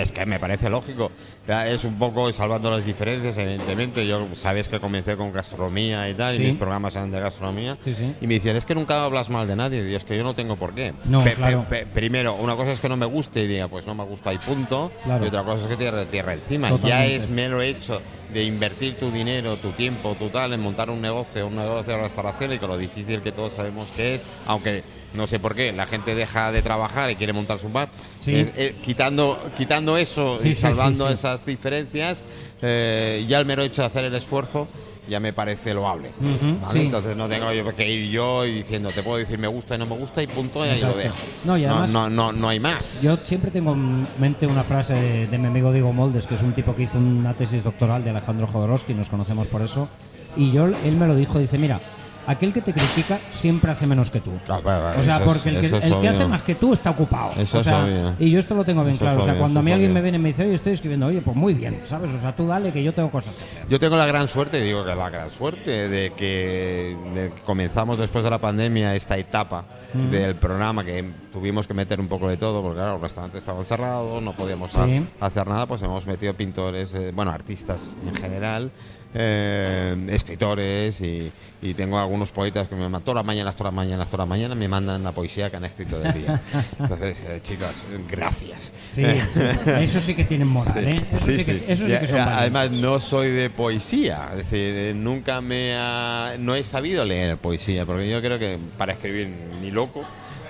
Es 0.00 0.12
que 0.12 0.26
me 0.26 0.38
parece 0.40 0.68
lógico. 0.70 1.10
Es 1.46 1.84
un 1.84 1.98
poco 1.98 2.32
salvando 2.32 2.70
las 2.70 2.84
diferencias, 2.84 3.38
evidentemente. 3.38 4.06
Yo 4.06 4.26
sabes 4.34 4.68
que 4.68 4.80
comencé 4.80 5.16
con 5.16 5.32
gastronomía 5.32 6.08
y 6.10 6.14
tal, 6.14 6.34
Sí. 6.34 6.42
y 6.42 6.46
mis 6.46 6.56
programas 6.56 6.94
eran 6.96 7.10
de 7.12 7.20
gastronomía. 7.20 7.76
Sí, 7.80 7.94
sí. 7.94 8.14
Y 8.20 8.26
me 8.26 8.34
decían, 8.34 8.56
es 8.56 8.66
que 8.66 8.74
nunca 8.74 9.04
hablas 9.04 9.30
mal 9.30 9.46
de 9.46 9.54
nadie. 9.54 9.88
Y 9.88 9.94
es 9.94 10.04
que 10.04 10.16
yo 10.16 10.24
no 10.24 10.34
tengo 10.34 10.56
por 10.56 10.74
qué. 10.74 10.92
No, 11.04 11.22
claro. 11.22 11.66
primero, 11.94 12.34
una 12.34 12.56
cosa 12.56 12.72
es 12.72 12.80
que 12.80 12.88
no 12.88 12.96
me 12.96 13.06
guste 13.06 13.42
y 13.44 13.46
diga, 13.46 13.68
pues 13.68 13.86
no 13.86 13.94
me 13.94 14.04
gusta 14.04 14.32
y 14.32 14.38
punto. 14.38 14.90
Claro. 15.04 15.24
Y 15.24 15.28
otra 15.28 15.44
cosa 15.44 15.62
es 15.62 15.68
que 15.68 15.76
tierra, 15.76 16.04
tierra 16.06 16.34
encima. 16.34 16.76
Ya 16.82 17.06
es 17.06 17.28
mero 17.28 17.62
hecho 17.62 18.00
de 18.32 18.42
invertir 18.42 18.96
tu 18.96 19.10
dinero, 19.12 19.54
tu 19.56 19.70
tiempo, 19.70 20.14
tu 20.18 20.28
tal, 20.30 20.52
en 20.52 20.60
montar 20.60 20.90
un 20.90 21.00
negocio, 21.00 21.46
un 21.46 21.54
negocio 21.56 21.94
de 21.94 22.02
restauración 22.02 22.52
y 22.52 22.58
con 22.58 22.68
lo 22.70 22.76
difícil 22.76 23.20
que 23.22 23.30
todos 23.30 23.52
sabemos 23.52 23.88
que 23.96 24.16
es, 24.16 24.22
aunque 24.56 24.82
no 25.14 25.26
sé 25.26 25.38
por 25.38 25.54
qué, 25.54 25.72
la 25.72 25.86
gente 25.86 26.14
deja 26.14 26.52
de 26.52 26.60
trabajar 26.62 27.10
y 27.10 27.16
quiere 27.16 27.32
montar 27.32 27.58
su 27.58 27.70
bar. 27.70 27.88
Sí. 28.20 28.34
Eh, 28.34 28.52
eh, 28.56 28.74
quitando, 28.82 29.38
quitando 29.56 29.96
eso 29.96 30.36
Sí, 30.36 30.48
y 30.50 30.54
salvando 30.54 31.06
sí, 31.08 31.14
esas 31.14 31.46
diferencias, 31.46 32.22
eh, 32.60 33.24
ya 33.28 33.38
el 33.38 33.46
mero 33.46 33.62
hecho 33.62 33.82
de 33.82 33.86
hacer 33.86 34.04
el 34.04 34.14
esfuerzo 34.14 34.68
ya 35.08 35.20
me 35.20 35.32
parece 35.32 35.72
loable. 35.72 36.10
Ujú, 36.20 36.58
¿vale? 36.60 36.72
sí. 36.72 36.78
Entonces 36.80 37.16
no 37.16 37.28
tengo 37.28 37.52
yo 37.52 37.74
que 37.76 37.88
ir 37.88 38.10
yo 38.10 38.44
y 38.44 38.52
diciendo, 38.56 38.90
te 38.90 39.02
puedo 39.04 39.18
decir 39.18 39.38
me 39.38 39.46
gusta 39.46 39.76
y 39.76 39.78
no 39.78 39.86
me 39.86 39.96
gusta 39.96 40.20
y 40.20 40.26
punto, 40.26 40.66
y 40.66 40.68
ahí 40.68 40.80
lo 40.80 40.92
dejo. 40.94 41.14
No, 41.44 41.56
y 41.56 41.64
además- 41.64 41.90
no, 41.92 42.10
no, 42.10 42.32
no 42.32 42.48
hay 42.48 42.58
más. 42.58 43.00
Yo 43.02 43.16
siempre 43.22 43.52
tengo 43.52 43.72
en 43.72 44.06
mente 44.18 44.46
una 44.48 44.64
frase 44.64 44.94
de, 44.94 45.26
de 45.28 45.38
mi 45.38 45.46
amigo 45.46 45.72
Diego 45.72 45.92
Moldes, 45.92 46.26
que 46.26 46.34
es 46.34 46.42
un 46.42 46.52
tipo 46.54 46.74
que 46.74 46.82
hizo 46.82 46.98
una 46.98 47.34
tesis 47.34 47.62
doctoral 47.62 48.02
de 48.02 48.10
Alejandro 48.10 48.48
Jodorowsky, 48.48 48.94
nos 48.94 49.08
conocemos 49.08 49.46
por 49.46 49.62
eso, 49.62 49.88
y 50.36 50.50
yo 50.50 50.64
él 50.66 50.96
me 50.98 51.06
lo 51.06 51.14
dijo, 51.14 51.38
dice, 51.38 51.56
mira, 51.56 51.80
aquel 52.26 52.52
que 52.52 52.60
te 52.62 52.72
critica 52.72 53.18
siempre 53.32 53.70
hace 53.70 53.86
menos 53.86 54.10
que 54.10 54.20
tú. 54.20 54.32
Ah, 54.48 54.60
vale, 54.62 54.82
vale, 54.82 54.98
O 54.98 55.02
sea, 55.02 55.20
porque 55.24 55.50
el, 55.50 55.60
que, 55.60 55.66
el 55.66 55.72
que 56.00 56.08
hace 56.08 56.18
obvio. 56.18 56.28
más 56.28 56.42
que 56.42 56.54
tú 56.54 56.72
está 56.72 56.90
ocupado. 56.90 57.30
Eso 57.40 57.58
o 57.58 57.62
sea, 57.62 57.84
obvio. 57.84 58.14
Y 58.18 58.30
yo 58.30 58.38
esto 58.38 58.54
lo 58.54 58.64
tengo 58.64 58.82
bien 58.82 58.96
Eso 58.96 59.04
claro. 59.04 59.16
es 59.18 59.22
o 59.22 59.24
sea, 59.24 59.32
obvio, 59.34 59.40
cuando 59.42 59.60
a 59.60 59.62
mí 59.62 59.72
alguien 59.72 59.92
me 59.92 60.00
obvio. 60.00 60.04
viene 60.10 60.18
y 60.18 60.20
me 60.22 60.28
dice, 60.30 60.44
oye, 60.44 60.54
estoy 60.54 60.72
escribiendo, 60.72 61.06
oye, 61.06 61.20
pues 61.20 61.36
muy 61.36 61.54
bien, 61.54 61.80
¿sabes? 61.84 62.12
O 62.12 62.18
sea, 62.18 62.34
tú 62.34 62.46
dale 62.46 62.72
que 62.72 62.82
yo 62.82 62.92
tengo 62.92 63.10
cosas 63.10 63.36
que 63.36 63.44
hacer. 63.44 63.68
Yo 63.68 63.78
tengo 63.78 63.96
la 63.96 64.06
gran 64.06 64.28
suerte, 64.28 64.60
digo 64.62 64.84
que 64.84 64.94
la 64.94 65.10
gran 65.10 65.30
suerte, 65.30 65.88
de 65.88 66.12
que 66.14 66.96
comenzamos 67.44 67.98
después 67.98 68.24
de 68.24 68.30
la 68.30 68.38
pandemia 68.38 68.94
esta 68.94 69.16
etapa 69.16 69.64
del 70.10 70.34
programa 70.36 70.84
que 70.84 71.04
tuvimos 71.32 71.66
que 71.66 71.74
meter 71.74 72.00
un 72.00 72.08
poco 72.08 72.28
de 72.28 72.36
todo, 72.36 72.60
porque 72.62 72.76
claro, 72.76 72.92
los 72.94 73.02
restaurantes 73.02 73.38
estaban 73.40 73.64
cerrados, 73.64 74.22
no 74.22 74.34
podíamos 74.34 74.70
Sí. 74.70 75.06
hacer 75.20 75.46
nada, 75.46 75.66
pues 75.66 75.80
hemos 75.82 76.06
metido 76.06 76.34
pintores, 76.34 76.92
eh, 76.94 77.12
bueno, 77.14 77.30
artistas 77.30 77.94
en 78.06 78.14
general, 78.14 78.70
eh, 79.18 79.96
escritores 80.10 81.00
y, 81.00 81.32
y 81.62 81.72
tengo 81.72 81.98
algunos 81.98 82.32
poetas 82.32 82.68
que 82.68 82.74
me 82.74 82.82
mandan 82.82 83.02
todas 83.02 83.16
las 83.16 83.24
mañanas, 83.24 83.56
todas 83.56 83.72
las 83.72 83.76
mañanas, 83.76 84.06
todas 84.08 84.20
las 84.20 84.28
mañanas, 84.28 84.58
me 84.58 84.68
mandan 84.68 85.02
la 85.02 85.12
poesía 85.12 85.48
que 85.50 85.56
han 85.56 85.64
escrito 85.64 85.98
del 85.98 86.12
día. 86.12 86.40
Entonces, 86.78 87.16
eh, 87.26 87.40
chicos, 87.42 87.70
gracias. 88.10 88.72
Sí, 88.90 89.04
sí. 89.04 89.40
eso 89.80 90.00
sí 90.00 90.14
que 90.14 90.24
tienen 90.24 90.48
moral, 90.48 90.86
¿eh? 90.86 91.02
Eso 91.12 91.26
sí, 91.26 91.36
Sí, 91.36 91.44
que, 91.44 91.72
eso 91.72 91.86
sí 91.86 91.96
que 91.98 92.06
son. 92.06 92.20
Además, 92.20 92.70
no 92.72 93.00
soy 93.00 93.30
de 93.30 93.48
poesía. 93.48 94.28
Es 94.32 94.38
decir, 94.38 94.74
eh, 94.74 94.92
nunca 94.94 95.40
me 95.40 95.74
ha, 95.76 96.36
no 96.38 96.54
he 96.54 96.62
sabido 96.62 97.04
leer 97.04 97.38
poesía, 97.38 97.86
porque 97.86 98.08
yo 98.10 98.20
creo 98.20 98.38
que 98.38 98.58
para 98.76 98.92
escribir 98.92 99.28
ni 99.62 99.70
loco. 99.70 100.04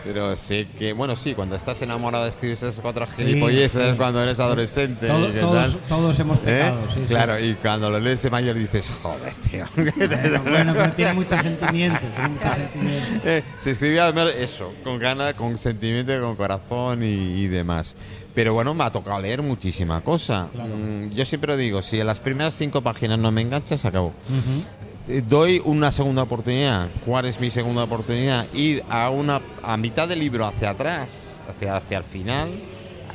Pero 0.07 0.37
sé 0.37 0.69
que, 0.79 0.93
bueno, 0.93 1.17
sí, 1.17 1.35
cuando 1.35 1.57
estás 1.57 1.83
enamorado 1.83 2.27
escribes 2.27 2.63
esas 2.63 2.81
cuatro 2.81 3.07
gilipolleces 3.09 3.91
sí. 3.91 3.97
cuando 3.97 4.23
eres 4.23 4.39
adolescente. 4.39 5.09
Todo- 5.09 5.29
y 5.29 5.33
qué 5.33 5.41
todos, 5.41 6.21
hemos 6.21 6.39
¿Eh? 6.39 6.43
pecado, 6.45 6.79
sí, 6.95 7.01
sí. 7.01 7.07
Claro, 7.09 7.39
y 7.41 7.55
cuando 7.55 7.91
lo 7.91 7.99
lees 7.99 8.23
de 8.23 8.31
mayor 8.31 8.57
dices, 8.57 8.89
joder, 9.03 9.33
tío. 9.51 9.67
Bueno, 9.77 10.43
bueno, 10.51 10.73
pero 10.75 10.93
tiene 10.93 11.15
mucho 11.15 11.37
sentimiento, 11.39 12.01
tiene 12.15 12.29
mucho 12.29 12.55
sentimiento. 12.55 13.07
Eh, 13.25 13.43
se 13.59 13.71
escribía 13.73 14.09
eso, 14.39 14.73
con 14.85 14.99
ganas, 14.99 15.35
con 15.35 15.59
sentimiento, 15.59 16.13
con 16.21 16.37
corazón 16.37 17.03
y, 17.03 17.43
y 17.43 17.49
demás. 17.49 17.97
Pero 18.35 18.53
bueno, 18.55 18.75
me 18.75 18.85
ha 18.85 18.91
tocado 18.91 19.21
leer 19.21 19.43
muchísima 19.43 20.03
cosa. 20.03 20.49
Mm, 20.55 21.09
yo 21.09 21.25
siempre 21.25 21.57
digo, 21.57 21.83
si 21.83 21.99
en 21.99 22.07
las 22.07 22.21
primeras 22.21 22.55
cinco 22.55 22.83
páginas 22.83 23.19
no 23.19 23.33
me 23.33 23.41
enganchas, 23.43 23.85
acabó. 23.85 24.09
Eh, 24.09 24.86
Doy 25.29 25.63
una 25.65 25.93
segunda 25.93 26.23
oportunidad. 26.23 26.89
¿Cuál 27.05 27.27
es 27.27 27.41
mi 27.41 27.49
segunda 27.51 27.85
oportunidad? 27.85 28.45
Ir 28.53 28.83
a 28.91 29.09
una 29.11 29.41
a 29.63 29.77
mitad 29.77 30.09
del 30.09 30.19
libro 30.19 30.45
hacia 30.45 30.71
atrás, 30.71 31.41
hacia, 31.49 31.77
hacia 31.77 31.99
el 31.99 32.05
final, 32.05 32.51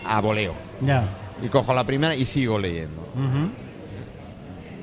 a 0.05 0.21
voleo. 0.21 0.53
Ya. 0.81 1.03
Y 1.43 1.49
cojo 1.49 1.73
la 1.73 1.83
primera 1.83 2.15
y 2.15 2.23
sigo 2.23 2.57
leyendo. 2.57 3.01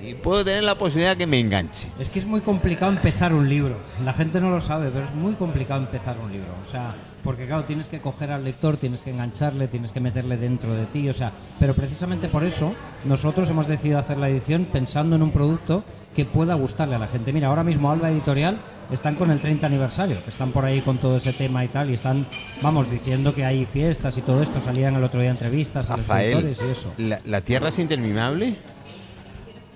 Y 0.03 0.15
puedo 0.15 0.45
tener 0.45 0.63
la 0.63 0.75
posibilidad 0.75 1.17
que 1.17 1.27
me 1.27 1.41
enganche. 1.41 1.89
Es 1.99 2.11
que 2.11 2.19
es 2.19 2.27
muy 2.27 2.41
complicado 2.43 2.93
empezar 2.93 3.33
un 3.33 3.49
libro. 3.49 3.77
La 4.05 4.13
gente 4.13 4.41
no 4.41 4.51
lo 4.51 4.61
sabe, 4.61 4.91
pero 4.91 5.07
es 5.07 5.15
muy 5.15 5.33
complicado 5.35 5.81
empezar 5.81 6.17
un 6.23 6.31
libro. 6.31 6.49
O 6.67 6.71
sea, 6.71 6.95
porque 7.25 7.47
claro, 7.47 7.65
tienes 7.65 7.89
que 7.89 8.01
coger 8.01 8.33
al 8.33 8.45
lector, 8.45 8.77
tienes 8.77 9.01
que 9.01 9.11
engancharle, 9.11 9.67
tienes 9.69 9.93
que 9.93 10.01
meterle 10.01 10.37
dentro 10.37 10.75
de 10.75 10.85
ti. 10.87 11.09
O 11.09 11.13
sea, 11.15 11.33
pero 11.59 11.75
precisamente 11.75 12.29
por 12.29 12.45
eso 12.45 12.75
nosotros 13.07 13.49
hemos 13.49 13.67
decidido 13.67 13.99
hacer 13.99 14.19
la 14.19 14.29
edición 14.29 14.67
pensando 14.71 15.17
en 15.17 15.23
un 15.23 15.31
producto 15.31 15.85
que 16.15 16.25
pueda 16.25 16.55
gustarle 16.55 16.97
a 16.97 16.99
la 16.99 17.07
gente. 17.07 17.33
Mira, 17.33 17.49
ahora 17.49 17.63
mismo 17.65 17.91
Alba 17.91 18.11
Editorial 18.11 18.57
están 18.93 19.15
con 19.17 19.31
el 19.31 19.39
30 19.41 19.67
aniversario, 19.67 20.17
que 20.25 20.31
están 20.31 20.51
por 20.51 20.65
ahí 20.65 20.81
con 20.81 20.99
todo 20.99 21.17
ese 21.17 21.33
tema 21.33 21.65
y 21.65 21.69
tal, 21.69 21.91
y 21.91 21.95
están, 21.95 22.27
vamos, 22.63 22.91
diciendo 22.91 23.35
que 23.35 23.45
hay 23.45 23.67
fiestas 23.67 24.17
y 24.19 24.23
todo 24.23 24.43
esto. 24.43 24.61
Salían 24.61 24.95
el 24.95 25.05
otro 25.05 25.21
día 25.21 25.31
entrevistas 25.31 25.91
a 25.91 25.97
los 25.97 26.07
Rafael, 26.09 26.33
editores 26.39 26.61
y 26.67 26.71
eso. 26.71 26.93
¿la, 26.99 27.21
la 27.25 27.41
Tierra 27.43 27.69
es 27.69 27.79
interminable? 27.79 28.57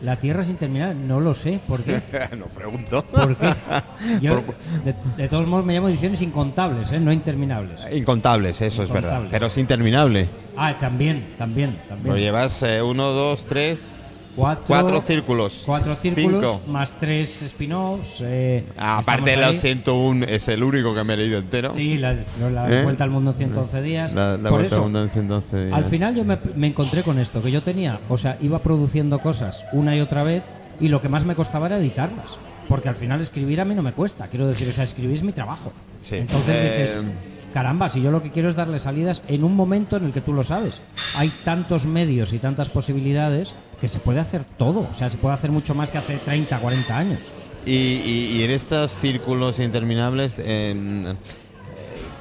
La 0.00 0.16
Tierra 0.16 0.42
sin 0.42 0.56
terminar, 0.56 0.96
no 0.96 1.20
lo 1.20 1.32
sé. 1.32 1.60
¿Por 1.68 1.84
qué? 1.84 2.00
no 2.36 2.46
pregunto. 2.46 3.04
¿Por 3.04 3.36
qué? 3.36 3.54
Yo, 4.20 4.42
de, 4.84 4.96
de 5.16 5.28
todos 5.28 5.46
modos, 5.46 5.64
me 5.64 5.74
llamo 5.74 5.88
ediciones 5.88 6.20
incontables, 6.22 6.90
¿eh? 6.90 6.98
no 6.98 7.12
interminables. 7.12 7.86
Incontables, 7.92 8.60
eso 8.62 8.82
es 8.82 8.90
verdad. 8.90 9.22
Pero 9.30 9.46
es 9.46 9.56
interminable. 9.58 10.26
Ah, 10.56 10.76
también, 10.76 11.34
también, 11.38 11.70
Lo 11.88 11.94
también. 11.94 12.16
llevas 12.16 12.62
eh, 12.64 12.82
uno, 12.82 13.12
dos, 13.12 13.46
tres, 13.46 14.12
Cuatro, 14.34 14.64
cuatro 14.66 15.00
círculos. 15.00 15.62
Cuatro 15.66 15.94
círculos, 15.94 16.42
Cinco. 16.42 16.60
más 16.72 16.94
tres 16.98 17.42
spin-offs. 17.42 18.20
eh, 18.22 18.64
Aparte 18.78 19.30
de 19.32 19.36
los 19.36 19.46
ahí. 19.50 19.58
101, 19.58 20.24
es 20.26 20.48
el 20.48 20.62
único 20.64 20.94
que 20.94 21.04
me 21.04 21.14
he 21.14 21.16
leído 21.18 21.38
entero. 21.38 21.70
Sí, 21.70 21.98
la, 21.98 22.14
la 22.52 22.70
¿Eh? 22.70 22.82
vuelta 22.82 23.04
al 23.04 23.10
mundo 23.10 23.32
en 23.32 23.36
111 23.36 23.82
días. 23.82 24.14
La, 24.14 24.36
la 24.38 24.48
Por 24.48 24.60
vuelta 24.60 24.66
eso, 24.66 24.76
al 24.76 24.82
mundo 24.82 25.02
en 25.02 25.10
111 25.10 25.64
días. 25.66 25.76
Al 25.76 25.84
final 25.84 26.14
yo 26.14 26.24
me, 26.24 26.38
me 26.56 26.66
encontré 26.68 27.02
con 27.02 27.18
esto, 27.18 27.42
que 27.42 27.50
yo 27.50 27.62
tenía, 27.62 28.00
o 28.08 28.16
sea, 28.16 28.38
iba 28.40 28.58
produciendo 28.60 29.18
cosas 29.18 29.66
una 29.72 29.94
y 29.96 30.00
otra 30.00 30.22
vez 30.24 30.42
y 30.80 30.88
lo 30.88 31.00
que 31.02 31.08
más 31.08 31.24
me 31.26 31.34
costaba 31.34 31.66
era 31.66 31.78
editarlas. 31.78 32.38
Porque 32.68 32.88
al 32.88 32.94
final 32.94 33.20
escribir 33.20 33.60
a 33.60 33.64
mí 33.66 33.74
no 33.74 33.82
me 33.82 33.92
cuesta, 33.92 34.28
quiero 34.28 34.46
decir, 34.46 34.66
o 34.68 34.72
sea, 34.72 34.84
escribir 34.84 35.16
es 35.16 35.22
mi 35.24 35.32
trabajo. 35.32 35.72
Sí. 36.00 36.16
Entonces 36.16 36.56
Eh, 36.56 36.80
dices, 36.80 37.02
caramba, 37.52 37.88
si 37.88 38.02
yo 38.02 38.10
lo 38.10 38.22
que 38.22 38.30
quiero 38.30 38.48
es 38.48 38.56
darle 38.56 38.78
salidas 38.78 39.22
en 39.28 39.44
un 39.44 39.54
momento 39.54 39.96
en 39.96 40.04
el 40.04 40.12
que 40.12 40.20
tú 40.20 40.32
lo 40.32 40.44
sabes. 40.44 40.82
Hay 41.16 41.30
tantos 41.44 41.86
medios 41.86 42.32
y 42.32 42.38
tantas 42.38 42.68
posibilidades 42.68 43.54
que 43.80 43.88
se 43.88 43.98
puede 43.98 44.20
hacer 44.20 44.44
todo, 44.58 44.88
o 44.90 44.94
sea, 44.94 45.08
se 45.10 45.18
puede 45.18 45.34
hacer 45.34 45.52
mucho 45.52 45.74
más 45.74 45.90
que 45.90 45.98
hace 45.98 46.16
30, 46.16 46.58
40 46.58 46.98
años. 46.98 47.30
Y, 47.64 48.42
en 48.42 48.50
estos 48.50 48.90
círculos 48.90 49.60
interminables, 49.60 50.37
eh, 50.38 51.14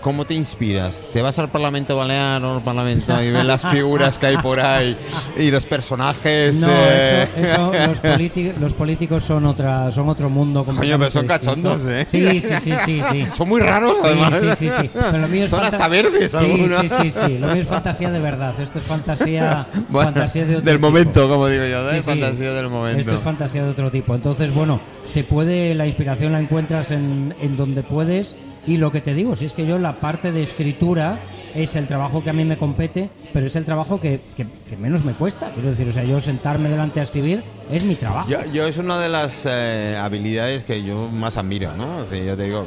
¿cómo 0.01 0.25
te 0.25 0.33
inspiras? 0.33 1.05
¿Te 1.13 1.21
vas 1.21 1.37
al 1.39 1.49
Parlamento 1.49 1.95
Balear 1.95 2.43
o 2.43 2.55
al 2.55 2.61
Parlamento 2.61 3.21
y 3.21 3.31
ves 3.31 3.45
las 3.45 3.65
figuras 3.67 4.17
que 4.17 4.27
hay 4.27 4.37
por 4.37 4.59
ahí 4.59 4.97
y 5.37 5.51
los 5.51 5.65
personajes? 5.65 6.55
No, 6.55 6.67
eh, 6.69 7.27
eso, 7.37 7.73
eso, 7.73 7.87
los, 7.87 8.59
los 8.59 8.73
políticos 8.73 9.23
son 9.23 9.45
otra, 9.45 9.91
son 9.91 10.09
otro 10.09 10.29
mundo 10.29 10.65
Coño, 10.65 10.97
pero 10.97 11.11
son 11.11 11.27
cachondos, 11.27 11.81
¿eh? 11.85 12.05
Sí, 12.07 12.41
sí, 12.41 12.53
sí, 12.59 12.73
sí, 12.85 13.01
sí. 13.09 13.25
Son 13.33 13.47
muy 13.47 13.61
raros, 13.61 13.97
además. 14.03 14.39
Sí, 14.39 14.47
sí, 14.55 14.69
sí, 14.69 14.81
sí. 14.81 14.89
Pero 14.93 15.17
lo 15.19 15.27
mío 15.27 15.45
es 15.45 15.49
Son 15.49 15.63
hasta 15.63 15.87
verdes 15.87 16.31
sí. 16.31 16.67
Sí, 16.81 16.89
sí, 16.89 17.11
sí. 17.11 17.37
Lo 17.37 17.47
mío 17.47 17.61
es 17.61 17.67
fantasía 17.67 18.11
de 18.11 18.19
verdad. 18.19 18.59
Esto 18.59 18.79
es 18.79 18.85
fantasía, 18.85 19.67
Bueno, 19.89 20.11
fantasía 20.11 20.45
de 20.45 20.55
otro 20.57 20.65
del 20.65 20.75
tipo. 20.75 20.87
momento, 20.87 21.29
como 21.29 21.47
digo 21.47 21.63
yo, 21.65 22.01
fantasía 22.01 22.53
del 22.53 22.69
momento. 22.69 22.99
Esto 22.99 23.13
es 23.13 23.19
fantasía 23.19 23.63
de 23.63 23.69
otro 23.69 23.91
tipo. 23.91 24.15
Entonces, 24.15 24.53
bueno, 24.53 24.81
se 25.05 25.23
puede, 25.23 25.75
la 25.75 25.85
inspiración 25.85 26.31
la 26.31 26.39
encuentras 26.39 26.91
en, 26.91 27.35
en 27.41 27.57
donde 27.57 27.83
puedes. 27.83 28.35
Y 28.67 28.77
lo 28.77 28.91
que 28.91 29.01
te 29.01 29.13
digo, 29.13 29.35
si 29.35 29.45
es 29.45 29.53
que 29.53 29.65
yo 29.65 29.79
la 29.79 29.99
parte 29.99 30.31
de 30.31 30.41
escritura 30.43 31.17
es 31.55 31.75
el 31.75 31.87
trabajo 31.87 32.23
que 32.23 32.29
a 32.29 32.33
mí 32.33 32.45
me 32.45 32.57
compete, 32.57 33.09
pero 33.33 33.45
es 33.45 33.55
el 33.55 33.65
trabajo 33.65 33.99
que, 33.99 34.21
que- 34.37 34.45
que 34.69 34.77
menos 34.77 35.03
me 35.03 35.13
cuesta. 35.13 35.49
Quiero 35.53 35.69
decir, 35.71 35.87
o 35.87 35.91
sea, 35.91 36.03
yo 36.03 36.21
sentarme 36.21 36.69
delante 36.69 36.99
a 36.99 37.03
escribir 37.03 37.43
es 37.71 37.83
mi 37.83 37.95
trabajo. 37.95 38.29
Yo, 38.29 38.39
yo 38.53 38.65
es 38.67 38.77
una 38.77 38.99
de 38.99 39.09
las 39.09 39.45
eh, 39.49 39.97
habilidades 39.99 40.63
que 40.63 40.83
yo 40.83 41.09
más 41.09 41.37
admiro, 41.37 41.75
¿no? 41.75 41.97
O 41.99 42.05
sea, 42.05 42.23
yo 42.23 42.37
te 42.37 42.43
digo, 42.43 42.65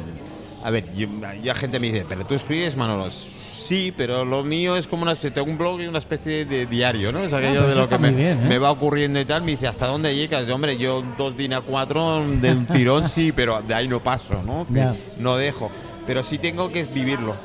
a 0.63 0.69
ver, 0.69 0.85
yo- 0.95 1.07
ya 1.43 1.55
gente 1.55 1.79
me 1.79 1.87
dice, 1.91 2.05
pero 2.07 2.25
tú 2.25 2.35
escribes, 2.35 2.75
Manolo. 2.75 3.09
Sí, 3.09 3.91
pero 3.97 4.23
lo 4.25 4.43
mío 4.43 4.75
es 4.75 4.85
como 4.85 5.01
una 5.01 5.13
especie, 5.13 5.31
tengo 5.31 5.49
un 5.49 5.57
blog 5.57 5.81
y 5.81 5.87
una 5.87 5.97
especie 5.97 6.45
de 6.45 6.67
diario, 6.67 7.11
¿no? 7.11 7.23
Es 7.23 7.33
aquello 7.33 7.61
pues 7.63 7.73
de 7.73 7.79
lo 7.81 7.89
que 7.89 7.97
me, 7.97 8.11
bien, 8.11 8.33
¿eh? 8.43 8.45
me 8.47 8.59
va 8.59 8.69
ocurriendo 8.69 9.19
y 9.19 9.25
tal. 9.25 9.41
Me 9.41 9.51
dice, 9.53 9.67
¿hasta 9.67 9.87
dónde 9.87 10.15
llegas? 10.15 10.45
Yo, 10.45 10.53
hombre, 10.53 10.77
yo 10.77 11.03
dos 11.17 11.35
DIN 11.35 11.53
a 11.55 11.61
cuatro 11.61 12.23
de 12.41 12.51
un 12.51 12.67
tirón 12.67 13.09
sí, 13.09 13.31
pero 13.31 13.63
de 13.63 13.73
ahí 13.73 13.87
no 13.87 14.03
paso, 14.03 14.35
¿no? 14.45 14.59
En 14.61 14.65
fin, 14.67 14.75
Ya. 14.75 14.95
No 15.17 15.35
dejo. 15.37 15.71
Pero 16.07 16.21
sí 16.23 16.37
tengo 16.37 16.71
que 16.71 16.83
vivirlo. 16.83 17.35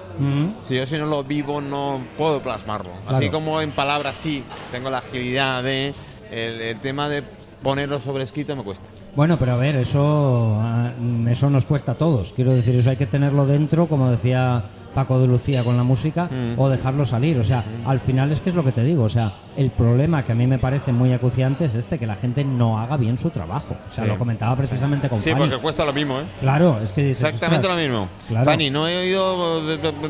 Si 0.64 0.76
yo 0.76 0.86
si 0.86 0.98
no 0.98 1.06
lo 1.06 1.24
vivo 1.24 1.60
no 1.60 2.00
puedo 2.18 2.40
plasmarlo. 2.40 2.90
Así 3.06 3.30
como 3.30 3.60
en 3.60 3.70
palabras 3.70 4.16
sí, 4.16 4.44
tengo 4.70 4.90
la 4.90 4.98
agilidad 4.98 5.62
de... 5.62 5.94
El, 6.30 6.60
el 6.60 6.78
tema 6.78 7.08
de 7.08 7.24
ponerlo 7.60 7.98
sobre 7.98 8.22
escrito 8.22 8.54
me 8.54 8.62
cuesta. 8.62 8.86
Bueno, 9.16 9.36
pero 9.36 9.52
a 9.54 9.56
ver, 9.56 9.74
eso, 9.74 10.56
ah, 10.60 10.92
eso 11.28 11.50
nos 11.50 11.64
cuesta 11.64 11.92
a 11.92 11.94
todos. 11.96 12.32
Quiero 12.32 12.54
decir, 12.54 12.76
eso 12.76 12.90
hay 12.90 12.96
que 12.96 13.06
tenerlo 13.06 13.46
dentro, 13.46 13.88
como 13.88 14.10
decía 14.10 14.62
Paco 14.94 15.20
de 15.20 15.26
Lucía 15.26 15.62
con 15.64 15.76
la 15.76 15.82
música, 15.84 16.28
o 16.56 16.68
dejarlo 16.68 17.04
salir. 17.04 17.38
O 17.38 17.44
sea, 17.44 17.62
al 17.86 18.00
final 18.00 18.30
es 18.32 18.40
que 18.40 18.50
es 18.50 18.56
lo 18.56 18.64
que 18.64 18.72
te 18.72 18.82
digo. 18.82 19.04
O 19.04 19.08
sea, 19.08 19.32
el 19.56 19.70
problema 19.70 20.24
que 20.24 20.32
a 20.32 20.34
mí 20.34 20.46
me 20.46 20.58
parece 20.58 20.92
muy 20.92 21.12
acuciante 21.12 21.64
es 21.66 21.74
este, 21.74 21.98
que 21.98 22.06
la 22.06 22.14
gente 22.16 22.44
no 22.44 22.78
haga 22.80 22.96
bien 22.96 23.18
su 23.18 23.30
trabajo. 23.30 23.76
O 23.88 23.92
sea, 23.92 24.04
Sí. 24.04 24.10
lo 24.10 24.18
comentaba 24.18 24.56
precisamente 24.56 25.08
con 25.08 25.20
Sí, 25.20 25.30
Fanny. 25.30 25.40
porque 25.42 25.58
cuesta 25.58 25.84
lo 25.84 25.92
mismo, 25.92 26.18
¿eh? 26.20 26.24
Claro, 26.40 26.78
es 26.82 26.92
que 26.92 27.02
dices, 27.04 27.24
Exactamente 27.24 27.68
lo 27.68 27.76
mismo. 27.76 28.08
Claro. 28.28 28.44
Fanny, 28.44 28.70
no 28.70 28.88
he 28.88 28.98
oído, 28.98 29.62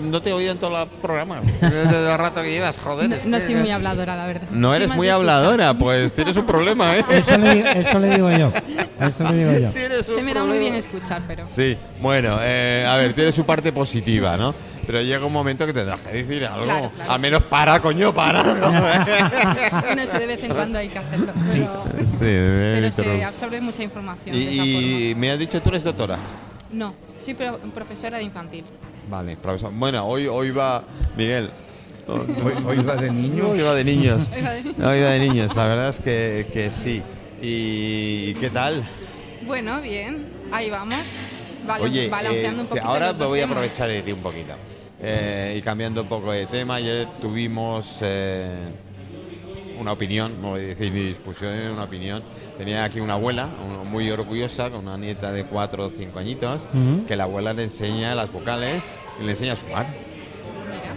no 0.02 0.22
te 0.22 0.30
he 0.30 0.32
oído 0.32 0.52
en 0.52 0.58
todo 0.58 0.82
el 0.82 0.88
programa. 0.88 1.40
Desde 1.60 2.12
el 2.12 2.18
rato 2.18 2.42
que 2.42 2.50
llevas, 2.50 2.76
joder. 2.78 3.08
No, 3.10 3.16
no 3.26 3.36
que- 3.38 3.40
soy 3.42 3.54
muy 3.56 3.70
habladora, 3.70 4.16
la 4.16 4.26
verdad. 4.26 4.48
No 4.50 4.72
Soy 4.72 4.82
eres 4.84 4.96
muy 4.96 5.08
habladora, 5.08 5.74
pues 5.74 6.12
tienes 6.12 6.36
un 6.36 6.46
problema, 6.46 6.96
¿eh? 6.96 7.04
Eso 7.10 7.36
le, 7.38 7.80
eso 7.80 7.98
le 7.98 8.10
digo 8.10 8.30
yo. 8.30 8.52
Eso 9.00 9.24
le 9.30 9.36
digo 9.36 9.72
yo. 9.72 10.02
Se 10.02 10.22
me 10.22 10.32
da 10.34 10.44
muy 10.44 10.58
bien 10.58 10.74
escuchar, 10.74 11.22
pero. 11.26 11.44
Sí, 11.44 11.76
bueno, 12.00 12.38
eh, 12.42 12.86
a 12.88 12.96
ver, 12.96 13.14
tiene 13.14 13.32
su 13.32 13.44
parte 13.44 13.72
positiva, 13.72 14.36
¿no? 14.36 14.54
Pero 14.90 15.02
llega 15.02 15.24
un 15.24 15.32
momento 15.32 15.64
que 15.66 15.72
te 15.72 15.84
das 15.84 16.00
que 16.00 16.10
decir 16.10 16.44
algo. 16.44 16.64
Claro, 16.64 16.90
claro, 16.90 17.12
Al 17.12 17.18
sí. 17.20 17.22
menos 17.22 17.44
para, 17.44 17.80
coño, 17.80 18.12
para. 18.12 18.42
Bueno, 19.86 20.02
eso 20.02 20.18
de 20.18 20.26
vez 20.26 20.42
en 20.42 20.52
cuando 20.52 20.80
hay 20.80 20.88
que 20.88 20.98
hacerlo. 20.98 21.32
Pero, 21.46 21.84
sí, 22.08 22.18
pero 22.18 22.90
se 22.90 23.22
absorbe 23.24 23.60
mucha 23.60 23.84
información 23.84 24.34
de 24.34 24.42
esa 24.42 24.64
Y, 24.64 25.14
me 25.16 25.30
has 25.30 25.38
dicho, 25.38 25.62
tú 25.62 25.68
eres 25.68 25.84
doctora. 25.84 26.18
No, 26.72 26.92
soy 27.18 27.34
pro- 27.34 27.58
profesora 27.72 28.18
de 28.18 28.24
infantil. 28.24 28.64
Vale, 29.08 29.36
profesor. 29.36 29.70
Bueno, 29.72 30.04
hoy, 30.04 30.26
hoy 30.26 30.50
va 30.50 30.82
Miguel. 31.16 31.50
Hoy, 32.08 32.52
hoy 32.66 32.76
va 32.84 32.96
de 32.96 33.12
niños. 33.12 33.46
Hoy 33.48 33.60
va 33.60 33.74
de 33.76 33.84
niños. 33.84 34.22
Hoy 34.34 34.42
va 34.82 35.10
de 35.10 35.18
niños. 35.20 35.54
La 35.54 35.66
verdad 35.68 35.88
es 35.90 36.00
que, 36.00 36.48
que 36.52 36.68
sí. 36.68 37.00
¿Y 37.40 38.34
qué 38.34 38.50
tal? 38.50 38.82
Bueno, 39.46 39.80
bien, 39.80 40.26
ahí 40.50 40.68
vamos. 40.68 40.96
Oye, 41.80 42.08
balanceando 42.08 42.48
eh, 42.48 42.62
un 42.62 42.66
que 42.66 42.68
poquito. 42.70 42.88
ahora 42.88 43.12
me 43.12 43.26
voy 43.26 43.40
a 43.40 43.44
aprovechar 43.44 43.88
de 43.88 44.02
ti 44.02 44.10
un 44.10 44.18
poquito. 44.18 44.54
Eh, 45.02 45.54
y 45.58 45.62
cambiando 45.62 46.02
un 46.02 46.08
poco 46.08 46.32
de 46.32 46.46
tema, 46.46 46.74
ayer 46.76 47.08
tuvimos 47.22 47.98
eh, 48.02 48.54
una 49.78 49.92
opinión, 49.92 50.40
no 50.42 50.50
voy 50.50 50.60
a 50.60 50.66
decir 50.68 50.92
ni 50.92 51.00
discusión, 51.00 51.52
una 51.72 51.84
opinión. 51.84 52.22
Tenía 52.58 52.84
aquí 52.84 53.00
una 53.00 53.14
abuela 53.14 53.48
muy 53.90 54.10
orgullosa, 54.10 54.70
con 54.70 54.80
una 54.86 54.98
nieta 54.98 55.32
de 55.32 55.44
4 55.44 55.86
o 55.86 55.90
5 55.90 56.18
añitos, 56.18 56.66
Ujú. 56.74 57.06
que 57.06 57.16
la 57.16 57.24
abuela 57.24 57.54
le 57.54 57.64
enseña 57.64 58.14
las 58.14 58.30
vocales 58.30 58.84
y 59.20 59.24
le 59.24 59.30
enseña 59.32 59.54
a 59.54 59.56
sumar. 59.56 59.86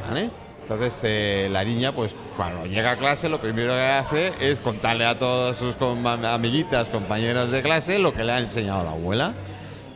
¿vale? 0.10 0.30
Entonces 0.64 1.00
eh, 1.04 1.48
la 1.52 1.64
niña, 1.64 1.94
pues 1.94 2.14
cuando 2.36 2.66
llega 2.66 2.92
a 2.92 2.96
clase, 2.98 3.30
lo 3.30 3.40
primero 3.40 3.74
que 3.74 3.82
hace 3.82 4.34
es 4.42 4.60
contarle 4.60 5.06
a 5.06 5.18
todas 5.18 5.56
sus 5.56 5.76
com- 5.76 6.06
amiguitas, 6.08 6.90
compañeras 6.90 7.52
de 7.52 7.62
clase, 7.62 8.00
lo 8.00 8.14
que 8.14 8.24
le 8.26 8.34
ha 8.34 8.40
enseñado 8.40 8.84
la 8.84 8.92
abuela. 8.92 9.34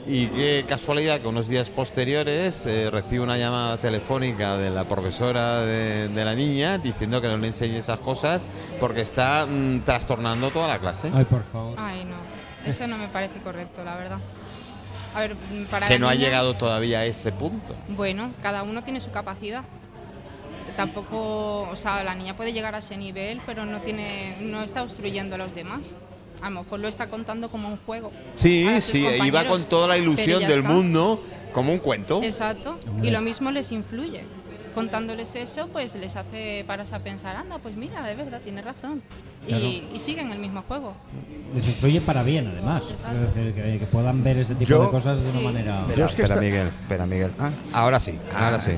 Y 0.08 0.28
qué 0.28 0.64
casualidad 0.66 1.20
que 1.20 1.28
unos 1.28 1.50
días 1.50 1.70
posteriores 1.70 2.66
eh, 2.66 2.90
recibe 2.90 3.24
una 3.24 3.38
llamada 3.38 3.78
telefónica 3.78 4.56
de 4.56 4.70
la 4.70 4.86
profesora 4.86 5.60
de, 5.62 6.08
de 6.08 6.26
la 6.26 6.34
niña 6.34 6.78
diciendo 6.78 7.22
que 7.22 7.28
no 7.28 7.36
le 7.36 7.48
enseñe 7.48 7.76
esas 7.78 8.00
cosas 8.00 8.42
porque 8.80 9.02
está 9.02 9.46
mm, 9.46 9.82
trastornando 9.82 10.50
toda 10.50 10.70
la 10.70 10.80
clase. 10.80 11.12
Ay, 11.14 11.26
por 11.26 11.44
favor. 11.44 11.76
Ay, 11.78 12.06
no. 12.06 12.16
Eso 12.70 12.88
no 12.88 12.98
me 12.98 13.10
parece 13.10 13.40
correcto, 13.40 13.84
la 13.84 13.98
verdad. 13.98 14.20
A 15.14 15.20
ver, 15.20 15.36
para 15.70 15.88
Que 15.88 16.00
no 16.00 16.08
ha 16.08 16.16
llegado 16.16 16.56
todavía 16.56 17.00
a 17.00 17.06
ese 17.06 17.34
punto. 17.34 17.76
Bueno, 17.90 18.32
cada 18.42 18.64
uno 18.64 18.84
tiene 18.84 19.02
su 19.02 19.12
capacidad. 19.12 19.64
Tampoco, 20.78 21.64
o 21.64 21.76
sea, 21.76 22.04
la 22.04 22.16
niña 22.16 22.34
puede 22.34 22.54
llegar 22.54 22.76
a 22.76 22.78
ese 22.78 22.96
nivel, 22.96 23.42
pero 23.46 23.66
no 23.66 23.82
tiene, 23.82 24.38
no 24.40 24.64
está 24.64 24.84
obstruyendo 24.84 25.36
a 25.36 25.38
los 25.38 25.54
demás. 25.54 25.94
A 26.42 26.50
lo 26.50 26.64
mejor 26.64 26.80
lo 26.80 26.88
está 26.88 27.10
contando 27.10 27.50
como 27.50 27.68
un 27.68 27.78
juego. 27.86 28.12
Sí, 28.36 28.68
sí, 28.82 29.06
iba 29.26 29.44
con 29.46 29.64
toda 29.64 29.88
la 29.88 29.94
pero 29.96 30.04
ilusión 30.06 30.42
ya 30.42 30.48
del 30.48 30.60
está. 30.60 30.72
mundo 30.72 31.24
como 31.54 31.74
un 31.74 31.80
cuento. 31.80 32.22
Exacto. 32.24 32.78
Y 33.02 33.10
lo 33.12 33.22
mismo 33.22 33.52
les 33.52 33.72
influye. 33.72 34.24
Contándoles 34.76 35.34
eso, 35.36 35.68
pues 35.74 35.96
les 35.96 36.16
hace 36.16 36.64
pararse 36.68 36.94
a 36.94 37.00
pensar, 37.00 37.36
anda, 37.36 37.58
pues 37.58 37.76
mira, 37.76 38.06
de 38.06 38.14
verdad, 38.14 38.40
tiene 38.44 38.62
razón. 38.62 39.02
Y, 39.48 39.84
y 39.92 40.00
siguen 40.00 40.30
el 40.32 40.38
mismo 40.38 40.62
juego. 40.68 40.94
Les 41.56 41.66
influye 41.68 42.00
para 42.02 42.22
bien, 42.22 42.48
además. 42.48 42.84
Exacto. 42.92 43.18
Es 43.26 43.34
decir, 43.34 43.54
que, 43.56 43.80
que 43.80 43.86
puedan 43.88 44.24
ver 44.24 44.38
ese 44.38 44.54
tipo 44.54 44.70
Yo- 44.70 44.84
de 44.84 44.90
cosas 44.90 45.24
de 45.24 45.32
una 45.32 45.40
manera. 45.42 45.84
Yo 45.96 46.06
es 46.06 46.14
que 46.14 46.22
espera, 46.22 46.40
Miguel, 46.40 46.68
espera, 46.68 47.06
Miguel. 47.08 47.32
Ah. 47.40 47.50
Ahora 47.74 48.00
sí, 48.00 48.20
ahora 48.36 48.60
sí. 48.60 48.74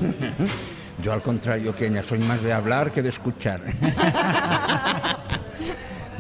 Yo 1.04 1.12
al 1.12 1.22
contrario, 1.22 1.76
Kenia, 1.76 2.04
soy 2.08 2.20
más 2.20 2.42
de 2.44 2.54
hablar 2.54 2.94
que 2.94 3.02
de 3.02 3.10
escuchar. 3.10 3.60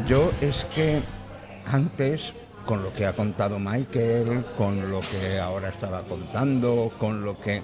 Yo 0.08 0.32
es 0.42 0.66
que 0.76 1.00
antes, 1.72 2.34
con 2.66 2.84
lo 2.84 2.94
que 2.94 3.06
ha 3.06 3.14
contado 3.14 3.60
Michael, 3.60 4.46
con 4.58 4.92
lo 4.92 5.00
que 5.00 5.40
ahora 5.40 5.70
estaba 5.70 6.02
contando, 6.02 6.92
con 7.00 7.24
lo 7.24 7.40
que... 7.40 7.62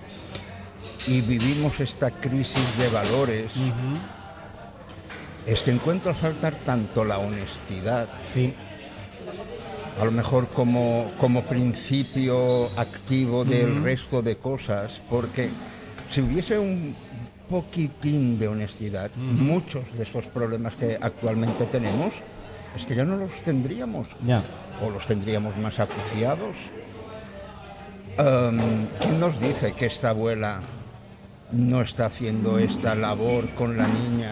Y 1.07 1.21
vivimos 1.21 1.79
esta 1.79 2.09
crisis 2.11 2.77
de 2.79 2.89
valores, 2.89 3.51
es 5.45 5.61
que 5.61 5.71
encuentro 5.71 6.11
a 6.11 6.15
faltar 6.15 6.55
tanto 6.65 7.05
la 7.05 7.19
honestidad, 7.19 8.07
Sí. 8.27 8.53
a 10.01 10.05
lo 10.05 10.11
mejor 10.11 10.47
como, 10.49 11.11
como 11.19 11.43
principio 11.43 12.65
activo 12.77 13.45
del 13.45 13.83
resto 13.83 14.21
de 14.23 14.37
cosas, 14.37 14.99
porque 15.09 15.49
si 16.11 16.21
hubiese 16.21 16.57
un 16.57 16.95
poquitín 17.49 18.39
de 18.39 18.47
honestidad, 18.47 19.11
muchos 19.15 19.83
de 19.95 20.03
esos 20.03 20.25
problemas 20.25 20.73
que 20.75 20.97
actualmente 20.99 21.65
tenemos, 21.65 22.11
es 22.77 22.85
que 22.85 22.95
ya 22.95 23.05
no 23.05 23.15
los 23.17 23.31
tendríamos, 23.43 24.07
Ya. 24.25 24.43
o 24.85 24.89
los 24.89 25.05
tendríamos 25.05 25.55
más 25.57 25.79
acuciados. 25.79 26.55
Em, 28.17 28.87
¿Quién 29.01 29.19
nos 29.19 29.39
dice 29.39 29.73
que 29.73 29.87
esta 29.87 30.09
abuela 30.09 30.61
no 31.51 31.81
está 31.81 32.05
haciendo 32.07 32.59
esta 32.59 32.95
labor 32.95 33.49
con 33.51 33.77
la 33.77 33.87
niña? 33.87 34.31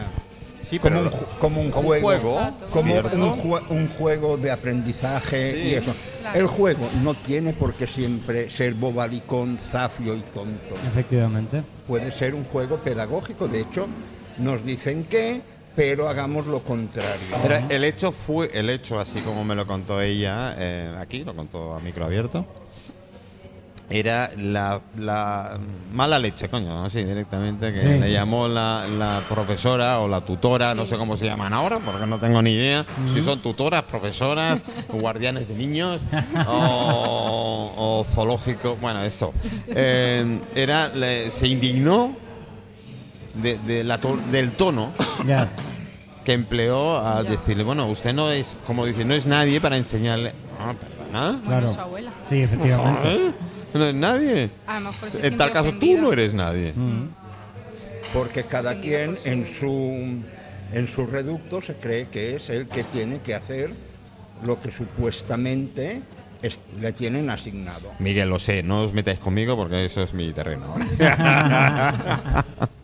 Sí, 0.62 0.80
como 0.80 1.02
un, 1.02 1.10
como 1.40 1.62
un 1.62 1.70
como 1.72 1.88
juego, 1.90 2.08
juego, 2.08 2.40
como 2.72 2.96
un, 2.96 3.40
jue- 3.40 3.64
un 3.70 3.88
juego 3.90 4.38
de 4.38 4.50
aprendizaje 4.52 5.52
Sí. 5.54 5.68
y 5.70 5.74
eso. 5.76 5.94
Claro. 6.22 6.40
El 6.40 6.48
juego 6.48 6.90
no 7.04 7.14
tiene 7.14 7.52
por 7.52 7.74
qué 7.74 7.86
siempre 7.86 8.50
ser 8.50 8.74
bobalicón, 8.74 9.60
zafio 9.72 10.16
y 10.16 10.22
tonto. 10.22 10.76
Efectivamente. 10.88 11.62
Puede 11.86 12.12
ser 12.14 12.34
un 12.34 12.46
juego 12.46 12.78
pedagógico. 12.78 13.50
De 13.50 13.60
hecho, 13.60 13.88
nos 14.38 14.64
dicen 14.66 15.04
que, 15.04 15.42
pero 15.76 16.08
hagamos 16.10 16.46
lo 16.48 16.60
contrario. 16.64 17.26
Pero 17.42 17.56
el 17.70 17.84
hecho 17.84 18.12
fue, 18.12 18.50
el 18.54 18.70
hecho, 18.70 19.00
así 19.00 19.20
como 19.22 19.44
me 19.44 19.56
lo 19.56 19.66
contó 19.66 20.02
ella, 20.02 20.56
eh, 20.58 20.92
aquí 21.00 21.24
lo 21.24 21.36
contó 21.36 21.74
a 21.74 21.80
micro 21.80 22.06
abierto, 22.06 22.46
era 23.90 24.32
la, 24.38 24.80
la 24.98 25.58
mala 25.92 26.18
leche, 26.18 26.48
coño, 26.50 26.86
así 26.86 27.04
directamente, 27.04 27.74
que 27.74 27.82
Sí. 27.82 27.88
le 28.00 28.12
llamó 28.12 28.48
la, 28.48 28.88
la 28.88 29.24
profesora 29.28 30.00
o 30.00 30.08
la 30.08 30.22
tutora, 30.22 30.74
no 30.74 30.86
sé 30.86 30.98
cómo 30.98 31.18
se 31.18 31.26
llaman 31.26 31.54
ahora, 31.54 31.80
porque 31.80 32.06
no 32.08 32.18
tengo 32.18 32.42
ni 32.42 32.52
idea, 32.54 32.86
si 33.14 33.22
son 33.22 33.42
tutoras, 33.42 33.84
profesoras, 33.84 34.64
guardianes 34.90 35.48
de 35.50 35.56
niños 35.56 36.02
o, 36.48 37.74
o 37.76 38.04
zoológico, 38.06 38.78
bueno, 38.78 39.04
eso. 39.04 39.34
Eh, 39.68 40.40
era, 40.56 40.88
le- 40.88 41.30
se 41.30 41.48
indignó 41.48 42.16
de, 43.34 43.58
de 43.60 43.84
la 43.84 43.98
to- 44.00 44.20
del 44.32 44.52
tono 44.52 44.92
Ya. 45.28 45.50
que 46.26 46.34
empleó 46.34 47.00
al 47.06 47.26
Ya. 47.26 47.32
decirle, 47.32 47.64
bueno, 47.64 47.88
usted 47.88 48.14
no 48.14 48.30
es, 48.32 48.58
como 48.68 48.86
dice, 48.86 49.06
no 49.06 49.14
es 49.14 49.26
nadie 49.26 49.60
para 49.62 49.78
enseñarle... 49.78 50.34
Ah, 50.60 50.74
¿perdona? 50.74 51.32
Bueno, 51.32 51.48
Claro. 51.48 51.68
su 51.68 51.80
abuela. 51.80 52.12
Sí, 52.24 52.42
efectivamente. 52.42 53.16
¿Eh? 53.16 53.32
No 53.74 53.86
es 53.86 53.96
nadie. 53.96 54.50
A 54.68 54.80
lo 54.80 54.92
mejor 54.92 55.12
se 55.12 55.28
En 55.28 55.38
tal 55.38 55.52
caso, 55.52 55.70
tú 55.72 55.78
ofendida. 55.78 56.02
no 56.02 56.14
eres 56.14 56.34
nadie. 56.34 56.74
Porque 58.14 58.44
cada 58.44 58.80
quien 58.80 59.18
en 59.26 59.48
su, 59.60 60.22
en 60.72 60.88
su 60.88 61.06
reducto 61.08 61.62
se 61.62 61.74
cree 61.74 62.08
que 62.08 62.36
es 62.36 62.50
el 62.52 62.68
que 62.68 62.84
tiene 62.84 63.20
que 63.20 63.34
hacer 63.34 63.72
lo 64.46 64.62
que 64.62 64.72
supuestamente 64.72 66.02
es- 66.44 66.62
le 66.80 66.92
tienen 66.94 67.30
asignado. 67.32 67.92
Miguel, 67.98 68.30
lo 68.30 68.38
sé, 68.38 68.62
no 68.62 68.84
os 68.84 68.94
metáis 68.94 69.18
conmigo 69.18 69.56
porque 69.56 69.86
eso 69.86 70.04
es 70.04 70.14
mi 70.14 70.32
terreno. 70.34 70.66
ahora. 71.00 72.46